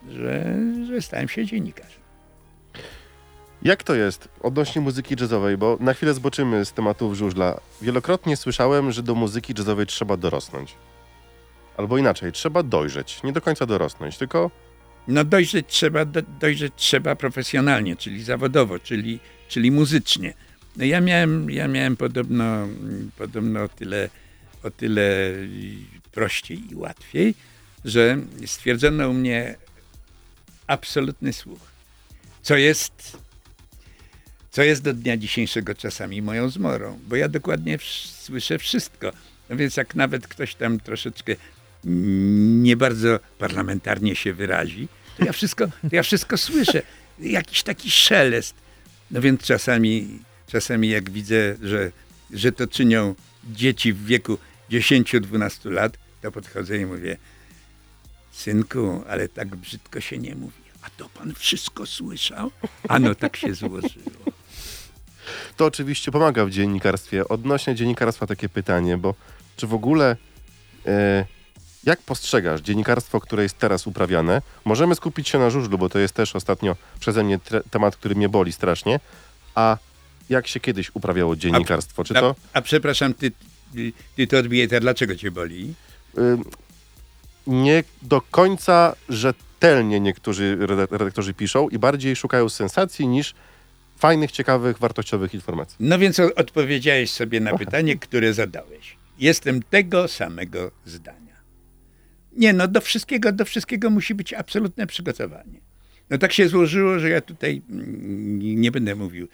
że, 0.09 0.55
że 0.87 1.01
stałem 1.01 1.27
się 1.27 1.45
dziennikarzem. 1.45 2.05
Jak 3.63 3.83
to 3.83 3.95
jest 3.95 4.29
odnośnie 4.41 4.81
muzyki 4.81 5.15
jazzowej? 5.19 5.57
Bo 5.57 5.77
na 5.79 5.93
chwilę 5.93 6.13
zboczymy 6.13 6.65
z 6.65 6.73
tematów 6.73 7.15
żużla. 7.15 7.59
Wielokrotnie 7.81 8.37
słyszałem, 8.37 8.91
że 8.91 9.03
do 9.03 9.15
muzyki 9.15 9.53
jazzowej 9.57 9.85
trzeba 9.85 10.17
dorosnąć. 10.17 10.75
Albo 11.77 11.97
inaczej, 11.97 12.31
trzeba 12.31 12.63
dojrzeć. 12.63 13.23
Nie 13.23 13.33
do 13.33 13.41
końca 13.41 13.65
dorosnąć, 13.65 14.17
tylko 14.17 14.51
No 15.07 15.23
dojrzeć 15.23 15.65
trzeba, 15.67 16.05
do, 16.05 16.21
dojrzeć 16.21 16.73
trzeba 16.75 17.15
profesjonalnie, 17.15 17.95
czyli 17.95 18.23
zawodowo, 18.23 18.79
czyli, 18.79 19.19
czyli 19.47 19.71
muzycznie. 19.71 20.33
No 20.75 20.85
ja 20.85 21.01
miałem, 21.01 21.49
ja 21.49 21.67
miałem 21.67 21.97
podobno, 21.97 22.67
podobno 23.17 23.63
o 23.63 23.69
tyle, 23.69 24.09
o 24.63 24.71
tyle 24.71 25.33
prościej 26.11 26.71
i 26.71 26.75
łatwiej, 26.75 27.35
że 27.85 28.17
stwierdzono 28.45 29.09
u 29.09 29.13
mnie 29.13 29.55
absolutny 30.67 31.33
słuch. 31.33 31.59
Co 32.41 32.55
jest, 32.55 33.17
co 34.51 34.63
jest 34.63 34.83
do 34.83 34.93
dnia 34.93 35.17
dzisiejszego 35.17 35.75
czasami 35.75 36.21
moją 36.21 36.49
zmorą, 36.49 36.99
bo 37.07 37.15
ja 37.15 37.29
dokładnie 37.29 37.77
słyszę 38.21 38.59
wszystko. 38.59 39.11
No 39.49 39.55
więc 39.55 39.77
jak 39.77 39.95
nawet 39.95 40.27
ktoś 40.27 40.55
tam 40.55 40.79
troszeczkę 40.79 41.35
nie 41.83 42.77
bardzo 42.77 43.19
parlamentarnie 43.37 44.15
się 44.15 44.33
wyrazi, 44.33 44.87
to 45.17 45.25
ja 45.25 45.31
wszystko, 45.31 45.67
to 45.67 45.95
ja 45.95 46.03
wszystko 46.03 46.37
słyszę. 46.37 46.81
Jakiś 47.19 47.63
taki 47.63 47.91
szelest. 47.91 48.55
No 49.15 49.21
więc 49.21 49.41
czasami, 49.41 50.19
czasami 50.47 50.89
jak 50.89 51.09
widzę, 51.09 51.55
że, 51.61 51.91
że 52.33 52.51
to 52.51 52.67
czynią 52.67 53.15
dzieci 53.43 53.93
w 53.93 54.05
wieku 54.05 54.37
10-12 54.71 55.71
lat, 55.71 55.97
to 56.21 56.31
podchodzę 56.31 56.77
i 56.77 56.85
mówię, 56.85 57.17
synku, 58.31 59.03
ale 59.09 59.27
tak 59.27 59.55
brzydko 59.55 60.01
się 60.01 60.17
nie 60.17 60.35
mówi. 60.35 60.61
A 60.81 60.89
to 60.89 61.09
pan 61.09 61.33
wszystko 61.33 61.85
słyszał? 61.85 62.51
A 62.87 62.99
no 62.99 63.15
tak 63.15 63.37
się 63.37 63.53
złożyło. 63.53 64.25
to 65.57 65.65
oczywiście 65.65 66.11
pomaga 66.11 66.45
w 66.45 66.49
dziennikarstwie. 66.49 67.27
Odnośnie 67.27 67.75
dziennikarstwa 67.75 68.27
takie 68.27 68.49
pytanie, 68.49 68.97
bo 68.97 69.15
czy 69.57 69.67
w 69.67 69.73
ogóle 69.73 70.17
e, 70.85 71.25
jak 71.85 72.01
postrzegasz 72.01 72.61
dziennikarstwo, 72.61 73.19
które 73.19 73.43
jest 73.43 73.57
teraz 73.57 73.87
uprawiane? 73.87 74.41
Możemy 74.65 74.95
skupić 74.95 75.29
się 75.29 75.39
na 75.39 75.49
żużlu, 75.49 75.77
bo 75.77 75.89
to 75.89 75.99
jest 75.99 76.13
też 76.13 76.35
ostatnio 76.35 76.75
przeze 76.99 77.23
mnie 77.23 77.39
temat, 77.71 77.95
który 77.95 78.15
mnie 78.15 78.29
boli 78.29 78.51
strasznie. 78.51 78.99
A 79.55 79.77
jak 80.29 80.47
się 80.47 80.59
kiedyś 80.59 80.91
uprawiało 80.93 81.35
dziennikarstwo? 81.35 82.03
Czy 82.03 82.13
to... 82.13 82.35
A, 82.53 82.57
a 82.57 82.61
przepraszam, 82.61 83.13
ty, 83.13 83.31
ty, 84.15 84.27
to 84.27 84.37
odbijesz, 84.37 84.73
a 84.73 84.79
dlaczego 84.79 85.15
cię 85.15 85.31
boli? 85.31 85.73
nie 87.47 87.83
do 88.01 88.21
końca 88.21 88.95
rzetelnie 89.09 89.99
niektórzy 89.99 90.57
reda- 90.59 90.87
redaktorzy 90.91 91.33
piszą 91.33 91.69
i 91.69 91.79
bardziej 91.79 92.15
szukają 92.15 92.49
sensacji 92.49 93.07
niż 93.07 93.33
fajnych, 93.97 94.31
ciekawych, 94.31 94.79
wartościowych 94.79 95.33
informacji. 95.33 95.75
No 95.79 95.99
więc 95.99 96.19
odpowiedziałeś 96.19 97.11
sobie 97.11 97.39
na 97.39 97.57
pytanie, 97.57 97.97
które 97.97 98.33
zadałeś. 98.33 98.95
Jestem 99.19 99.63
tego 99.63 100.07
samego 100.07 100.71
zdania. 100.85 101.24
Nie, 102.35 102.53
no 102.53 102.67
do 102.67 102.81
wszystkiego, 102.81 103.31
do 103.31 103.45
wszystkiego 103.45 103.89
musi 103.89 104.15
być 104.15 104.33
absolutne 104.33 104.87
przygotowanie. 104.87 105.59
No 106.09 106.17
tak 106.17 106.33
się 106.33 106.47
złożyło, 106.47 106.99
że 106.99 107.09
ja 107.09 107.21
tutaj 107.21 107.61
mm, 107.69 108.39
nie 108.61 108.71
będę 108.71 108.95
mówił, 108.95 109.27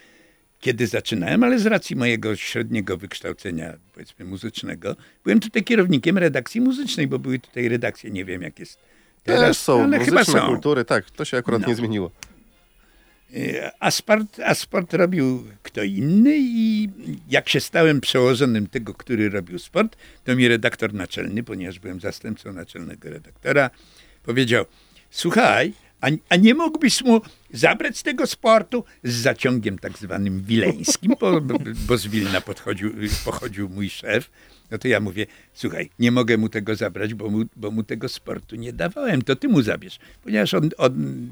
kiedy 0.59 0.87
zaczynałem, 0.87 1.43
ale 1.43 1.59
z 1.59 1.65
racji 1.65 1.95
mojego 1.95 2.35
średniego 2.35 2.97
wykształcenia, 2.97 3.73
powiedzmy 3.93 4.25
muzycznego, 4.25 4.95
byłem 5.23 5.39
tutaj 5.39 5.63
kierownikiem 5.63 6.17
redakcji 6.17 6.61
muzycznej, 6.61 7.07
bo 7.07 7.19
były 7.19 7.39
tutaj 7.39 7.69
redakcje, 7.69 8.11
nie 8.11 8.25
wiem 8.25 8.41
jak 8.41 8.59
jest 8.59 8.79
teraz, 9.23 9.41
Też 9.41 9.57
są 9.57 9.83
ale 9.83 9.99
chyba 9.99 10.19
muzyczne 10.19 10.41
są. 10.41 10.47
kultury, 10.47 10.85
tak, 10.85 11.11
to 11.11 11.25
się 11.25 11.37
akurat 11.37 11.61
No. 11.61 11.67
nie 11.67 11.75
zmieniło. 11.75 12.11
Y, 13.35 13.69
A 13.79 14.55
sport, 14.55 14.93
robił 14.93 15.43
kto 15.63 15.83
inny 15.83 16.37
i 16.39 16.89
jak 17.29 17.49
się 17.49 17.59
stałem 17.59 18.01
przełożonym 18.01 18.67
tego, 18.67 18.93
który 18.93 19.29
robił 19.29 19.59
sport, 19.59 19.97
to 20.23 20.35
mi 20.35 20.47
redaktor 20.47 20.93
naczelny, 20.93 21.43
ponieważ 21.43 21.79
byłem 21.79 21.99
zastępcą 21.99 22.53
naczelnego 22.53 23.09
redaktora, 23.09 23.69
powiedział, 24.23 24.65
słuchaj, 25.11 25.73
a, 26.01 26.07
a 26.29 26.35
nie 26.35 26.53
mógłbyś 26.53 27.01
mu 27.01 27.21
zabrać 27.53 28.03
tego 28.03 28.27
sportu 28.27 28.83
z 29.03 29.13
zaciągiem 29.13 29.79
tak 29.79 29.97
zwanym 29.97 30.43
wileńskim, 30.43 31.13
bo, 31.19 31.41
bo 31.87 31.97
z 31.97 32.07
Wilna 32.07 32.41
podchodził, 32.41 32.91
pochodził 33.25 33.69
mój 33.69 33.89
szef, 33.89 34.31
no 34.71 34.77
to 34.77 34.87
ja 34.87 34.99
mówię, 34.99 35.25
słuchaj, 35.53 35.89
nie 35.99 36.11
mogę 36.11 36.37
mu 36.37 36.49
tego 36.49 36.75
zabrać, 36.75 37.13
bo 37.13 37.29
mu, 37.29 37.43
bo 37.55 37.71
mu 37.71 37.83
tego 37.83 38.09
sportu 38.09 38.55
nie 38.55 38.73
dawałem, 38.73 39.21
to 39.21 39.35
ty 39.35 39.47
mu 39.47 39.61
zabierz. 39.61 39.99
Ponieważ 40.23 40.53
on, 40.53 40.69
on, 40.77 41.27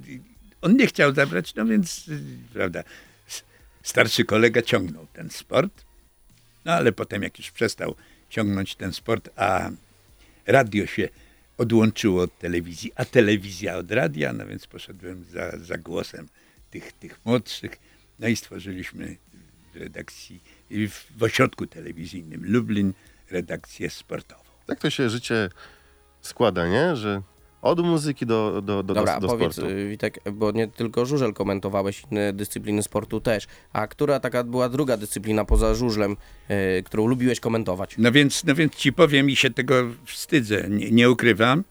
on 0.62 0.76
nie 0.78 0.88
chciał 0.88 1.14
zabrać, 1.14 1.56
no 1.56 1.66
więc, 1.66 2.08
y, 2.08 2.22
prawda, 2.54 2.84
starszy 3.84 4.26
kolega 4.26 4.62
ciągnął 4.62 5.08
ten 5.14 5.30
sport, 5.30 5.86
no 6.66 6.74
ale 6.74 6.92
potem 6.92 7.24
jak 7.24 7.38
już 7.38 7.52
przestał 7.52 7.96
ciągnąć 8.30 8.76
ten 8.76 8.94
sport, 8.94 9.30
a 9.36 9.70
radio 10.46 10.86
się 10.86 11.10
odłączyło 11.58 12.22
od 12.24 12.40
telewizji, 12.40 12.92
a 12.96 13.06
telewizja 13.06 13.78
od 13.78 13.92
radia, 13.92 14.34
no 14.34 14.46
więc 14.46 14.68
poszedłem 14.68 15.26
za, 15.32 15.58
za 15.58 15.78
głosem 15.78 16.28
tych, 16.72 16.94
tych 16.94 17.26
młodszych, 17.26 17.80
no 18.20 18.28
i 18.28 18.36
stworzyliśmy 18.36 19.18
w 19.74 19.76
redakcji, 19.76 20.44
w, 20.72 21.18
w 21.18 21.24
ośrodku 21.24 21.68
telewizyjnym 21.68 22.52
Lublin 22.52 22.94
redakcję 23.32 23.90
sportową. 23.90 24.44
Tak 24.66 24.80
to 24.80 24.90
się 24.90 25.10
życie 25.10 25.50
składa, 26.22 26.68
nie? 26.68 26.96
Że 26.96 27.22
od 27.62 27.80
muzyki 27.80 28.26
do, 28.26 28.62
do, 28.62 28.84
do, 28.84 28.94
Dobra, 28.94 29.20
do, 29.20 29.28
do 29.28 29.34
powiedz 29.34 29.54
sportu. 29.54 29.72
y, 29.72 29.90
Witek, 29.90 30.20
bo 30.34 30.52
nie 30.52 30.68
tylko 30.68 31.06
żużel 31.06 31.34
komentowałeś, 31.34 32.04
inne 32.12 32.34
dyscypliny 32.34 32.84
sportu 32.84 33.22
też. 33.22 33.48
A 33.74 33.88
która 33.88 34.20
taka 34.20 34.44
była 34.44 34.70
druga 34.70 34.98
dyscyplina 34.98 35.46
poza 35.46 35.76
żużlem, 35.76 36.18
y, 36.80 36.84
którą 36.84 37.08
lubiłeś 37.08 37.40
komentować? 37.40 37.96
No 37.98 38.12
więc, 38.12 38.44
no 38.44 38.56
więc 38.56 38.76
ci 38.76 38.94
powiem 38.94 39.30
i 39.30 39.36
się 39.36 39.50
tego 39.50 39.84
wstydzę, 40.06 40.66
nie, 40.70 40.92
nie 40.92 41.10
ukrywam, 41.10 41.64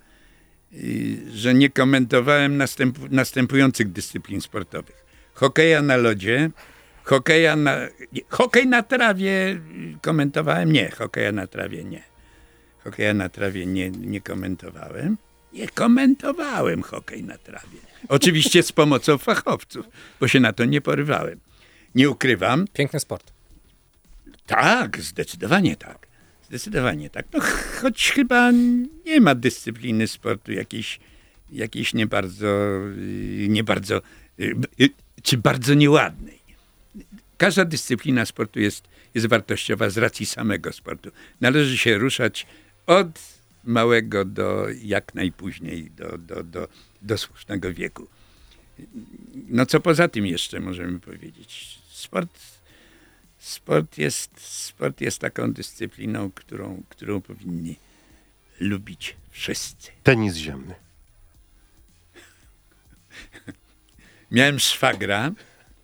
y, 0.73 1.19
że 1.33 1.55
nie 1.55 1.71
komentowałem 1.71 2.57
następ, 2.57 2.99
następujących 3.11 3.93
dyscyplin 3.93 4.41
sportowych. 4.41 5.05
Hokeja 5.35 5.83
na 5.83 5.97
lodzie, 5.97 6.51
hokeja 7.05 7.57
na... 7.57 7.77
Nie, 8.13 8.21
hokej 8.29 8.67
na 8.67 8.83
trawie 8.83 9.61
komentowałem? 10.03 10.73
Nie, 10.73 10.91
hokeja 10.91 11.33
na 11.33 11.47
trawie 11.47 11.85
nie. 11.85 12.03
Hokeja 12.85 13.15
na 13.15 13.29
trawie 13.29 13.67
nie, 13.67 13.91
nie 13.91 14.21
komentowałem. 14.21 15.17
Nie 15.53 15.69
komentowałem 15.69 16.83
hokej 16.83 17.25
na 17.25 17.39
trawie. 17.39 17.79
Oczywiście 18.09 18.63
z 18.63 18.73
pomocą 18.73 19.19
fachowców, 19.19 19.87
bo 20.21 20.29
się 20.29 20.41
na 20.41 20.53
to 20.53 20.65
nie 20.65 20.81
porywałem. 20.81 21.41
Nie 21.95 22.11
ukrywam, 22.11 22.65
Piękny 22.73 23.01
sport. 23.01 23.33
tak, 24.47 25.01
zdecydowanie 25.01 25.77
tak. 25.77 26.07
Zdecydowanie 26.49 27.11
tak. 27.11 27.27
No, 27.33 27.41
ch- 27.41 27.81
choć 27.83 28.11
chyba 28.13 28.51
nie 29.07 29.21
ma 29.21 29.35
dyscypliny 29.35 30.09
sportu 30.09 30.53
jakiejś, 30.53 31.01
jakiejś 31.53 31.95
nie 31.95 32.07
bardzo, 32.07 32.47
y, 32.99 33.47
nie 33.49 33.65
bardzo, 33.65 34.03
y, 34.41 34.55
y, 34.81 34.89
czy 35.23 35.37
bardzo 35.39 35.75
nieładnej. 35.75 36.39
Każda 37.39 37.65
dyscyplina 37.65 38.27
sportu 38.27 38.61
jest, 38.61 38.85
jest 39.15 39.27
wartościowa 39.27 39.91
z 39.91 39.99
racji 39.99 40.27
samego 40.27 40.73
sportu. 40.73 41.11
Należy 41.41 41.79
się 41.79 41.99
ruszać 41.99 42.47
od 42.87 43.38
małego 43.69 44.25
do 44.25 44.67
jak 44.83 45.15
najpóźniej, 45.15 45.91
do, 45.91 46.19
do, 46.19 46.43
do, 46.45 46.69
do 47.03 47.19
słusznego 47.19 47.75
wieku. 47.75 48.07
No 49.49 49.67
co 49.67 49.81
poza 49.81 50.09
tym 50.09 50.27
jeszcze 50.27 50.61
możemy 50.61 51.01
powiedzieć? 51.01 51.79
Sport 51.89 52.59
Sport 53.39 53.99
jest, 53.99 54.41
sport 54.41 55.01
jest 55.01 55.19
taką 55.19 55.53
dyscypliną, 55.53 56.31
którą, 56.31 56.83
którą 56.89 57.21
powinni 57.21 57.77
lubić 58.61 59.17
wszyscy. 59.31 59.91
Tenis 60.03 60.35
ziemny. 60.35 60.75
Miałem 64.31 64.59
szwagra, 64.59 65.33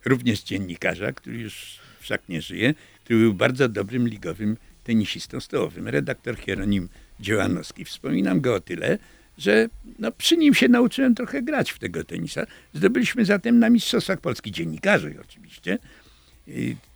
również 0.05 0.43
dziennikarza, 0.43 1.13
który 1.13 1.37
już 1.37 1.79
wszak 1.99 2.29
nie 2.29 2.41
żyje, 2.41 2.73
który 3.03 3.19
był 3.19 3.33
bardzo 3.33 3.69
dobrym 3.69 4.07
ligowym 4.07 4.57
tenisistą 4.83 5.39
stołowym, 5.39 5.87
redaktor 5.87 6.37
Hieronim 6.37 6.89
Dziełanowski. 7.19 7.85
Wspominam 7.85 8.41
go 8.41 8.55
o 8.55 8.59
tyle, 8.59 8.97
że 9.37 9.67
no, 9.99 10.11
przy 10.11 10.37
nim 10.37 10.53
się 10.53 10.67
nauczyłem 10.67 11.15
trochę 11.15 11.41
grać 11.41 11.71
w 11.71 11.79
tego 11.79 12.03
tenisa. 12.03 12.45
Zdobyliśmy 12.73 13.25
zatem 13.25 13.59
na 13.59 13.69
Mistrzostwach 13.69 14.19
Polski 14.19 14.51
dziennikarzy 14.51 15.15
oczywiście 15.21 15.77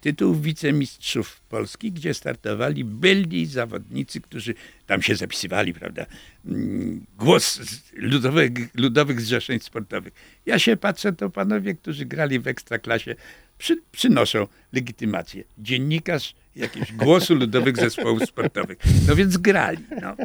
tytuł 0.02 0.36
wicemistrzów 0.36 1.42
Polski, 1.50 1.92
gdzie 1.92 2.14
startowali 2.14 2.84
byli 2.84 3.46
zawodnicy, 3.46 4.22
którzy 4.22 4.54
tam 4.88 5.02
się 5.02 5.16
zapisywali, 5.16 5.74
prawda, 5.74 6.06
mm, 6.46 7.06
głos 7.18 7.60
ludowych, 7.94 8.52
ludowych 8.76 9.22
zrzeszeń 9.22 9.60
sportowych. 9.60 10.14
Ja 10.46 10.60
się 10.60 10.78
patrzę, 10.78 11.14
to 11.14 11.30
panowie, 11.30 11.76
którzy 11.76 12.06
grali 12.06 12.40
w 12.40 12.48
ekstraklasie, 12.48 13.16
przy, 13.58 13.82
przynoszą 13.92 14.48
legitymację. 14.74 15.44
Dziennikarz 15.58 16.36
jakiegoś 16.56 16.94
głosu 16.94 17.36
ludowych 17.36 17.78
zespołów 17.78 18.24
sportowych. 18.24 18.78
No 19.08 19.16
więc 19.16 19.38
grali. 19.38 19.84
No, 20.02 20.16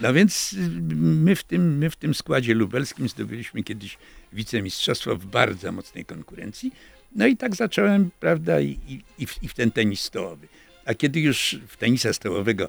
no 0.00 0.12
więc 0.12 0.52
y, 0.52 0.56
my 0.92 1.36
w, 1.36 1.44
tym, 1.44 1.78
my 1.78 1.90
w 1.90 1.96
tym 1.96 2.14
składzie 2.14 2.54
lubelskim 2.54 3.08
zdobyliśmy 3.08 3.62
kiedyś 3.62 3.98
wicemistrzostwo 4.32 5.16
w 5.16 5.26
bardzo 5.26 5.72
mocnej 5.72 6.04
konkurencji. 6.04 6.72
No 7.16 7.26
i 7.26 7.36
tak 7.36 7.56
zacząłem, 7.56 8.10
prawda, 8.20 8.60
i, 8.60 8.78
i, 8.88 9.02
i, 9.42 9.48
w, 9.48 9.54
ten 9.54 9.70
tenis 9.70 10.00
stołowy. 10.00 10.48
A 10.84 10.94
kiedy 10.94 11.20
już 11.20 11.56
w 11.68 11.76
tenisa 11.76 12.12
stołowego 12.12 12.68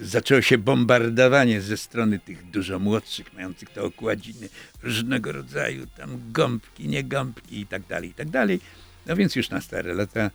zaczęło 0.00 0.42
się 0.42 0.58
bombardowanie 0.58 1.60
ze 1.60 1.76
strony 1.76 2.18
tych 2.18 2.50
dużo 2.50 2.78
młodszych, 2.78 3.34
mających 3.34 3.70
te 3.70 3.82
okładziny 3.82 4.48
różnego 4.82 5.32
rodzaju, 5.32 5.86
tam 5.96 6.20
gąbki, 6.32 6.88
nie 6.88 7.04
gąbki 7.04 7.60
i 7.60 7.66
tak 7.66 7.86
dalej, 7.86 8.10
i 8.10 8.14
tak 8.14 8.30
dalej. 8.30 8.60
No 9.06 9.16
więc 9.16 9.36
już 9.36 9.50
na 9.50 9.60
stare 9.60 9.94
lata 9.94 10.30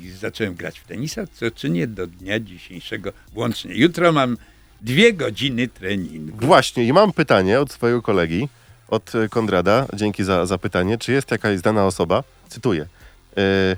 i 0.00 0.10
zacząłem 0.10 0.54
grać 0.54 0.78
w 0.78 0.84
tenisa, 0.84 1.26
co 1.26 1.50
czynię 1.50 1.86
do 1.86 2.06
dnia 2.06 2.40
dzisiejszego 2.40 3.12
włącznie. 3.32 3.74
Jutro 3.74 4.12
mam 4.12 4.36
dwie 4.80 5.12
godziny 5.12 5.68
treningu. 5.68 6.46
Właśnie, 6.46 6.84
i 6.84 6.92
mam 6.92 7.12
pytanie 7.12 7.60
od 7.60 7.72
swojego 7.72 8.02
kolegi, 8.02 8.48
od 8.88 9.12
Konrada. 9.30 9.86
Dzięki 9.94 10.24
za, 10.24 10.46
za 10.46 10.58
pytanie. 10.58 10.98
Czy 10.98 11.12
jest 11.12 11.30
jakaś 11.30 11.58
znana 11.58 11.86
osoba, 11.86 12.24
cytuję, 12.48 12.86
e, 13.36 13.76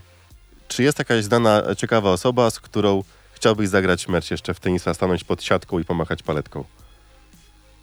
czy 0.69 0.83
jest 0.83 0.99
jakaś 0.99 1.25
znana, 1.25 1.75
ciekawa 1.77 2.11
osoba, 2.11 2.51
z 2.51 2.61
którą 2.61 3.05
chciałbyś 3.33 3.69
zagrać 3.69 4.09
mecz 4.09 4.31
jeszcze 4.31 4.55
w 4.55 4.61
tenisa, 4.61 4.95
stanąć 4.95 5.25
pod 5.25 5.43
siatką 5.43 5.79
i 5.79 5.85
pomachać 5.85 6.23
paletką? 6.23 6.65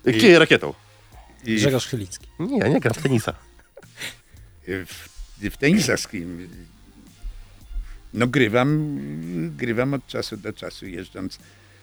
I... 0.05 0.09
I- 0.09 0.37
rakietą. 0.37 0.73
I 1.43 1.55
Grzegorz 1.55 1.87
Chylicki. 1.87 2.27
Nie, 2.39 2.57
ja 2.57 2.67
nie 2.67 2.79
gram 2.79 2.93
w 2.93 3.01
tenisa. 3.01 3.33
w, 4.67 5.09
w 5.51 5.57
tenisowskim 5.57 6.47
no 8.15 8.27
grywam, 8.27 8.99
grywam 9.57 9.93
od 9.93 10.07
czasu 10.07 10.37
do 10.37 10.53
czasu, 10.53 10.87
jeżdżąc, 10.87 11.39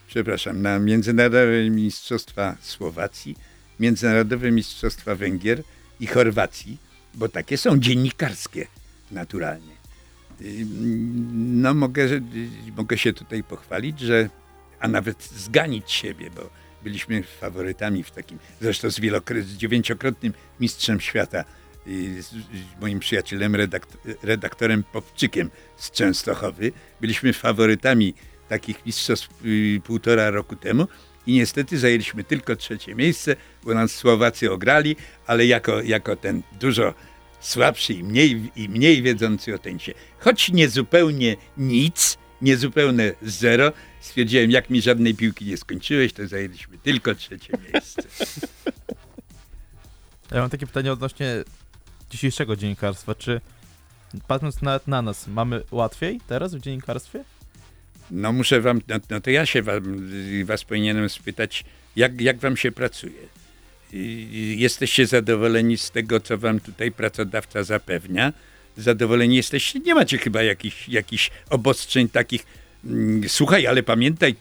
przepraszam, 0.07 0.61
na 0.61 0.79
Międzynarodowe 0.79 1.69
Mistrzostwa 1.69 2.55
Słowacji, 2.61 3.35
Międzynarodowe 3.79 4.51
Mistrzostwa 4.51 5.15
Węgier 5.15 5.63
i 5.99 6.07
Chorwacji, 6.07 6.77
bo 7.13 7.29
takie 7.29 7.57
są 7.57 7.79
dziennikarskie 7.79 8.67
naturalnie. 9.11 9.73
No 11.33 11.73
mogę, 11.73 12.07
mogę 12.77 12.97
się 12.97 13.13
tutaj 13.13 13.43
pochwalić, 13.43 13.99
że, 13.99 14.29
a 14.79 14.87
nawet 14.87 15.23
zganić 15.23 15.91
siebie, 15.91 16.29
bo 16.35 16.49
byliśmy 16.83 17.23
faworytami 17.23 18.03
w 18.03 18.11
takim, 18.11 18.39
zresztą 18.61 18.91
z, 18.91 18.95
z 19.45 19.57
dziewięciokrotnym 19.57 20.33
mistrzem 20.59 20.99
świata 20.99 21.45
i 21.85 22.21
z, 22.21 22.27
z 22.27 22.81
moim 22.81 22.99
przyjacielem, 22.99 23.55
redakt, 23.55 23.97
redaktorem 24.23 24.83
Popczykiem 24.83 25.49
z 25.77 25.91
Częstochowy. 25.91 26.71
Byliśmy 27.01 27.33
faworytami 27.33 28.13
takich 28.49 28.85
mistrzostw 28.85 29.45
y, 29.45 29.81
półtora 29.83 30.29
roku 30.29 30.55
temu 30.55 30.87
i 31.27 31.33
niestety 31.33 31.79
zajęliśmy 31.79 32.23
tylko 32.23 32.55
trzecie 32.55 32.95
miejsce, 32.95 33.35
bo 33.63 33.73
nas 33.73 33.91
Słowacy 33.91 34.51
ograli, 34.51 34.95
ale 35.27 35.45
jako, 35.45 35.81
jako 35.81 36.15
ten 36.15 36.43
dużo 36.59 36.93
słabszy 37.39 37.93
i 37.93 38.03
mniej, 38.03 38.51
i 38.55 38.69
mniej 38.69 39.01
wiedzący 39.01 39.55
o 39.55 39.57
tenisie. 39.57 39.93
Choć 40.19 40.49
nie 40.49 40.69
zupełnie 40.69 41.35
nic, 41.57 42.17
niezupełne 42.41 43.13
zero. 43.21 43.71
Stwierdziłem, 44.01 44.51
jak 44.51 44.69
mi 44.69 44.81
żadnej 44.81 45.15
piłki 45.15 45.45
nie 45.45 45.57
skończyłeś, 45.57 46.13
to 46.13 46.27
zajęliśmy 46.27 46.77
tylko 46.77 47.15
trzecie 47.15 47.53
miejsce. 47.73 48.01
Ja 50.31 50.41
mam 50.41 50.49
takie 50.49 50.67
pytanie 50.67 50.93
odnośnie 50.93 51.43
dzisiejszego 52.09 52.55
dziennikarstwa. 52.55 53.15
Czy 53.15 53.41
patrząc 54.27 54.61
nawet 54.61 54.87
na 54.87 55.01
nas, 55.01 55.27
mamy 55.27 55.63
łatwiej 55.71 56.21
teraz 56.27 56.55
w 56.55 56.59
dziennikarstwie? 56.59 57.23
No 58.11 58.33
muszę 58.33 58.61
wam, 58.61 58.81
no, 58.87 58.95
no 59.09 59.21
to 59.21 59.29
ja 59.29 59.45
się 59.45 59.61
wam, 59.61 60.09
was 60.45 60.63
powinienem 60.63 61.09
spytać, 61.09 61.63
jak, 61.95 62.21
jak 62.21 62.37
wam 62.37 62.57
się 62.57 62.71
pracuje? 62.71 63.13
Jesteście 64.55 65.07
zadowoleni 65.07 65.77
z 65.77 65.91
tego, 65.91 66.19
co 66.19 66.37
wam 66.37 66.59
tutaj 66.59 66.91
pracodawca 66.91 67.63
zapewnia? 67.63 68.33
Zadowoleni 68.77 69.35
jesteście? 69.35 69.79
Nie 69.79 69.95
macie 69.95 70.17
chyba 70.17 70.43
jakichś, 70.43 70.89
jakichś 70.89 71.31
obostrzeń 71.49 72.09
takich, 72.09 72.45
mm, 72.85 73.29
słuchaj, 73.29 73.67
ale 73.67 73.83
pamiętaj, 73.83 74.35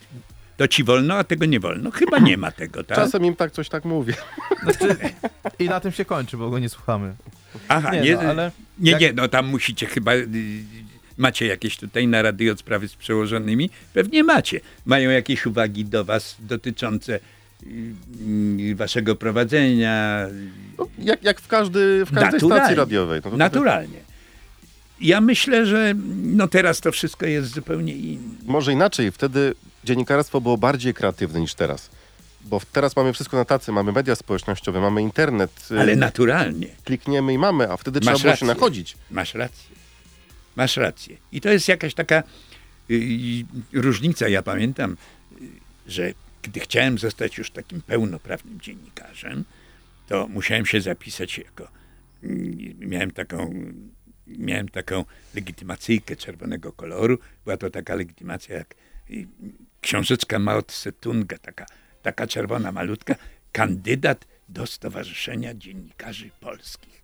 to 0.57 0.69
ci 0.69 0.85
wolno, 0.85 1.15
a 1.15 1.25
tego 1.25 1.45
nie 1.47 1.61
wolno. 1.61 1.91
Chyba 1.91 2.19
nie 2.19 2.37
ma 2.37 2.51
tego, 2.51 2.85
tak? 2.85 2.97
Czasem 2.99 3.25
im 3.25 3.37
tak 3.37 3.53
coś 3.53 3.69
tak 3.69 3.85
mówię. 3.85 4.15
Znaczy, 4.63 4.97
I 5.59 5.65
na 5.69 5.81
tym 5.81 5.93
się 5.93 6.05
kończy, 6.05 6.37
bo 6.37 6.51
go 6.51 6.59
nie 6.59 6.69
słuchamy. 6.69 7.15
Aha, 7.69 7.95
Nie, 7.95 8.01
nie, 8.01 8.15
no, 8.15 8.21
ale 8.21 8.51
nie, 8.79 8.91
jak- 8.91 9.01
nie, 9.01 9.13
no 9.13 9.29
tam 9.29 9.47
musicie 9.47 9.87
chyba, 9.87 10.15
y, 10.15 10.29
macie 11.17 11.47
jakieś 11.47 11.77
tutaj 11.77 12.09
narady 12.09 12.53
od 12.53 12.59
sprawy 12.61 12.89
z 12.89 12.97
przełożonymi? 12.97 13.71
Pewnie 13.95 14.25
macie. 14.25 14.61
Mają 14.87 15.11
jakieś 15.11 15.47
uwagi 15.47 15.85
do 15.85 16.05
was 16.05 16.37
dotyczące 16.41 17.21
y, 17.63 17.67
y, 18.71 18.75
waszego 18.75 19.17
prowadzenia, 19.17 20.27
No, 20.79 20.87
jak, 20.99 21.25
jak 21.25 21.41
w, 21.41 21.49
każdy, 21.49 22.05
w 22.07 22.11
każdej 22.15 22.33
Naturalnie. 22.33 22.61
stacji 22.65 22.77
radiowej. 22.77 23.21
No 23.31 23.37
naturalnie. 23.37 23.99
Ja 25.01 25.21
myślę, 25.21 25.67
że 25.67 25.95
no 26.23 26.49
teraz 26.49 26.81
to 26.81 26.93
wszystko 26.93 27.27
jest 27.27 27.49
zupełnie 27.55 27.93
inne. 27.95 28.35
Może 28.45 28.73
inaczej, 28.73 29.11
wtedy 29.13 29.55
dziennikarstwo 29.85 30.41
było 30.41 30.59
bardziej 30.59 30.95
kreatywne 30.95 31.41
niż 31.41 31.55
teraz. 31.55 31.91
Bo 32.45 32.61
teraz 32.73 32.97
mamy 32.97 33.13
wszystko 33.13 33.37
na 33.37 33.45
tacy, 33.45 33.73
mamy 33.73 33.93
media 33.93 34.17
społecznościowe, 34.17 34.81
mamy 34.81 35.03
internet, 35.03 35.51
y, 35.71 35.81
Ale 35.81 35.97
naturalnie. 35.97 36.67
klikniemy 36.85 37.33
i 37.35 37.39
mamy, 37.39 37.73
a 37.73 37.77
wtedy 37.77 38.01
Masz 38.01 38.05
trzeba 38.05 38.19
było 38.19 38.31
rację. 38.31 38.41
się 38.41 38.55
nachodzić. 38.55 38.97
Masz 39.11 39.35
rację. 39.35 39.72
Masz 40.57 40.77
rację. 40.77 41.17
I 41.33 41.41
to 41.41 41.51
jest 41.51 41.69
jakaś 41.69 41.95
taka 41.95 42.23
y, 42.91 42.95
y, 42.95 43.45
różnica. 43.73 44.29
Ja 44.29 44.43
pamiętam, 44.43 44.97
y, 45.33 45.37
że 45.87 46.13
gdy 46.43 46.61
chciałem 46.61 46.99
zostać 46.99 47.39
już 47.39 47.51
takim 47.51 47.83
pełnoprawnym 47.83 48.61
dziennikarzem, 48.61 49.45
to 50.09 50.29
musiałem 50.29 50.67
się 50.67 50.81
zapisać 50.81 51.39
jako. 51.39 51.69
Miałem 52.79 53.11
taką, 53.11 53.55
miałem 54.27 54.69
taką 54.69 55.05
legitymacyjkę 55.35 56.17
czerwonego 56.17 56.73
koloru. 56.73 57.19
Była 57.45 57.57
to 57.57 57.71
taka 57.71 57.95
legitymacja 57.95 58.57
jak 58.57 58.75
książeczka 59.81 60.39
Mao 60.39 60.63
Tse-tunga, 60.63 61.39
taka, 61.39 61.67
taka 62.03 62.27
czerwona 62.27 62.73
malutka. 62.73 63.15
Kandydat 63.53 64.27
do 64.49 64.67
Stowarzyszenia 64.67 65.55
Dziennikarzy 65.55 66.31
Polskich. 66.41 67.02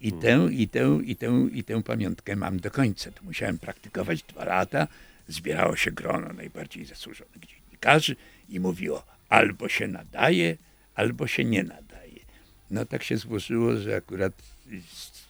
I 0.00 0.12
tę, 0.12 0.48
i, 0.52 0.68
tę, 0.68 1.00
i, 1.04 1.16
tę, 1.16 1.48
I 1.52 1.64
tę 1.64 1.82
pamiątkę 1.82 2.36
mam 2.36 2.60
do 2.60 2.70
końca. 2.70 3.10
To 3.10 3.22
musiałem 3.24 3.58
praktykować 3.58 4.22
dwa 4.22 4.44
lata. 4.44 4.88
Zbierało 5.28 5.76
się 5.76 5.90
grono 5.90 6.32
najbardziej 6.32 6.84
zasłużonych 6.84 7.46
dziennikarzy 7.46 8.16
i 8.48 8.60
mówiło 8.60 9.04
albo 9.28 9.68
się 9.68 9.88
nadaje, 9.88 10.56
albo 10.94 11.26
się 11.26 11.44
nie 11.44 11.62
nadaje. 11.62 12.20
No 12.70 12.84
tak 12.84 13.02
się 13.02 13.16
złożyło, 13.16 13.76
że 13.76 13.96
akurat 13.96 14.32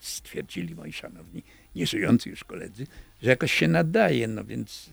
stwierdzili 0.01 0.75
moi 0.75 0.93
szanowni, 0.93 1.43
nieżyjący 1.75 2.29
już 2.29 2.43
koledzy, 2.43 2.87
że 3.21 3.29
jakoś 3.29 3.53
się 3.53 3.67
nadaje, 3.67 4.27
no 4.27 4.43
więc... 4.43 4.89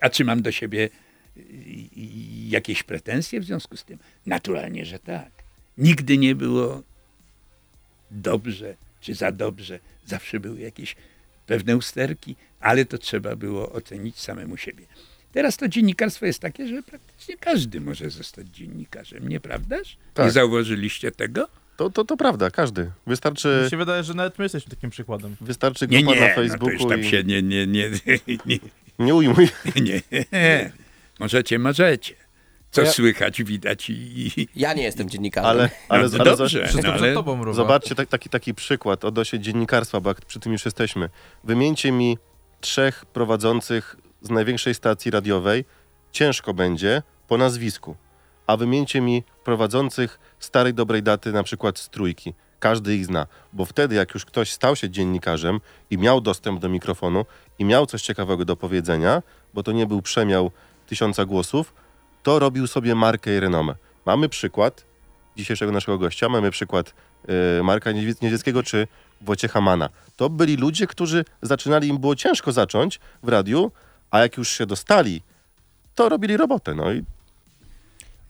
A 0.00 0.10
czy 0.10 0.24
mam 0.24 0.42
do 0.42 0.52
siebie 0.52 0.88
y, 1.36 1.40
y, 1.40 1.46
jakieś 2.48 2.82
pretensje 2.82 3.40
w 3.40 3.44
związku 3.44 3.76
z 3.76 3.84
tym? 3.84 3.98
Naturalnie, 4.26 4.84
że 4.84 4.98
tak. 4.98 5.30
Nigdy 5.78 6.18
nie 6.18 6.34
było 6.34 6.82
dobrze 8.12 8.76
czy 9.00 9.14
za 9.14 9.32
dobrze. 9.32 9.78
Zawsze 10.06 10.40
były 10.40 10.60
jakieś 10.60 10.96
pewne 11.46 11.76
usterki, 11.76 12.36
ale 12.60 12.84
to 12.84 12.98
trzeba 12.98 13.36
było 13.36 13.72
ocenić 13.72 14.20
samemu 14.20 14.56
siebie. 14.56 14.84
Teraz 15.32 15.56
to 15.56 15.68
dziennikarstwo 15.68 16.26
jest 16.26 16.38
takie, 16.38 16.68
że 16.68 16.82
praktycznie 16.82 17.36
każdy 17.36 17.80
może 17.80 18.10
zostać 18.10 18.46
dziennikarzem, 18.46 19.28
nieprawdaż? 19.28 19.96
Tak. 20.14 20.26
Nie 20.26 20.32
zauważyliście 20.32 21.12
tego? 21.12 21.48
To, 21.76 21.90
to, 21.90 22.04
to 22.04 22.16
prawda, 22.16 22.50
każdy. 22.50 22.90
Wystarczy, 23.06 23.60
Mi 23.64 23.70
się 23.70 23.76
wydaje, 23.76 24.02
że 24.02 24.14
nawet 24.14 24.38
my 24.38 24.44
jesteśmy 24.44 24.70
takim 24.70 24.90
przykładem. 24.90 25.36
wystarczy 25.40 25.86
Nie, 25.88 25.98
grupa 26.02 26.14
nie, 26.14 26.20
na 26.20 26.28
no 26.28 26.34
to 26.34 26.40
Facebooku 26.40 26.70
już 26.70 26.86
tam 26.86 27.00
i 27.00 27.04
się 27.04 27.24
nie, 27.24 27.42
nie, 27.42 27.66
nie, 27.66 27.90
nie, 28.46 28.58
nie 28.98 29.14
ujmuj. 29.14 29.48
nie. 29.86 30.00
Możecie, 31.20 31.58
możecie. 31.58 32.14
Co 32.72 32.82
Ja- 32.82 32.92
słychać, 32.92 33.42
widać 33.42 33.90
i... 33.90 34.48
Ja 34.56 34.74
nie 34.74 34.82
jestem 34.82 35.10
dziennikarzem. 35.10 35.50
Ale, 35.50 35.70
ale, 35.88 36.08
no, 36.08 36.18
ale 36.18 36.36
dobrze, 36.36 36.64
Wszystko 36.66 36.88
no, 36.88 36.92
przed 36.92 37.02
ale 37.02 37.14
tobą, 37.14 37.44
Ruba. 37.44 37.52
Zobaczcie 37.52 37.94
tak, 37.94 38.08
taki, 38.08 38.28
taki 38.28 38.54
przykład 38.54 39.04
odnośnie 39.04 39.40
dziennikarstwa, 39.40 40.00
bo 40.00 40.10
jak 40.10 40.20
przy 40.20 40.40
tym 40.40 40.52
już 40.52 40.64
jesteśmy. 40.64 41.08
Wymieńcie 41.44 41.92
mi 41.92 42.18
trzech 42.60 43.04
prowadzących 43.06 43.96
z 44.22 44.30
największej 44.30 44.74
stacji 44.74 45.10
radiowej. 45.10 45.64
Ciężko 46.12 46.54
będzie 46.54 47.02
po 47.28 47.38
nazwisku. 47.38 47.96
A 48.46 48.56
wymieńcie 48.56 49.00
mi 49.00 49.22
prowadzących 49.44 50.18
starej 50.38 50.74
dobrej 50.74 51.02
daty, 51.02 51.32
na 51.32 51.42
przykład 51.42 51.78
z 51.78 51.88
trójki. 51.88 52.34
Każdy 52.60 52.96
ich 52.96 53.06
zna, 53.06 53.26
bo 53.52 53.64
wtedy 53.64 53.94
jak 53.94 54.14
już 54.14 54.24
ktoś 54.24 54.52
stał 54.52 54.76
się 54.76 54.90
dziennikarzem 54.90 55.60
i 55.90 55.98
miał 55.98 56.20
dostęp 56.20 56.60
do 56.60 56.68
mikrofonu 56.68 57.24
i 57.58 57.64
miał 57.64 57.86
coś 57.86 58.02
ciekawego 58.02 58.44
do 58.44 58.56
powiedzenia, 58.56 59.22
bo 59.54 59.62
to 59.62 59.72
nie 59.72 59.86
był 59.86 60.02
przemiał 60.02 60.50
tysiąca 60.86 61.24
głosów, 61.24 61.74
to 62.22 62.38
robił 62.38 62.66
sobie 62.66 62.94
markę 62.94 63.36
i 63.36 63.40
renomę. 63.40 63.74
Mamy 64.06 64.28
przykład 64.28 64.84
dzisiejszego 65.36 65.72
naszego 65.72 65.98
gościa, 65.98 66.28
mamy 66.28 66.50
przykład 66.50 66.94
y, 67.60 67.62
Marka 67.62 67.92
Niedźwie- 67.92 68.22
Niedźwieckiego 68.22 68.62
czy 68.62 68.86
Wojciecha 69.20 69.60
Mana. 69.60 69.88
To 70.16 70.30
byli 70.30 70.56
ludzie, 70.56 70.86
którzy 70.86 71.24
zaczynali, 71.42 71.88
im 71.88 71.98
było 71.98 72.16
ciężko 72.16 72.52
zacząć 72.52 73.00
w 73.22 73.28
radiu, 73.28 73.72
a 74.10 74.20
jak 74.20 74.36
już 74.36 74.48
się 74.48 74.66
dostali, 74.66 75.22
to 75.94 76.08
robili 76.08 76.36
robotę. 76.36 76.74
No 76.74 76.92
i 76.92 77.04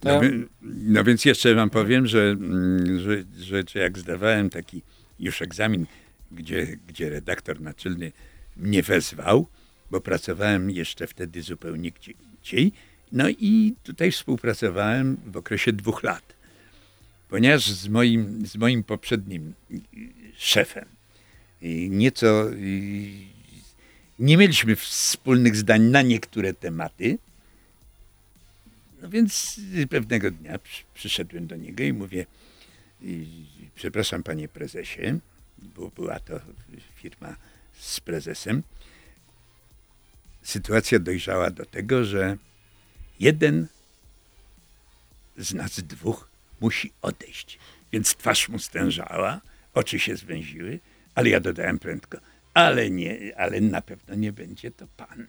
No, 0.04 0.20
wi- 0.20 0.46
no 0.62 1.04
więc 1.04 1.24
jeszcze 1.24 1.54
wam 1.54 1.70
powiem, 1.70 2.06
że, 2.06 2.20
mm, 2.22 3.00
że, 3.00 3.24
że, 3.44 3.62
że 3.72 3.78
jak 3.78 3.98
zdawałem 3.98 4.50
taki 4.50 4.82
już 5.20 5.42
egzamin, 5.42 5.86
gdzie, 6.32 6.66
gdzie 6.88 7.10
redaktor 7.10 7.60
naczelny 7.60 8.12
mnie 8.56 8.82
wezwał, 8.82 9.46
bo 9.90 10.00
pracowałem 10.00 10.70
jeszcze 10.70 11.06
wtedy 11.06 11.42
zupełnie 11.42 11.90
gdzie 11.90 12.12
indziej, 12.12 12.72
no 13.12 13.28
i 13.28 13.74
tutaj 13.82 14.12
współpracowałem 14.12 15.16
w 15.26 15.36
okresie 15.36 15.72
dwóch 15.72 16.02
lat. 16.02 16.32
Ponieważ 17.28 17.70
z 17.70 17.88
moim, 17.88 18.46
z 18.46 18.56
moim 18.56 18.84
poprzednim 18.84 19.54
y, 19.70 19.80
szefem 20.36 20.84
y, 21.62 21.88
nieco 21.88 22.52
y, 22.52 23.32
nie 24.18 24.36
mieliśmy 24.36 24.76
wspólnych 24.76 25.56
zdań 25.56 25.82
na 25.82 26.02
niektóre 26.02 26.54
tematy, 26.54 27.18
no 29.02 29.08
więc 29.08 29.60
pewnego 29.90 30.30
dnia 30.30 30.58
przy, 30.58 30.84
przyszedłem 30.94 31.46
do 31.46 31.56
niego 31.56 31.84
i 31.84 31.92
mówię, 31.92 32.26
przepraszam 33.74 34.22
panie 34.22 34.48
prezesie, 34.48 35.18
bo 35.58 35.88
była 35.88 36.20
to 36.20 36.40
firma 36.94 37.36
z 37.78 38.00
prezesem. 38.00 38.62
Sytuacja 40.42 40.98
dojrzała 40.98 41.50
do 41.50 41.66
tego, 41.66 42.04
że 42.04 42.36
jeden 43.22 43.66
z 45.36 45.54
nas 45.54 45.80
dwóch 45.80 46.28
musi 46.60 46.92
odejść. 47.02 47.58
Więc 47.92 48.16
twarz 48.16 48.48
mu 48.48 48.58
stężała, 48.58 49.40
oczy 49.74 49.98
się 49.98 50.16
zwęziły, 50.16 50.80
ale 51.14 51.28
ja 51.28 51.40
dodałem 51.40 51.78
prędko, 51.78 52.18
ale 52.54 52.90
nie, 52.90 53.32
ale 53.36 53.60
na 53.60 53.82
pewno 53.82 54.14
nie 54.14 54.32
będzie 54.32 54.70
to 54.70 54.86
pan. 54.96 55.26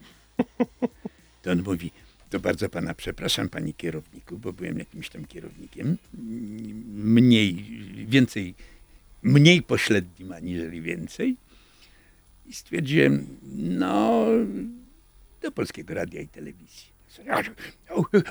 To 1.42 1.50
on 1.52 1.62
mówi, 1.62 1.90
to 2.30 2.40
bardzo 2.40 2.68
pana 2.68 2.94
przepraszam, 2.94 3.48
panie 3.48 3.72
kierowniku, 3.72 4.38
bo 4.38 4.52
byłem 4.52 4.78
jakimś 4.78 5.08
tam 5.08 5.24
kierownikiem. 5.24 5.98
Mniej, 6.94 7.54
więcej, 8.06 8.54
mniej 9.22 9.62
pośrednim 9.62 10.32
aniżeli 10.32 10.82
więcej. 10.82 11.36
I 12.46 12.52
stwierdziłem, 12.52 13.26
no, 13.56 14.26
do 15.42 15.52
Polskiego 15.52 15.94
Radia 15.94 16.20
i 16.20 16.28
Telewizji. 16.28 16.93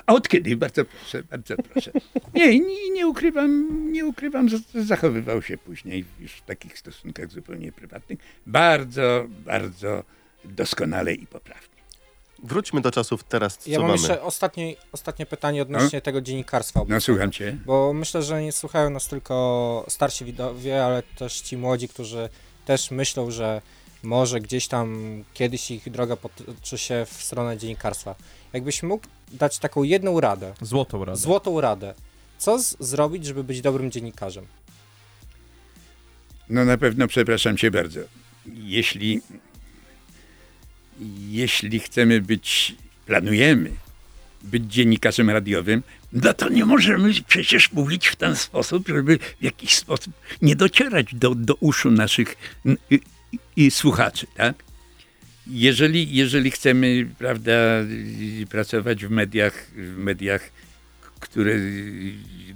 A 0.06 0.12
od 0.14 0.28
kiedy? 0.28 0.56
Bardzo 0.56 0.84
proszę, 0.84 1.22
bardzo 1.22 1.54
proszę. 1.56 1.90
Nie, 2.34 2.60
nie, 2.60 2.90
nie 2.90 3.06
ukrywam, 3.08 3.92
nie 3.92 4.06
ukrywam, 4.06 4.48
że 4.48 4.58
zachowywał 4.74 5.42
się 5.42 5.58
później 5.58 6.04
już 6.20 6.32
w 6.32 6.42
takich 6.42 6.78
stosunkach 6.78 7.30
zupełnie 7.30 7.72
prywatnych. 7.72 8.18
Bardzo, 8.46 9.24
bardzo 9.28 10.02
doskonale 10.44 11.14
i 11.14 11.26
poprawnie. 11.26 11.68
wróćmy 12.42 12.80
do 12.80 12.90
czasów 12.90 13.24
teraz, 13.24 13.58
co 13.58 13.70
Ja 13.70 13.78
mam 13.78 13.88
mamy. 13.88 13.98
jeszcze 14.00 14.22
ostatnie, 14.22 14.74
ostatnie 14.92 15.26
pytanie 15.26 15.62
odnośnie 15.62 16.00
tego 16.00 16.20
dziennikarstwa. 16.20 16.80
No 16.88 17.00
słucham 17.00 17.32
cię. 17.32 17.56
Bo 17.66 17.92
myślę, 17.92 18.22
że 18.22 18.42
nie 18.42 18.52
słuchają 18.52 18.90
nas 18.90 19.08
tylko 19.08 19.84
starsi 19.88 20.24
widowie, 20.24 20.84
ale 20.84 21.02
też 21.02 21.40
ci 21.40 21.56
młodzi, 21.56 21.88
którzy 21.88 22.28
też 22.64 22.90
myślą, 22.90 23.30
że 23.30 23.62
może 24.04 24.40
gdzieś 24.40 24.68
tam 24.68 24.98
kiedyś 25.34 25.70
ich 25.70 25.90
droga 25.90 26.16
potoczy 26.16 26.78
się 26.78 27.06
w 27.10 27.22
stronę 27.22 27.58
dziennikarstwa. 27.58 28.14
Jakbyś 28.52 28.82
mógł 28.82 29.06
dać 29.32 29.58
taką 29.58 29.82
jedną 29.82 30.20
radę, 30.20 30.54
Złotą 30.60 31.04
radę. 31.04 31.18
złotą 31.18 31.60
radę, 31.60 31.94
co 32.38 32.58
z- 32.62 32.76
zrobić, 32.80 33.26
żeby 33.26 33.44
być 33.44 33.60
dobrym 33.60 33.90
dziennikarzem? 33.90 34.46
No 36.48 36.64
na 36.64 36.78
pewno 36.78 37.06
przepraszam 37.08 37.56
cię 37.56 37.70
bardzo. 37.70 38.00
Jeśli, 38.54 39.20
jeśli 41.30 41.80
chcemy 41.80 42.20
być, 42.20 42.74
planujemy 43.06 43.70
być 44.42 44.64
dziennikarzem 44.72 45.30
radiowym, 45.30 45.82
no 46.12 46.34
to 46.34 46.48
nie 46.48 46.64
możemy 46.64 47.12
przecież 47.28 47.72
mówić 47.72 48.06
w 48.08 48.16
ten 48.16 48.36
sposób, 48.36 48.88
żeby 48.88 49.18
w 49.40 49.42
jakiś 49.44 49.74
sposób 49.74 50.14
nie 50.42 50.56
docierać 50.56 51.14
do, 51.14 51.34
do 51.34 51.54
uszu 51.54 51.90
naszych 51.90 52.36
n- 52.66 52.76
i, 53.56 53.70
słuchaczy, 53.70 54.26
tak? 54.36 54.64
Jeżeli, 55.46 56.14
jeżeli 56.14 56.50
chcemy, 56.50 57.06
prawda, 57.18 57.52
pracować 58.50 59.04
w 59.04 59.10
mediach, 59.10 59.66
w 59.76 59.96
mediach, 59.96 60.50
które, 61.20 61.54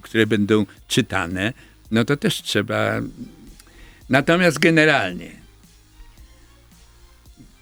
które 0.03 0.27
będą 0.27 0.67
czytane, 0.89 1.53
no 1.91 2.05
to 2.05 2.17
też 2.17 2.43
trzeba 2.43 3.01
Natomiast 4.09 4.59
generalnie 4.59 5.31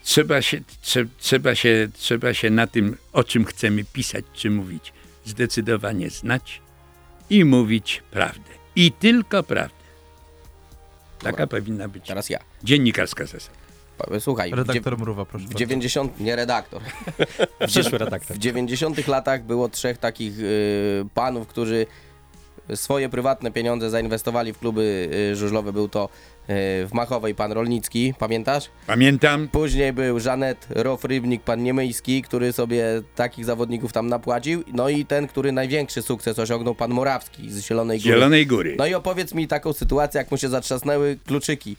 trzeba 0.04 0.42
się, 0.42 0.60
trze, 0.82 1.06
trzeba, 1.18 1.54
się, 1.54 1.88
trzeba 1.98 2.34
się 2.34 2.50
na 2.50 2.66
tym, 2.66 2.96
o 3.12 3.24
czym 3.24 3.44
chcemy 3.44 3.84
pisać 3.84 4.24
czy 4.32 4.50
mówić, 4.50 4.92
zdecydowanie 5.24 6.10
znać 6.10 6.60
i 7.30 7.44
mówić 7.44 8.02
prawdę. 8.10 8.50
I 8.76 8.92
tylko 8.92 9.42
prawdę. 9.42 9.75
Taka 11.18 11.46
powinna 11.46 11.88
być 11.88 12.06
Teraz 12.08 12.30
ja. 12.30 12.38
dziennikarska 12.64 13.26
zasada. 13.26 13.56
Pa- 13.98 14.20
Słuchaj, 14.20 14.50
w, 14.50 14.54
dziew- 14.54 14.58
Redaktor 14.68 14.98
Mruwa, 14.98 15.24
proszę 15.24 15.44
w 15.44 15.48
bardzo. 15.48 15.58
90... 15.58 16.20
Nie 16.20 16.36
redaktor. 16.36 16.82
Przyszły 17.66 17.98
redaktor. 17.98 18.36
W 18.36 18.38
90 18.40 19.06
latach 19.08 19.42
było 19.44 19.68
trzech 19.68 19.98
takich 19.98 20.38
y, 20.38 21.04
panów, 21.14 21.48
którzy 21.48 21.86
swoje 22.74 23.08
prywatne 23.08 23.50
pieniądze 23.50 23.90
zainwestowali 23.90 24.52
w 24.52 24.58
kluby 24.58 25.08
y, 25.32 25.36
żużlowe. 25.36 25.72
Był 25.72 25.88
to 25.88 26.04
y, 26.04 26.08
w 26.86 26.90
Machowej 26.92 27.34
pan 27.34 27.52
Rolnicki, 27.52 28.14
pamiętasz? 28.18 28.70
Pamiętam, 28.86 29.48
Później 29.48 29.92
był 29.92 30.20
Żanet 30.20 30.66
Rof-Rybnik, 30.70 31.42
pan 31.42 31.62
Niemyjski, 31.62 32.22
który 32.22 32.52
sobie 32.52 32.84
takich 33.14 33.44
zawodników 33.44 33.92
tam 33.92 34.08
napłacił. 34.08 34.64
No 34.72 34.88
i 34.88 35.06
ten, 35.06 35.26
który 35.26 35.52
największy 35.52 36.02
sukces 36.02 36.38
osiągnął, 36.38 36.74
pan 36.74 36.90
Morawski 36.90 37.50
z 37.50 37.66
Zielonej 37.66 37.98
Góry. 37.98 38.10
Zielonej 38.10 38.46
Góry. 38.46 38.74
No 38.78 38.86
i 38.86 38.94
opowiedz 38.94 39.34
mi 39.34 39.48
taką 39.48 39.72
sytuację, 39.72 40.18
jak 40.18 40.30
mu 40.30 40.36
się 40.36 40.48
zatrzasnęły 40.48 41.18
kluczyki 41.26 41.76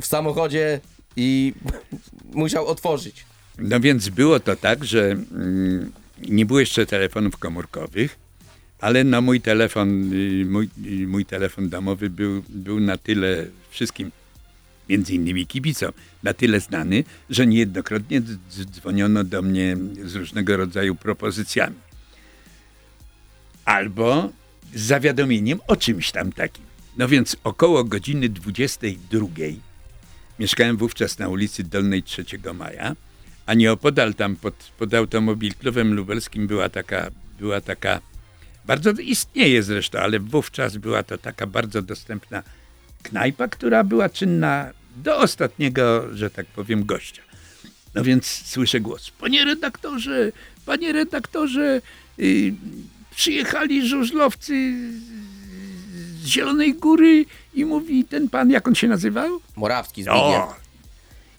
w 0.00 0.06
samochodzie 0.06 0.80
i 1.16 1.54
musiał 2.34 2.66
otworzyć. 2.66 3.24
No 3.58 3.80
więc 3.80 4.08
było 4.08 4.40
to 4.40 4.56
tak, 4.56 4.84
że 4.84 5.10
mm, 5.10 5.92
nie 6.28 6.46
było 6.46 6.60
jeszcze 6.60 6.86
telefonów 6.86 7.36
komórkowych, 7.36 8.18
ale 8.80 9.04
no 9.04 9.20
mój 9.20 9.40
telefon, 9.40 10.12
y, 10.12 10.44
mój, 10.46 10.68
y, 10.86 11.06
mój 11.06 11.24
telefon 11.24 11.68
domowy 11.68 12.10
był, 12.10 12.42
był 12.48 12.80
na 12.80 12.96
tyle 12.96 13.46
wszystkim, 13.70 14.10
między 14.88 15.14
innymi 15.14 15.46
kibicom, 15.46 15.92
na 16.22 16.34
tyle 16.34 16.60
znany, 16.60 17.04
że 17.30 17.46
niejednokrotnie 17.46 18.20
dz- 18.20 18.38
dz- 18.50 18.70
dzwoniono 18.70 19.24
do 19.24 19.42
mnie 19.42 19.76
z 20.04 20.14
różnego 20.14 20.56
rodzaju 20.56 20.94
propozycjami. 20.94 21.76
Albo 23.64 24.32
z 24.74 24.80
zawiadomieniem 24.82 25.60
o 25.66 25.76
czymś 25.76 26.10
tam 26.10 26.32
takim. 26.32 26.64
No 26.96 27.08
więc 27.08 27.36
około 27.44 27.84
godziny 27.84 28.28
22 28.28 29.26
mieszkałem 30.38 30.76
wówczas 30.76 31.18
na 31.18 31.28
ulicy 31.28 31.64
Dolnej 31.64 32.02
3 32.02 32.24
Maja, 32.54 32.96
a 33.46 33.54
nieopodal 33.54 34.14
tam 34.14 34.36
pod, 34.36 34.54
pod 34.78 34.90
lubelskim 35.92 36.46
była 36.46 36.68
taka, 36.68 37.10
była 37.40 37.60
taka, 37.60 38.00
bardzo 38.68 38.90
istnieje 38.90 39.62
zresztą, 39.62 39.98
ale 39.98 40.20
wówczas 40.20 40.76
była 40.76 41.02
to 41.02 41.18
taka 41.18 41.46
bardzo 41.46 41.82
dostępna 41.82 42.42
knajpa, 43.02 43.48
która 43.48 43.84
była 43.84 44.08
czynna 44.08 44.70
do 44.96 45.18
ostatniego, 45.18 46.14
że 46.16 46.30
tak 46.30 46.46
powiem, 46.46 46.84
gościa. 46.84 47.22
No 47.94 48.04
więc 48.04 48.26
słyszę 48.26 48.80
głos. 48.80 49.10
Panie 49.10 49.44
redaktorze, 49.44 50.32
panie 50.66 50.92
redaktorze, 50.92 51.80
yy, 52.18 52.54
przyjechali 53.16 53.88
żużlowcy 53.88 54.74
z 56.22 56.26
Zielonej 56.26 56.74
Góry 56.74 57.24
i 57.54 57.64
mówi 57.64 58.04
ten 58.04 58.28
pan, 58.28 58.50
jak 58.50 58.68
on 58.68 58.74
się 58.74 58.88
nazywał? 58.88 59.40
Morawski, 59.56 60.02
Zbigniew. 60.02 60.42
O! 60.42 60.67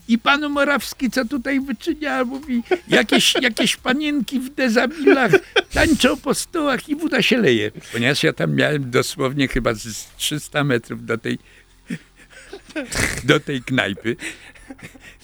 I 0.10 0.18
pan 0.18 0.50
Morawski, 0.50 1.12
co 1.12 1.26
tutaj 1.26 1.60
wyczynia, 1.62 2.26
mówi, 2.26 2.64
jakieś, 2.88 3.34
jakieś 3.42 3.76
panienki 3.76 4.40
w 4.40 4.50
dezabilach 4.50 5.32
tańczą 5.74 6.18
po 6.18 6.34
stołach 6.34 6.90
i 6.90 6.96
woda 6.96 7.22
się 7.22 7.38
leje. 7.38 7.72
Ponieważ 7.94 8.24
ja 8.24 8.34
tam 8.34 8.56
miałem 8.56 8.92
dosłownie 8.92 9.48
chyba 9.48 9.74
z 9.74 10.16
300 10.18 10.64
metrów 10.64 11.06
do 11.06 11.18
tej, 11.18 11.38
do 13.24 13.40
tej 13.40 13.62
knajpy, 13.62 14.16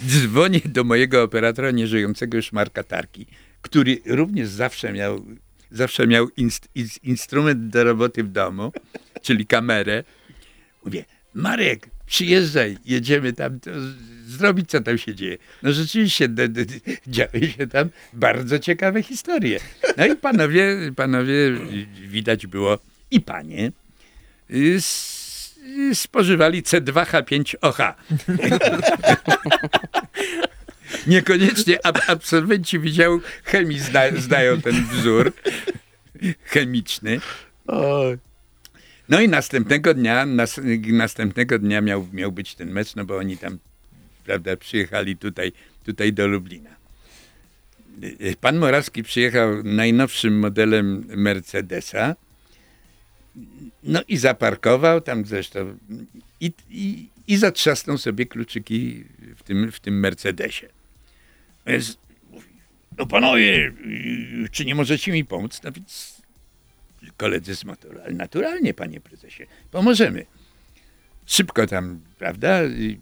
dzwonię 0.07 0.61
do 0.65 0.83
mojego 0.83 1.23
operatora 1.23 1.71
nieżyjącego 1.71 2.38
już 2.38 2.51
Marka 2.51 2.83
Tarki, 2.83 3.25
który 3.61 4.01
również 4.05 4.47
zawsze 4.47 4.93
miał, 4.93 5.25
zawsze 5.71 6.07
miał 6.07 6.29
inst, 6.38 6.69
ins- 6.75 6.99
instrument 7.03 7.67
do 7.69 7.83
roboty 7.83 8.23
w 8.23 8.31
domu, 8.31 8.71
czyli 9.21 9.45
kamerę. 9.45 10.03
Mówię, 10.86 11.05
Marek, 11.33 11.89
przyjeżdżaj, 12.05 12.77
jedziemy 12.86 13.33
tam 13.33 13.59
to 13.59 13.71
zrobić, 14.36 14.69
co 14.69 14.81
tam 14.81 14.97
się 14.97 15.15
dzieje. 15.15 15.38
No 15.63 15.73
rzeczywiście 15.73 16.27
d- 16.27 16.65
działy 17.07 17.51
się 17.57 17.67
tam 17.67 17.89
bardzo 18.13 18.59
ciekawe 18.59 19.03
historie. 19.03 19.59
No 19.97 20.05
i 20.05 20.15
panowie, 20.15 20.77
panowie, 20.95 21.33
widać 22.07 22.47
było, 22.47 22.79
i 23.11 23.21
panie, 23.21 23.71
s- 24.75 25.55
spożywali 25.93 26.63
C2H5OH. 26.63 27.93
Niekoniecznie 31.07 31.86
ab 31.86 31.99
absolwenci 32.07 32.79
Wydziału 32.79 33.21
Chemii 33.43 33.79
zna 33.79 34.01
znają 34.17 34.61
ten 34.61 34.86
wzór 34.86 35.33
chemiczny. 36.43 37.19
No 39.09 39.21
i 39.21 39.29
następnego 39.29 39.93
dnia, 39.93 40.25
nas, 40.25 40.59
następnego 40.88 41.59
dnia 41.59 41.81
miał, 41.81 42.07
miał 42.13 42.31
być 42.31 42.55
ten 42.55 42.71
mecz, 42.71 42.95
no 42.95 43.05
bo 43.05 43.17
oni 43.17 43.38
tam, 43.38 43.59
prawda, 44.26 44.57
przyjechali 44.57 45.17
tutaj, 45.17 45.51
tutaj 45.84 46.13
do 46.13 46.28
Lublina. 46.28 46.76
Pan 48.41 48.57
Morawski 48.57 49.03
przyjechał 49.03 49.63
najnowszym 49.63 50.39
modelem 50.39 51.05
Mercedesa, 51.15 52.15
no 53.84 54.01
i 54.07 54.17
zaparkował 54.17 55.01
tam 55.01 55.26
zresztą 55.26 55.78
i, 56.39 56.51
i, 56.69 57.09
i 57.28 57.38
zatrzasnął 57.38 57.97
sobie 57.97 58.26
kluczyki 58.26 59.03
w 59.36 59.43
tym, 59.43 59.71
w 59.71 59.80
tym 59.80 59.99
Mercedesie. 59.99 60.67
Więc 61.67 61.97
no 62.97 63.05
panowie, 63.05 63.73
czy 64.51 64.65
nie 64.65 64.76
możecie 64.76 65.11
mi 65.11 65.26
pomóc? 65.26 65.61
No 65.63 65.71
więc 65.71 66.21
koledzy 67.17 67.55
z 67.55 67.63
motoru, 67.65 67.99
ale 68.01 68.13
naturalnie, 68.13 68.73
panie 68.73 69.01
prezesie, 69.01 69.43
pomożemy. 69.71 70.26
Szybko 71.26 71.67
tam, 71.67 71.99
prawda, 72.19 72.63
i, 72.63 72.99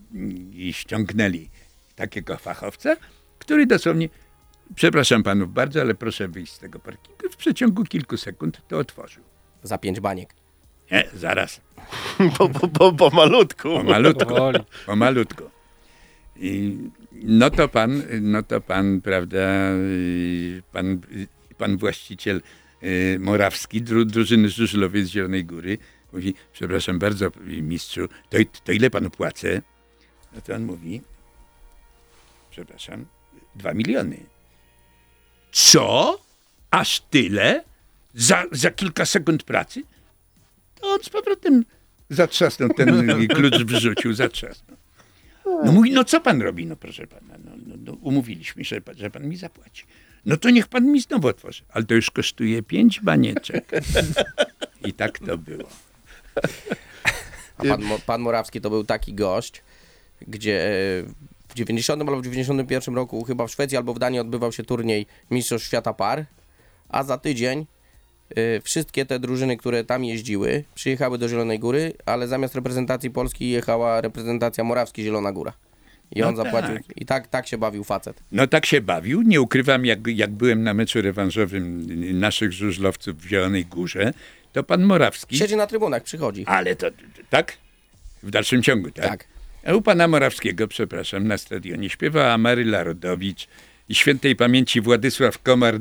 i 0.53 0.73
ściągnęli 0.73 1.49
takiego 1.95 2.37
fachowca, 2.37 2.95
który 3.39 3.65
dosłownie, 3.65 4.09
przepraszam 4.75 5.23
panów 5.23 5.53
bardzo, 5.53 5.81
ale 5.81 5.95
proszę 5.95 6.27
wyjść 6.27 6.53
z 6.53 6.59
tego 6.59 6.79
parkingu. 6.79 7.29
W 7.31 7.35
przeciągu 7.35 7.83
kilku 7.83 8.17
sekund 8.17 8.61
to 8.67 8.77
otworzył. 8.77 9.23
Za 9.63 9.77
pięć 9.77 9.99
baniek. 9.99 10.33
Nie, 10.91 11.03
zaraz, 11.13 11.61
Po, 12.37 12.49
po, 12.49 12.67
po, 12.67 12.93
po 12.93 13.09
malutku. 13.09 13.69
pomalutku, 13.69 14.25
Powoli. 14.35 14.59
pomalutku. 14.85 15.43
I 16.35 16.77
no 17.13 17.49
to 17.49 17.67
pan, 17.67 18.03
no 18.21 18.43
to 18.43 18.61
pan, 18.61 19.01
prawda, 19.01 19.71
y, 19.71 20.63
pan, 20.71 21.01
y, 21.11 21.27
pan 21.57 21.77
właściciel 21.77 22.41
y, 22.83 23.17
Morawski, 23.19 23.81
dru, 23.81 24.05
drużyny 24.05 24.49
żużlowej 24.49 25.03
z 25.05 25.07
Zielonej 25.09 25.45
Góry, 25.45 25.77
mówi, 26.13 26.33
przepraszam 26.53 26.99
bardzo, 26.99 27.31
mistrzu, 27.45 28.07
to, 28.29 28.37
to 28.63 28.71
ile 28.71 28.89
panu 28.89 29.09
płacę? 29.09 29.61
No 30.35 30.41
to 30.41 30.55
on 30.55 30.63
mówi, 30.63 31.01
przepraszam, 32.51 33.05
dwa 33.55 33.73
miliony. 33.73 34.17
Co? 35.51 36.19
Aż 36.71 36.99
tyle? 36.99 37.63
Za, 38.13 38.43
za 38.51 38.71
kilka 38.71 39.05
sekund 39.05 39.43
pracy? 39.43 39.83
To 40.75 40.87
on 40.87 41.03
z 41.03 41.09
powrotem 41.09 41.65
zatrzasnął 42.09 42.69
ten 42.69 43.07
klucz, 43.35 43.63
wrzucił, 43.63 44.13
zatrzasnął. 44.13 44.77
No 45.45 45.71
mówi, 45.71 45.91
no 45.91 46.03
co 46.03 46.21
pan 46.21 46.41
robi? 46.41 46.65
No 46.65 46.75
proszę 46.75 47.07
pana, 47.07 47.37
no, 47.45 47.51
no, 47.65 47.75
no 47.85 47.93
umówiliśmy 47.93 48.65
się, 48.65 48.75
że 48.75 48.81
pan, 48.81 48.97
że 48.97 49.09
pan 49.09 49.27
mi 49.27 49.37
zapłaci. 49.37 49.83
No 50.25 50.37
to 50.37 50.49
niech 50.49 50.67
pan 50.67 50.85
mi 50.85 51.01
znowu 51.01 51.27
otworzy. 51.27 51.63
Ale 51.69 51.85
to 51.85 51.93
już 51.93 52.11
kosztuje 52.11 52.63
pięć 52.63 52.99
banieczek. 52.99 53.71
I 54.87 54.93
tak 54.93 55.19
to 55.19 55.37
było. 55.37 55.69
A 57.57 57.63
pan, 57.63 57.81
pan 58.05 58.21
Morawski 58.21 58.61
to 58.61 58.69
był 58.69 58.83
taki 58.83 59.13
gość, 59.13 59.61
gdzie 60.27 60.61
e, 60.67 60.69
w 61.49 61.53
90 61.55 62.01
albo 62.01 62.17
w 62.21 62.23
91 62.23 62.95
roku 62.95 63.23
chyba 63.23 63.47
w 63.47 63.51
Szwecji 63.51 63.77
albo 63.77 63.93
w 63.93 63.99
Danii 63.99 64.19
odbywał 64.19 64.51
się 64.51 64.63
turniej 64.63 65.05
Mistrzostw 65.31 65.67
Świata 65.67 65.93
Par, 65.93 66.25
a 66.89 67.03
za 67.03 67.17
tydzień 67.17 67.65
y, 68.37 68.61
wszystkie 68.63 69.05
te 69.05 69.19
drużyny, 69.19 69.57
które 69.57 69.83
tam 69.83 70.03
jeździły, 70.03 70.63
przyjechały 70.75 71.17
do 71.17 71.29
Zielonej 71.29 71.59
Góry, 71.59 71.93
ale 72.05 72.27
zamiast 72.27 72.55
reprezentacji 72.55 73.11
Polski 73.11 73.49
jechała 73.49 74.01
reprezentacja 74.01 74.63
Morawski 74.63 75.03
Zielona 75.03 75.31
Góra. 75.31 75.53
I 76.11 76.19
No 76.19 76.27
on 76.27 76.35
zapłacił. 76.35 76.75
tak. 76.75 76.83
I 76.97 77.05
tak, 77.05 77.27
tak 77.27 77.47
się 77.47 77.57
bawił 77.57 77.83
facet. 77.83 78.23
No 78.31 78.47
tak 78.47 78.65
się 78.65 78.81
bawił. 78.81 79.21
Nie 79.21 79.41
ukrywam, 79.41 79.85
jak, 79.85 79.99
jak 80.07 80.31
byłem 80.31 80.63
na 80.63 80.73
meczu 80.73 81.01
rewanżowym 81.01 81.85
naszych 82.19 82.51
żużlowców 82.51 83.21
w 83.21 83.27
Zielonej 83.27 83.65
Górze, 83.65 84.13
to 84.53 84.63
pan 84.63 84.83
Morawski... 84.83 85.37
Siedzi 85.37 85.55
na 85.55 85.67
trybunach, 85.67 86.03
przychodzi. 86.03 86.45
Ale 86.45 86.75
to, 86.75 86.87
tak? 87.29 87.57
W 88.23 88.29
dalszym 88.31 88.63
ciągu, 88.63 88.91
tak? 88.91 89.05
Tak. 89.05 89.27
A 89.65 89.73
u 89.73 89.81
pana 89.81 90.07
Morawskiego, 90.07 90.67
przepraszam, 90.67 91.27
na 91.27 91.37
stadionie 91.37 91.89
śpiewała 91.89 92.37
Maryla 92.37 92.83
Rodowicz 92.83 93.47
i 93.89 93.95
świętej 93.95 94.35
pamięci 94.35 94.81
Władysław 94.81 95.41
Komar, 95.41 95.79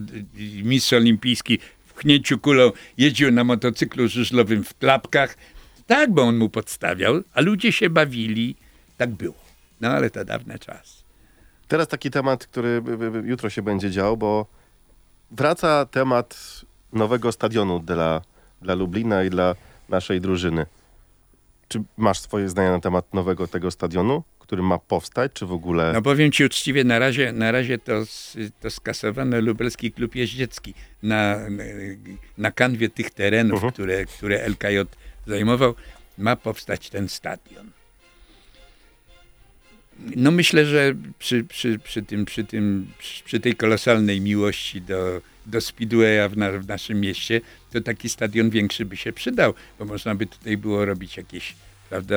mistrz 0.62 0.93
olimpijski 0.93 1.59
w 1.87 1.99
chnięciu 1.99 2.39
kulą, 2.39 2.73
jeździł 2.99 3.31
na 3.31 3.45
motocyklu 3.45 4.09
żużlowym 4.09 4.64
w 4.64 4.79
klapkach. 4.79 5.37
Tak, 5.87 6.11
bo 6.11 6.23
on 6.23 6.37
mu 6.37 6.49
podstawiał, 6.49 7.23
a 7.35 7.41
ludzie 7.41 7.73
się 7.73 7.91
bawili. 7.91 8.57
Tak 8.97 9.11
było. 9.11 9.35
No 9.81 9.89
ale 9.89 10.11
to 10.11 10.25
dawny 10.25 10.59
czas. 10.59 11.05
Teraz 11.68 11.89
taki 11.89 12.11
temat, 12.11 12.47
który 12.47 12.83
jutro 13.25 13.51
się 13.51 13.62
będzie 13.62 13.91
dział, 13.91 14.16
bo 14.16 14.47
wraca 15.31 15.87
temat 15.87 16.61
nowego 16.93 17.33
stadionu 17.33 17.81
dla, 17.81 18.23
dla 18.62 18.74
Lublina 18.74 19.24
i 19.24 19.30
dla 19.30 19.54
naszej 19.88 20.20
drużyny. 20.20 20.66
Czy 21.68 21.82
masz 21.96 22.20
swoje 22.20 22.48
zdania 22.48 22.70
na 22.70 22.80
temat 22.80 23.14
nowego 23.14 23.48
tego 23.48 23.70
stadionu, 23.70 24.22
który 24.38 24.62
ma 24.62 24.78
powstać, 24.78 25.32
czy 25.34 25.46
w 25.46 25.52
ogóle... 25.52 25.92
No 25.92 26.02
powiem 26.02 26.32
ci 26.32 26.44
uczciwie, 26.44 26.84
na 26.84 26.98
razie, 26.98 27.32
na 27.32 27.52
razie 27.52 27.78
to, 27.78 27.92
to 28.60 28.70
skasowano 28.70 29.40
lubelski 29.40 29.92
klub 29.92 30.14
jeździecki 30.14 30.74
na, 31.02 31.36
na 32.38 32.50
kanwie 32.50 32.88
tych 32.88 33.10
terenów, 33.10 33.54
Mhm. 33.54 33.72
które, 33.72 34.04
które 34.06 34.42
LKJ 34.42 34.76
zajmował, 35.26 35.74
ma 36.18 36.36
powstać 36.36 36.90
ten 36.90 37.08
stadion. 37.08 37.70
No 40.16 40.30
myślę, 40.30 40.66
że 40.66 40.94
przy, 41.18 41.44
przy, 41.44 41.78
przy, 41.78 42.02
tym, 42.02 42.24
przy, 42.24 42.44
tym, 42.44 42.86
przy 43.24 43.40
tej 43.40 43.54
kolosalnej 43.56 44.20
miłości 44.20 44.82
do, 44.82 45.20
do 45.47 45.61
Speedwaya 45.61 46.28
w, 46.28 46.36
na, 46.36 46.53
w 46.53 46.66
naszym 46.66 47.01
mieście, 47.01 47.40
to 47.72 47.80
taki 47.80 48.09
stadion 48.09 48.51
większy 48.51 48.84
by 48.84 48.97
się 48.97 49.12
przydał, 49.12 49.55
bo 49.78 49.84
można 49.84 50.14
by 50.14 50.26
tutaj 50.26 50.57
było 50.57 50.84
robić 50.84 51.16
jakieś 51.16 51.55
prawda, 51.93 52.16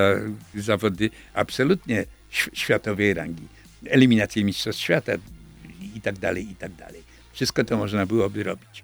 zawody 0.55 1.09
absolutnie 1.33 2.05
światowej 2.53 3.13
rangi. 3.13 3.47
Eliminacje 3.85 4.43
Mistrzostw 4.43 4.81
Świata 4.81 5.11
i 5.95 6.01
tak 6.01 6.17
dalej, 6.17 6.51
i 6.51 6.55
tak 6.55 6.73
dalej. 6.73 7.03
Wszystko 7.33 7.63
to 7.63 7.77
można 7.77 8.05
byłoby 8.05 8.43
robić. 8.43 8.83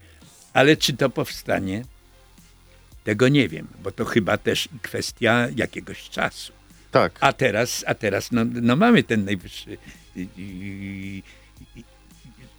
Ale 0.54 0.78
czy 0.78 0.94
to 0.94 1.10
powstanie? 1.10 1.86
Tego 3.04 3.28
nie 3.28 3.50
wiem, 3.50 3.68
bo 3.84 3.92
to 3.92 4.06
chyba 4.06 4.38
też 4.38 4.70
kwestia 4.82 5.48
jakiegoś 5.56 6.10
czasu. 6.10 6.54
Tak. 6.92 7.18
A 7.20 7.34
teraz, 7.34 7.84
a 7.88 7.94
teraz 7.94 8.32
no, 8.32 8.46
no 8.46 8.76
mamy 8.76 9.04
ten 9.04 9.26
najwyższy 9.26 9.78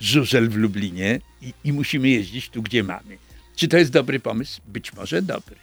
żużel 0.02 0.48
w 0.48 0.56
Lublinie 0.56 1.20
i, 1.42 1.54
i 1.64 1.72
musimy 1.72 2.08
jeździć 2.08 2.48
tu, 2.48 2.62
gdzie 2.62 2.82
mamy. 2.82 3.18
Czy 3.56 3.68
to 3.68 3.78
jest 3.78 3.90
dobry 3.90 4.20
pomysł? 4.20 4.60
Być 4.68 4.92
może 4.92 5.22
dobry. 5.22 5.56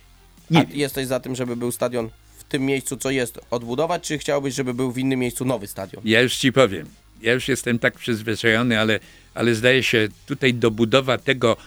Nie 0.51 0.65
jesteś 0.73 1.07
za 1.07 1.19
tym, 1.19 1.35
żeby 1.35 1.55
był 1.55 1.71
stadion 1.71 2.09
w 2.37 2.43
tym 2.43 2.65
miejscu, 2.65 2.97
co 2.97 3.11
jest, 3.11 3.39
odbudować, 3.51 4.07
czy 4.07 4.17
chciałbyś, 4.17 4.55
żeby 4.55 4.73
był 4.73 4.91
w 4.91 4.97
innym 4.97 5.19
miejscu 5.19 5.45
nowy 5.45 5.67
stadion? 5.67 6.03
Ja 6.05 6.21
już 6.21 6.35
ci 6.35 6.53
powiem. 6.53 6.87
Ja 7.21 7.33
już 7.33 7.47
jestem 7.47 7.79
tak 7.79 7.93
przyzwyczajony, 7.93 8.79
ale, 8.79 8.99
ale 9.33 9.55
zdaje 9.55 9.83
się 9.83 10.07
tutaj 10.25 10.53
dobudowa 10.53 11.17
tego, 11.17 11.57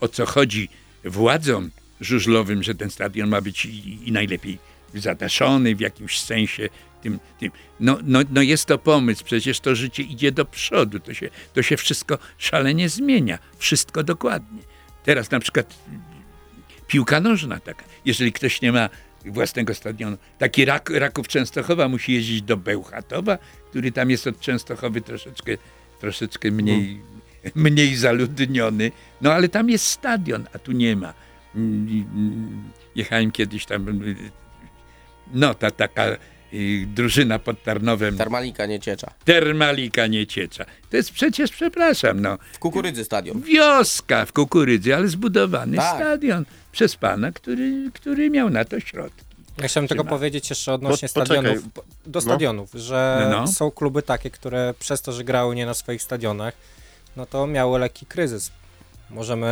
o 0.00 0.08
co 0.08 0.26
chodzi 0.26 0.68
władzom 1.04 1.70
żużlowym, 2.00 2.62
że 2.62 2.74
ten 2.74 2.90
stadion 2.90 3.28
ma 3.28 3.40
być 3.40 3.66
i, 3.66 4.08
i 4.08 4.12
najlepiej 4.12 4.58
zadaszony 4.98 5.76
w 5.76 5.80
jakimś 5.80 6.20
sensie. 6.20 6.68
Tym, 7.02 7.18
tym. 7.40 7.50
No, 7.80 7.98
no, 8.04 8.20
no 8.30 8.42
jest 8.42 8.64
to 8.64 8.78
pomysł, 8.78 9.24
przecież 9.24 9.60
to 9.60 9.74
życie 9.74 10.02
idzie 10.02 10.32
do 10.32 10.44
przodu, 10.44 11.00
to 11.00 11.14
się, 11.14 11.30
to 11.54 11.62
się 11.62 11.76
wszystko 11.76 12.18
szalenie 12.38 12.88
zmienia, 12.88 13.38
wszystko 13.58 14.02
dokładnie. 14.02 14.62
Teraz 15.04 15.30
na 15.30 15.40
przykład 15.40 15.74
piłka 16.86 17.20
nożna 17.20 17.60
taka. 17.60 17.84
Jeżeli 18.04 18.32
ktoś 18.32 18.62
nie 18.62 18.72
ma 18.72 18.88
własnego 19.26 19.74
stadionu, 19.74 20.16
taki 20.38 20.64
rak, 20.64 20.90
Raków 20.90 21.28
Częstochowa 21.28 21.88
musi 21.88 22.12
jeździć 22.12 22.42
do 22.42 22.56
Bełchatowa, 22.56 23.38
który 23.70 23.92
tam 23.92 24.10
jest 24.10 24.26
od 24.26 24.40
Częstochowy 24.40 25.00
troszeczkę, 25.00 25.52
troszeczkę 26.00 26.50
mniej, 26.50 27.00
mniej 27.54 27.96
zaludniony. 27.96 28.92
No 29.20 29.32
ale 29.32 29.48
tam 29.48 29.70
jest 29.70 29.86
stadion, 29.86 30.46
a 30.52 30.58
tu 30.58 30.72
nie 30.72 30.96
ma. 30.96 31.14
Mm, 31.54 32.04
mm, 32.14 32.62
Jechałem 32.94 33.30
kiedyś 33.30 33.66
tam, 33.66 34.00
no 35.34 35.54
ta 35.54 35.70
taka 35.70 36.06
y, 36.52 36.86
drużyna 36.94 37.38
pod 37.38 37.62
Tarnowem, 37.62 38.18
Termalika 38.18 38.66
nie 38.66 38.80
ciecza. 38.80 39.10
Termalika 39.24 40.06
Nieciecza. 40.06 40.64
To 40.90 40.96
jest 40.96 41.10
przecież, 41.12 41.50
przepraszam, 41.50 42.20
no, 42.20 42.38
W 42.52 42.58
Kukurydzy 42.58 43.04
stadion. 43.04 43.40
wioska 43.40 44.24
w 44.24 44.32
Kukurydzy, 44.32 44.96
ale 44.96 45.08
zbudowany 45.08 45.76
Tak. 45.76 45.96
stadion 45.96 46.44
przez 46.72 46.96
pana, 46.96 47.32
który, 47.32 47.90
który 47.94 48.30
miał 48.30 48.50
na 48.50 48.64
to 48.64 48.80
środki. 48.80 49.24
Ja 49.62 49.68
chciałem 49.68 49.88
tylko 49.88 50.04
powiedzieć 50.04 50.50
jeszcze 50.50 50.72
odnośnie 50.72 51.08
Po- 51.08 51.20
poczekaj. 51.20 51.36
stadionów. 51.44 51.72
po- 51.72 51.84
Do 52.06 52.20
stadionów, 52.20 52.70
że 52.74 53.26
No, 53.30 53.40
no. 53.40 53.46
są 53.46 53.70
kluby 53.70 54.02
takie, 54.02 54.30
które 54.30 54.74
przez 54.78 55.02
to, 55.02 55.12
że 55.12 55.24
grały 55.24 55.54
nie 55.54 55.66
na 55.66 55.74
swoich 55.74 56.02
stadionach, 56.02 56.54
no 57.16 57.26
to 57.26 57.46
miały 57.46 57.78
lekki 57.78 58.06
kryzys. 58.06 58.50
Możemy 59.10 59.48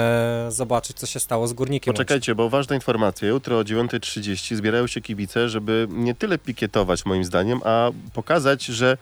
zobaczyć, 0.48 0.96
co 0.96 1.06
się 1.06 1.20
stało 1.20 1.48
z 1.48 1.52
górnikiem. 1.52 1.94
Poczekajcie, 1.94 2.34
bo 2.34 2.50
ważna 2.50 2.74
informacja. 2.74 3.28
Jutro 3.28 3.58
o 3.58 3.62
9.30 3.62 4.56
zbierają 4.56 4.86
się 4.86 5.00
kibice, 5.00 5.48
żeby 5.48 5.88
nie 5.90 6.14
tyle 6.14 6.38
pikietować 6.38 7.06
moim 7.06 7.24
zdaniem, 7.24 7.60
a 7.64 7.90
pokazać, 8.12 8.64
że, 8.64 8.98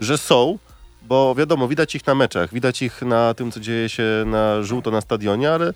że 0.00 0.18
są, 0.18 0.58
bo 1.02 1.34
wiadomo, 1.34 1.68
widać 1.68 1.94
ich 1.94 2.06
na 2.06 2.14
meczach, 2.14 2.52
widać 2.54 2.82
ich 2.82 3.02
na 3.02 3.34
tym, 3.34 3.52
co 3.52 3.60
dzieje 3.60 3.88
się 3.88 4.04
na 4.26 4.62
żółto 4.62 4.90
na 4.90 5.00
stadionie, 5.00 5.50
ale 5.50 5.72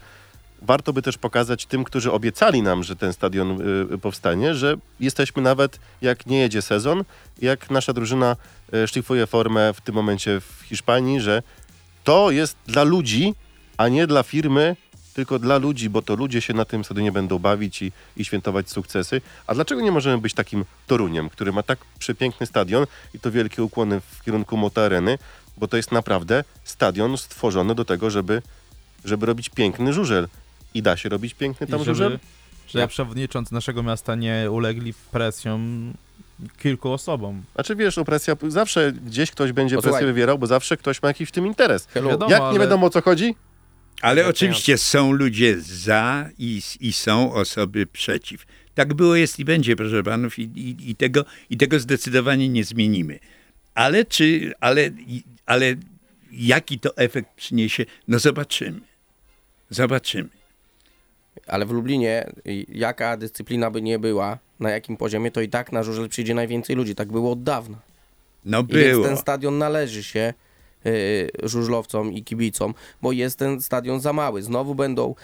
warto 0.63 0.93
by 0.93 1.03
też 1.03 1.19
pokazać 1.19 1.67
tym, 1.67 1.85
którzy 1.85 2.13
obiecali 2.13 2.63
nam, 2.63 2.83
że 2.83 2.97
ten 2.97 3.13
stadion 3.13 3.61
y, 3.95 3.99
powstanie, 3.99 4.55
że 4.55 4.77
jesteśmy 5.01 5.43
nawet, 5.43 5.79
jak 6.03 6.27
nie 6.27 6.39
jedzie 6.39 6.63
sezon, 6.63 7.05
jak 7.43 7.71
nasza 7.71 7.93
drużyna 7.93 8.37
y, 8.75 8.89
szlifuje 8.89 9.27
formę 9.27 9.73
w 9.75 9.81
tym 9.81 9.95
momencie 9.95 10.41
w 10.41 10.63
Hiszpanii, 10.65 11.21
że 11.21 11.43
to 12.05 12.31
jest 12.31 12.57
dla 12.67 12.83
ludzi, 12.83 13.35
a 13.77 13.89
nie 13.89 14.07
dla 14.07 14.23
firmy, 14.23 14.77
tylko 15.15 15.39
dla 15.39 15.59
ludzi, 15.59 15.91
bo 15.91 16.03
to 16.03 16.15
ludzie 16.17 16.41
się 16.41 16.55
na 16.55 16.65
tym 16.65 16.85
stadionie 16.85 17.13
będą 17.13 17.39
bawić 17.39 17.83
i, 17.83 17.93
i 18.17 18.25
świętować 18.25 18.71
sukcesy. 18.71 19.21
A 19.47 19.55
dlaczego 19.55 19.81
nie 19.81 19.93
możemy 19.93 20.19
być 20.19 20.35
takim 20.35 20.65
Toruniem, 20.87 21.31
który 21.31 21.53
ma 21.53 21.63
tak 21.63 21.79
przepiękny 21.99 22.47
stadion 22.47 22.87
i 23.15 23.19
to 23.21 23.31
wielkie 23.31 23.63
ukłony 23.63 24.01
w 24.01 24.23
kierunku 24.25 24.57
Motoreny, 24.57 25.19
bo 25.57 25.69
to 25.69 25.77
jest 25.77 25.93
naprawdę 25.93 26.45
stadion 26.65 27.17
stworzony 27.17 27.75
do 27.75 27.85
tego, 27.85 28.11
żeby, 28.11 28.43
żeby 29.05 29.27
robić 29.27 29.49
piękny 29.49 29.93
żużel. 29.93 30.29
I 30.75 30.83
da 30.83 30.97
się 30.97 31.09
robić 31.09 31.35
piękny 31.35 31.67
tam 31.67 31.81
I 31.81 31.85
żużel? 31.85 32.11
żeby, 32.11 32.19
żeby 32.69 32.89
przewodniczący 32.89 33.55
naszego 33.55 33.83
miasta 33.83 34.15
nie 34.15 34.51
ulegli 34.51 34.95
presjom 35.13 35.93
kilku 36.63 36.93
osobom. 36.93 37.43
Znaczy 37.55 37.77
wiesz, 37.77 37.99
opresja, 37.99 38.37
zawsze 38.49 38.93
gdzieś 38.93 39.31
ktoś 39.31 39.53
będzie 39.53 39.77
Posłuchaj. 39.77 39.93
presję 39.99 40.07
wywierał, 40.13 40.39
bo 40.39 40.47
zawsze 40.47 40.77
ktoś 40.77 41.03
ma 41.03 41.09
jakiś 41.09 41.29
w 41.29 41.33
tym 41.33 41.47
interes. 41.47 41.89
Wiadomo, 41.95 42.31
Jak 42.31 42.41
nie 42.41 42.47
ale- 42.47 42.59
wiadomo 42.59 42.87
o 42.87 42.91
co 42.91 43.03
chodzi? 43.03 43.35
Ale 44.01 44.27
oczywiście 44.27 44.79
są 44.79 45.13
ludzie 45.13 45.61
za 45.61 46.29
i, 46.39 46.63
i 46.81 46.93
są 46.93 47.33
osoby 47.33 47.87
przeciw. 47.87 48.47
Tak 48.75 48.95
było, 48.95 49.17
jest 49.17 49.39
i 49.39 49.45
będzie, 49.45 49.77
proszę 49.77 50.03
panów, 50.03 50.39
i, 50.39 50.43
i, 50.43 50.91
i, 50.91 50.97
tego, 50.97 51.25
i 51.51 51.57
tego 51.57 51.81
zdecydowanie 51.81 52.49
nie 52.49 52.65
zmienimy. 52.65 53.19
Ale 53.75 54.05
czy, 54.05 54.53
ale, 54.61 54.91
ale 55.47 55.75
jaki 56.33 56.79
to 56.79 56.97
efekt 56.97 57.35
przyniesie, 57.37 57.85
no 58.09 58.19
zobaczymy. 58.19 58.81
Zobaczymy. 59.71 60.29
Ale 61.47 61.67
w 61.67 61.71
Lublinie, 61.71 62.33
y, 62.47 62.67
jaka 62.69 63.17
dyscyplina 63.17 63.71
by 63.71 63.83
nie 63.83 63.99
była, 63.99 64.39
na 64.61 64.71
jakim 64.71 64.97
poziomie, 64.97 65.31
to 65.31 65.41
i 65.41 65.49
tak 65.49 65.73
na 65.73 65.83
żużel 65.83 66.09
przyjdzie 66.09 66.35
najwięcej 66.35 66.77
ludzi. 66.77 66.95
Tak 66.95 67.13
było 67.13 67.33
od 67.33 67.43
dawna. 67.43 67.79
No 68.45 68.61
I 68.61 68.75
więc 68.75 68.93
było. 68.93 69.07
ten 69.07 69.17
stadion 69.17 69.59
należy 69.59 70.03
się 70.03 70.35
żużlowcom 71.43 72.13
i 72.13 72.25
kibicom, 72.25 72.75
bo 73.03 73.13
jest 73.13 73.39
ten 73.39 73.61
stadion 73.61 74.01
za 74.01 74.13
mały. 74.13 74.43
Znowu 74.43 74.75
będą 74.75 75.11
y, 75.11 75.15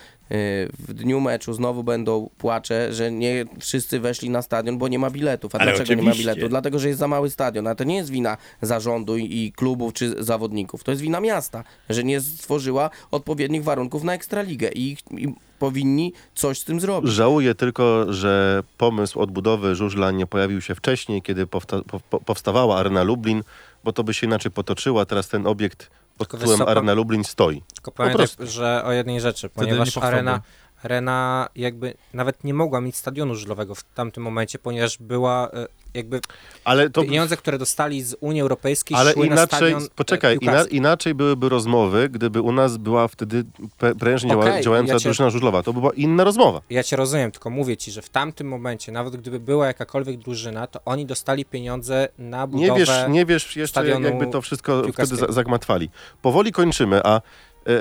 w 0.79 0.95
dniu 0.95 1.21
meczu, 1.21 1.53
znowu 1.53 1.85
będą 1.85 2.31
płacze, 2.39 2.93
że 2.95 3.13
nie 3.13 3.45
wszyscy 3.61 4.01
weszli 4.01 4.31
na 4.31 4.43
stadion, 4.43 4.79
bo 4.79 4.89
nie 4.89 4.99
ma 4.99 5.11
biletów. 5.11 5.55
A 5.55 5.59
Ale 5.59 5.73
dlaczego 5.73 5.95
nie 6.01 6.03
ma 6.03 6.11
oczywiście. 6.11 6.33
biletów? 6.33 6.51
Dlatego, 6.51 6.79
że 6.79 6.89
jest 6.89 7.01
za 7.01 7.09
mały 7.09 7.31
stadion. 7.31 7.67
A 7.67 7.75
to 7.75 7.85
nie 7.85 7.97
jest 7.97 8.11
wina 8.11 8.37
zarządu 8.63 9.17
i, 9.17 9.53
klubów 9.57 9.93
czy 9.93 10.25
zawodników. 10.25 10.85
To 10.85 10.91
jest 10.91 11.03
wina 11.03 11.21
miasta, 11.21 11.65
że 11.91 12.05
nie 12.05 12.21
stworzyła 12.21 12.91
odpowiednich 13.11 13.65
warunków 13.65 14.05
na 14.05 14.15
Ekstraligę. 14.15 14.71
I, 14.75 14.97
i 15.11 15.35
powinni 15.59 16.13
coś 16.35 16.59
z 16.59 16.65
tym 16.65 16.81
zrobić. 16.81 17.11
Żałuję 17.13 17.55
tylko, 17.55 18.13
że 18.13 18.63
pomysł 18.79 19.21
odbudowy 19.21 19.75
żużla 19.75 20.11
nie 20.11 20.27
pojawił 20.27 20.61
się 20.61 20.75
wcześniej, 20.75 21.23
kiedy 21.23 21.47
powsta- 21.47 21.83
po- 21.83 22.01
po- 22.01 22.21
powstawała 22.21 22.77
Arena 22.79 23.03
Lublin, 23.03 23.43
bo 23.85 23.93
to 23.93 24.05
by 24.05 24.15
się 24.15 24.27
inaczej 24.27 24.53
potoczyło, 24.53 25.01
a 25.01 25.05
teraz 25.05 25.29
ten 25.29 25.47
obiekt 25.47 25.91
pod 26.19 26.29
tytułem 26.29 26.63
Arena 26.63 26.95
Lublin 26.95 27.25
stoi. 27.25 27.63
Tylko 27.75 27.91
pamiętaj, 27.93 28.27
prostu. 28.27 28.47
że 28.47 28.83
o 28.85 28.93
jednej 28.93 29.21
rzeczy, 29.21 29.49
ponieważ 29.49 29.79
powstałby. 29.79 30.07
arena, 30.07 30.41
arena 30.83 31.49
jakby 31.57 31.95
nawet 32.15 32.45
nie 32.45 32.55
mogła 32.55 32.81
mieć 32.81 32.97
stadionu 32.97 33.35
żużlowego 33.35 33.75
w 33.75 33.85
tamtym 33.85 34.23
momencie, 34.23 34.59
ponieważ 34.59 34.99
była 34.99 35.51
e, 35.51 35.67
jakby 35.95 36.21
Ale 36.65 36.91
to... 36.91 37.03
pieniądze, 37.03 37.37
które 37.37 37.59
dostali 37.59 38.03
z 38.03 38.17
Unii 38.21 38.41
Europejskiej 38.43 38.97
Ale 38.97 39.13
szły 39.13 39.27
na 39.27 39.33
inaczej, 39.33 39.59
stadion 39.59 39.83
e, 39.83 39.87
poczekaj, 39.97 40.39
ina, 40.41 40.65
inaczej 40.65 41.15
byłyby 41.15 41.49
rozmowy, 41.49 42.09
gdyby 42.09 42.41
u 42.41 42.53
nas 42.53 42.77
była 42.77 43.09
wtedy 43.09 43.45
prężnie 43.99 44.39
Okej, 44.39 44.63
działająca 44.63 44.93
ja 44.93 44.99
cię- 44.99 45.05
drużyna 45.05 45.31
żużlowa. 45.31 45.63
To 45.63 45.73
by 45.73 45.81
była 45.81 45.93
inna 45.93 46.25
rozmowa. 46.25 46.61
Ja 46.71 46.83
cię 46.83 46.97
rozumiem, 46.97 47.31
tylko 47.33 47.51
mówię 47.51 47.77
ci, 47.77 47.91
że 47.91 48.03
w 48.03 48.09
tamtym 48.09 48.49
momencie, 48.49 48.93
nawet 48.93 49.17
gdyby 49.17 49.41
była 49.41 49.67
jakakolwiek 49.67 50.19
drużyna, 50.19 50.67
to 50.67 50.81
oni 50.85 51.07
dostali 51.07 51.45
pieniądze 51.45 52.09
na 52.19 52.47
budowę... 52.47 52.73
Nie 52.73 52.79
wiesz, 52.79 52.91
nie 53.09 53.27
wiesz 53.27 53.57
jeszcze, 53.57 53.89
jakby 53.89 54.27
to 54.27 54.43
wszystko 54.43 54.83
wtedy 54.93 55.17
zagmatwali. 55.29 55.91
Powoli 56.23 56.53
kończymy, 56.53 57.01
a 57.05 57.21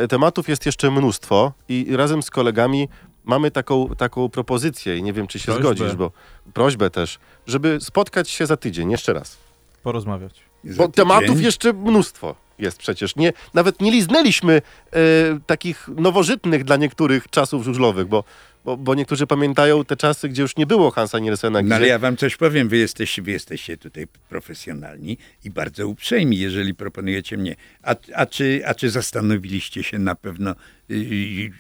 tematów 0.10 0.50
jest 0.50 0.66
jeszcze 0.66 0.92
mnóstwo 0.92 1.54
i 1.70 1.96
razem 1.96 2.24
z 2.24 2.30
kolegami 2.30 2.90
mamy 3.26 3.52
taką, 3.52 3.90
taką 3.98 4.30
propozycję 4.30 4.98
i 4.98 5.04
nie 5.04 5.14
wiem, 5.14 5.28
czy 5.28 5.40
się 5.40 5.46
Prośbę. 5.46 5.62
zgodzisz, 5.64 5.96
bo 5.96 6.12
prośbę 6.54 6.90
też, 6.90 7.20
żeby 7.48 7.78
spotkać 7.82 8.30
się 8.30 8.46
za 8.46 8.58
tydzień, 8.58 8.92
jeszcze 8.92 9.14
raz. 9.14 9.38
Porozmawiać. 9.84 10.42
Za 10.64 10.78
Bo 10.84 10.88
tydzień. 10.88 11.06
tematów 11.08 11.42
jeszcze 11.42 11.74
mnóstwo 11.74 12.36
jest 12.60 12.78
przecież. 12.78 13.16
Nie, 13.16 13.34
nawet 13.54 13.82
nie 13.82 13.92
liznęliśmy 13.92 14.54
e, 14.92 15.00
takich 15.46 15.88
nowożytnych 15.96 16.64
dla 16.64 16.76
niektórych 16.76 17.30
czasów 17.30 17.64
żużlowych, 17.64 18.08
bo, 18.08 18.24
bo, 18.66 18.78
bo 18.78 18.96
niektórzy 18.96 19.28
pamiętają 19.28 19.86
te 19.86 19.98
czasy, 19.98 20.30
gdzie 20.30 20.42
już 20.42 20.56
nie 20.58 20.66
było 20.66 20.92
Hansa 20.92 21.20
Nielsena. 21.20 21.60
No 21.60 21.66
Gdzie... 21.66 21.76
ale 21.76 21.88
ja 21.88 22.00
wam 22.00 22.18
coś 22.18 22.38
powiem, 22.38 22.70
wy 22.70 22.78
jesteście, 22.78 23.22
wy 23.22 23.32
jesteście 23.32 23.78
tutaj 23.78 24.08
profesjonalni 24.30 25.18
i 25.44 25.50
bardzo 25.50 25.88
uprzejmi, 25.88 26.38
jeżeli 26.38 26.76
proponujecie 26.76 27.38
mnie. 27.38 27.56
A, 27.84 27.96
a, 28.16 28.26
czy, 28.26 28.62
a 28.66 28.74
czy 28.74 28.90
zastanowiliście 28.90 29.84
się 29.84 30.00
na 30.00 30.16
pewno, 30.16 30.56
yy, 30.90 31.52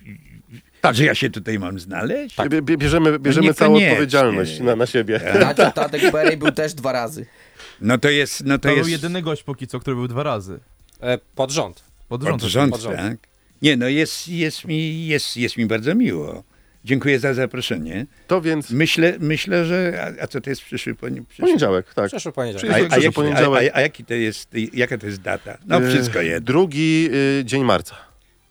tak. 0.81 0.95
że 0.95 1.05
ja 1.05 1.15
się 1.15 1.29
tutaj 1.29 1.59
mam 1.59 1.79
znaleźć? 1.79 2.35
Bie- 2.37 2.77
Bierzemy, 2.77 3.19
bierzemy 3.19 3.53
całą 3.53 3.75
odpowiedzialność 3.75 4.59
na, 4.59 4.75
na 4.75 4.85
siebie. 4.85 5.19
Tacio, 5.19 5.71
Tatek 5.71 6.11
Perej 6.11 6.37
był 6.37 6.51
też 6.51 6.73
dwa 6.73 6.91
razy. 6.91 7.25
No 7.81 7.97
to 7.97 8.09
jest, 8.09 8.45
no 8.45 8.57
to, 8.57 8.61
To 8.61 8.67
był 8.67 8.77
jest 8.77 8.89
jedyny 8.89 9.21
gość 9.21 9.43
póki 9.43 9.67
co, 9.67 9.79
który 9.79 9.95
był 9.95 10.07
dwa 10.07 10.23
razy. 10.23 10.59
E, 11.01 11.17
pod 11.35 11.51
rząd. 11.51 11.83
Pod 12.09 12.21
pod 12.21 12.29
rząd. 12.29 12.43
rząd, 12.43 12.71
pod 12.71 12.81
rząd. 12.81 12.97
tak? 12.97 13.17
Nie, 13.61 13.77
no 13.77 13.87
jest, 13.87 14.27
jest, 14.27 14.65
mi, 14.65 15.07
jest, 15.07 15.37
jest 15.37 15.57
mi 15.57 15.65
bardzo 15.65 15.95
miło. 15.95 16.43
Dziękuję 16.85 17.19
za 17.19 17.33
zaproszenie. 17.33 18.05
To 18.27 18.41
więc 18.41 18.71
Myślę, 18.71 19.13
myślę 19.19 19.65
że... 19.65 20.05
A, 20.19 20.23
a 20.23 20.27
co 20.27 20.41
to 20.41 20.49
jest 20.49 20.61
przyszły, 20.61 20.93
poni- 20.95 21.25
przyszły 21.25 21.45
poniedziałek, 21.47 21.93
tak. 21.93 22.07
Przeszły 22.07 22.31
poniedziałek. 22.31 22.71
A, 22.71 22.79
Przyszły 22.79 22.97
a, 22.97 23.03
jaki, 23.03 23.15
poniedziałek. 23.15 23.71
a, 23.71 23.75
a, 23.75 23.77
a 23.77 23.81
jaki 23.81 24.05
to 24.05 24.13
jest, 24.13 24.49
jaka 24.73 24.97
to 24.97 25.05
jest 25.05 25.21
data? 25.21 25.57
No 25.67 25.77
E, 25.77 25.89
wszystko 25.89 26.21
jedno. 26.21 26.45
Drugi 26.47 27.09
y, 27.39 27.45
dzień 27.45 27.63
marca. 27.63 27.95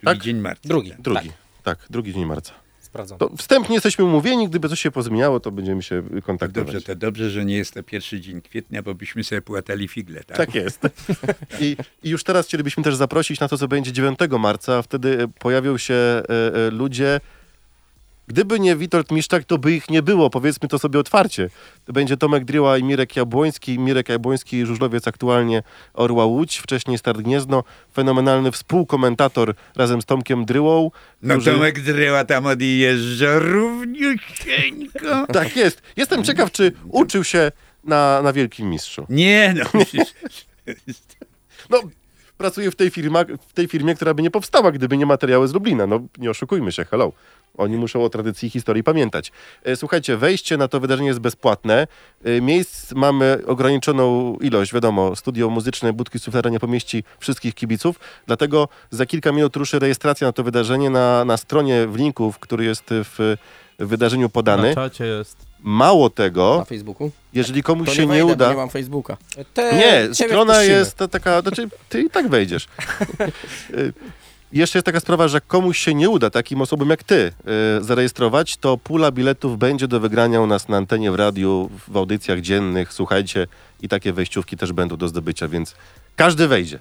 Drugi 0.02 0.18
tak? 0.18 0.24
dzień 0.24 0.36
marca. 0.36 0.68
Drugi. 0.68 0.94
Drugi. 0.98 1.30
Tak. 1.62 1.78
drugi 1.90 2.14
dzień 2.14 2.24
marca. 2.24 2.52
Sprawdzam. 2.80 3.18
To 3.18 3.36
wstępnie 3.36 3.74
jesteśmy 3.74 4.04
umówieni, 4.04 4.48
gdyby 4.48 4.68
coś 4.68 4.80
się 4.80 4.90
pozmieniało, 4.90 5.40
to 5.40 5.50
będziemy 5.50 5.82
się 5.82 6.02
kontaktować. 6.24 6.72
Dobrze, 6.72 6.86
to 6.86 6.96
dobrze, 6.96 7.30
że 7.30 7.44
nie 7.44 7.56
jest 7.56 7.74
to 7.74 7.82
pierwszy 7.82 8.20
dzień 8.20 8.40
kwietnia, 8.40 8.82
bo 8.82 8.94
byśmy 8.94 9.24
sobie 9.24 9.42
płatali 9.42 9.88
figle, 9.88 10.24
tak? 10.24 10.36
Tak 10.36 10.54
jest. 10.54 10.80
I, 11.60 11.76
I 12.02 12.10
już 12.10 12.24
teraz 12.24 12.46
chcielibyśmy 12.46 12.82
też 12.82 12.96
zaprosić 12.96 13.40
na 13.40 13.48
to, 13.48 13.58
co 13.58 13.68
będzie 13.68 13.92
9 13.92 14.18
marca, 14.38 14.76
a 14.76 14.82
wtedy 14.82 15.28
pojawią 15.38 15.78
się 15.78 15.94
e, 15.94 16.22
e, 16.66 16.70
ludzie. 16.70 17.20
Gdyby 18.28 18.60
nie 18.60 18.76
Witold 18.76 19.10
Miszczak, 19.10 19.44
to 19.44 19.58
by 19.58 19.72
ich 19.72 19.90
nie 19.90 20.02
było, 20.02 20.30
powiedzmy 20.30 20.68
to 20.68 20.78
sobie 20.78 20.98
otwarcie. 21.00 21.50
To 21.84 21.92
będzie 21.92 22.16
Tomek 22.16 22.44
Driła 22.44 22.78
i 22.78 22.84
Mirek 22.84 23.16
Jabłoński. 23.16 23.78
Mirek 23.78 24.08
Jabłoński, 24.08 24.66
żużlowiec 24.66 25.08
aktualnie 25.08 25.62
Orła 25.94 26.24
Łódź, 26.24 26.56
wcześniej 26.58 26.98
Start 26.98 27.20
Gniezno. 27.20 27.64
Fenomenalny 27.94 28.52
współkomentator 28.52 29.54
razem 29.76 30.02
z 30.02 30.04
Tomkiem 30.04 30.44
Dryłą. 30.44 30.90
No 31.22 31.34
którzy- 31.34 31.52
Tomek 31.52 31.80
Dryła 31.80 32.24
tam 32.24 32.46
odjeżdża 32.46 33.38
równiusieńko. 33.38 35.26
Tak 35.32 35.56
jest. 35.56 35.82
Jestem 35.96 36.24
ciekaw, 36.24 36.52
czy 36.52 36.72
uczył 36.88 37.24
się 37.24 37.52
na, 37.84 38.22
na 38.22 38.32
Wielkim 38.32 38.70
Mistrzu. 38.70 39.06
Nie 39.08 39.54
no, 39.56 39.64
No, 41.70 41.80
pracuję 42.38 42.70
w 42.70 42.76
tej, 42.76 42.90
firma, 42.90 43.24
w 43.48 43.52
tej 43.52 43.68
firmie, 43.68 43.94
która 43.94 44.14
by 44.14 44.22
nie 44.22 44.30
powstała, 44.30 44.72
gdyby 44.72 44.96
nie 44.96 45.06
materiały 45.06 45.48
z 45.48 45.54
Lublina. 45.54 45.86
No, 45.86 46.00
nie 46.18 46.30
oszukujmy 46.30 46.72
się, 46.72 46.84
hello. 46.84 47.12
Oni 47.58 47.76
muszą 47.76 48.04
o 48.04 48.10
tradycji 48.10 48.50
historii 48.50 48.82
pamiętać. 48.82 49.32
E, 49.64 49.76
Słuchajcie, 49.76 50.16
wejście 50.16 50.56
na 50.56 50.68
to 50.68 50.80
wydarzenie 50.80 51.08
jest 51.08 51.20
bezpłatne. 51.20 51.86
E, 52.24 52.40
Miejsc 52.40 52.92
mamy 52.92 53.42
ograniczoną 53.46 54.36
ilość, 54.40 54.74
wiadomo, 54.74 55.16
studio 55.16 55.50
muzyczne 55.50 55.92
Budki 55.92 56.18
Suflera 56.18 56.50
nie 56.50 56.60
pomieści 56.60 57.04
wszystkich 57.18 57.54
kibiców, 57.54 58.00
dlatego 58.26 58.68
za 58.90 59.06
kilka 59.06 59.32
minut 59.32 59.56
ruszy 59.56 59.78
rejestracja 59.78 60.26
na 60.26 60.32
to 60.32 60.44
wydarzenie 60.44 60.90
na, 60.90 61.24
na 61.24 61.36
stronie 61.36 61.86
w 61.86 61.96
linku, 61.96 62.34
który 62.40 62.64
jest 62.64 62.84
w 62.88 63.36
wydarzeniu 63.86 64.28
podany. 64.28 64.68
Na 64.68 64.74
czacie 64.74 65.04
jest. 65.04 65.36
Mało 65.62 66.10
tego, 66.10 66.56
Na 66.58 66.64
Facebooku. 66.64 67.10
jeżeli 67.32 67.62
komuś 67.62 67.88
To 67.88 67.94
się 67.94 68.02
nie, 68.06 68.06
nie 68.06 68.12
wejdę, 68.24 68.32
uda... 68.32 68.44
bo 68.46 68.50
nie 68.50 68.56
mam 68.56 68.70
Facebooka. 68.70 69.16
Te, 69.54 69.72
Nie, 69.76 70.14
ciebie 70.14 70.30
strona 70.30 70.54
wpuścimy. 70.54 70.76
jest 70.78 70.96
ta- 70.96 71.08
taka, 71.08 71.40
znaczy 71.42 71.68
ty 71.88 72.02
i 72.02 72.10
tak 72.10 72.28
wejdziesz. 72.28 72.68
Y, 73.74 73.92
Jeszcze 74.52 74.78
jest 74.78 74.86
taka 74.86 75.00
sprawa, 75.00 75.28
że 75.28 75.40
komuś 75.40 75.78
się 75.78 75.94
nie 75.94 76.10
uda, 76.10 76.30
takim 76.30 76.60
osobom 76.60 76.90
jak 76.90 77.02
ty, 77.04 77.32
y, 77.80 77.84
zarejestrować, 77.84 78.56
to 78.56 78.76
pula 78.76 79.10
biletów 79.12 79.58
będzie 79.58 79.88
do 79.88 80.00
wygrania 80.00 80.40
u 80.40 80.46
nas 80.46 80.68
na 80.68 80.76
antenie 80.76 81.10
w 81.10 81.14
radiu, 81.14 81.70
w 81.88 81.96
audycjach 81.96 82.40
dziennych, 82.40 82.92
słuchajcie, 82.92 83.46
i 83.82 83.88
takie 83.88 84.12
wejściówki 84.12 84.56
też 84.56 84.72
będą 84.72 84.96
do 84.96 85.08
zdobycia, 85.08 85.48
więc 85.48 85.74
każdy 86.16 86.48
wejdzie. 86.48 86.76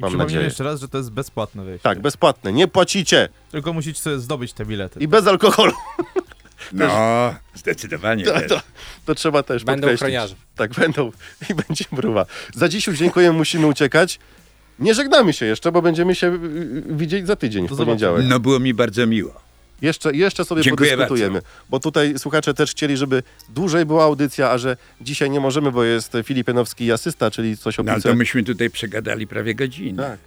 I 0.00 0.02
Mam 0.02 0.16
nadzieję. 0.16 0.44
jeszcze 0.44 0.64
raz, 0.64 0.80
że 0.80 0.88
to 0.88 0.98
jest 0.98 1.10
bezpłatne 1.10 1.64
wejście. 1.64 1.82
Tak, 1.82 2.00
bezpłatne, 2.00 2.52
nie 2.52 2.68
płacicie 2.68 3.28
Tylko 3.52 3.72
musicie 3.72 4.00
sobie 4.00 4.18
zdobyć 4.18 4.52
te 4.52 4.64
bilety. 4.66 5.00
i 5.00 5.08
bez 5.08 5.26
alkoholu. 5.26 5.72
no 6.72 7.34
zdecydowanie. 7.54 8.24
To, 8.24 8.40
to, 8.48 8.60
to 9.06 9.14
trzeba 9.14 9.42
też 9.42 9.64
Będą 9.64 9.80
podkreślić. 9.80 10.02
ochroniarze. 10.02 10.34
Tak, 10.56 10.72
będą 10.72 11.12
i 11.50 11.54
będzie 11.54 11.84
mruwa. 11.92 12.26
Za 12.54 12.68
dziś 12.68 12.86
już 12.86 12.98
dziękuję, 12.98 13.32
musimy 13.32 13.66
uciekać. 13.66 14.18
Nie 14.78 14.94
żegnamy 14.94 15.32
się 15.32 15.46
jeszcze, 15.46 15.72
bo 15.72 15.82
będziemy 15.82 16.14
się 16.14 16.26
y, 16.26 16.34
y, 16.34 16.96
widzieć 16.96 17.26
za 17.26 17.36
tydzień, 17.36 17.68
w 17.68 17.76
poniedziałek. 17.76 18.24
No 18.28 18.40
było 18.40 18.58
mi 18.58 18.74
bardzo 18.74 19.06
miło. 19.06 19.40
Jeszcze, 19.82 20.12
jeszcze 20.12 20.44
sobie 20.44 20.62
Dziękuję 20.62 20.90
podyskutujemy, 20.90 21.42
bo 21.70 21.80
tutaj 21.80 22.18
słuchacze 22.18 22.54
też 22.54 22.70
chcieli, 22.70 22.96
żeby 22.96 23.22
dłużej 23.48 23.86
była 23.86 24.04
audycja, 24.04 24.50
a 24.50 24.58
że 24.58 24.76
dzisiaj 25.00 25.30
nie 25.30 25.40
możemy, 25.40 25.72
bo 25.72 25.84
jest 25.84 26.12
Filip 26.24 26.48
Janowski 26.48 26.84
i 26.84 26.92
asysta, 26.92 27.30
czyli 27.30 27.56
coś 27.56 27.78
o 27.78 27.82
No 27.82 28.00
to 28.00 28.14
myśmy 28.14 28.44
tutaj 28.44 28.70
przegadali 28.70 29.26
prawie 29.26 29.54
godzinę. 29.54 30.02
Tak. 30.02 30.18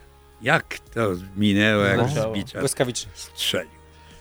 Jak 0.42 0.80
to 0.94 1.10
minęło, 1.38 1.84
jak 1.84 1.98
No. 1.98 2.08
z 2.08 2.34
bicza 2.34 2.60
Błyskawicznie. 2.60 3.12
strzelił. 3.16 3.75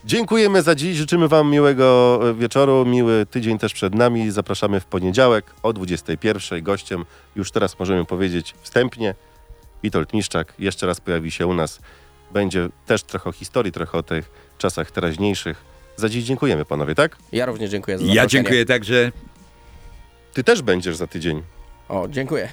Dziękujemy 0.07 0.63
za 0.63 0.75
dziś, 0.75 0.97
życzymy 0.97 1.29
wam 1.29 1.51
miłego 1.51 2.21
e, 2.31 2.35
wieczoru, 2.35 2.87
miły 2.87 3.27
tydzień 3.27 3.59
też 3.59 3.73
przed 3.75 3.95
nami. 3.95 4.31
Zapraszamy 4.31 4.81
w 4.81 4.85
poniedziałek 4.85 5.45
o 5.63 5.71
21.00. 5.71 6.63
Gościem 6.63 7.05
już 7.37 7.51
teraz 7.51 7.79
możemy 7.79 8.05
powiedzieć 8.05 8.55
wstępnie 8.63 9.15
Witold 9.83 10.13
Miszczak 10.13 10.55
jeszcze 10.59 10.87
raz 10.87 11.01
pojawi 11.01 11.31
się 11.31 11.47
u 11.47 11.55
nas. 11.55 11.81
Będzie 12.33 12.69
też 12.87 13.03
trochę 13.03 13.31
o 13.31 13.33
historii, 13.33 13.73
trochę 13.73 13.99
o 13.99 14.03
tych 14.03 14.31
czasach 14.59 14.91
teraźniejszych. 14.91 15.65
Za 15.97 16.09
dziś 16.09 16.25
dziękujemy 16.25 16.65
panowie, 16.65 16.95
tak? 16.95 17.17
Ja 17.33 17.47
również 17.47 17.71
dziękuję 17.71 17.99
za 17.99 18.05
Ja 18.05 18.27
dziękuję 18.27 18.65
także 18.65 19.13
Ty 20.33 20.45
też 20.45 20.63
będziesz 20.63 20.97
za 20.97 21.07
tydzień. 21.07 21.43
O, 21.89 22.09
dziękuję. 22.09 22.49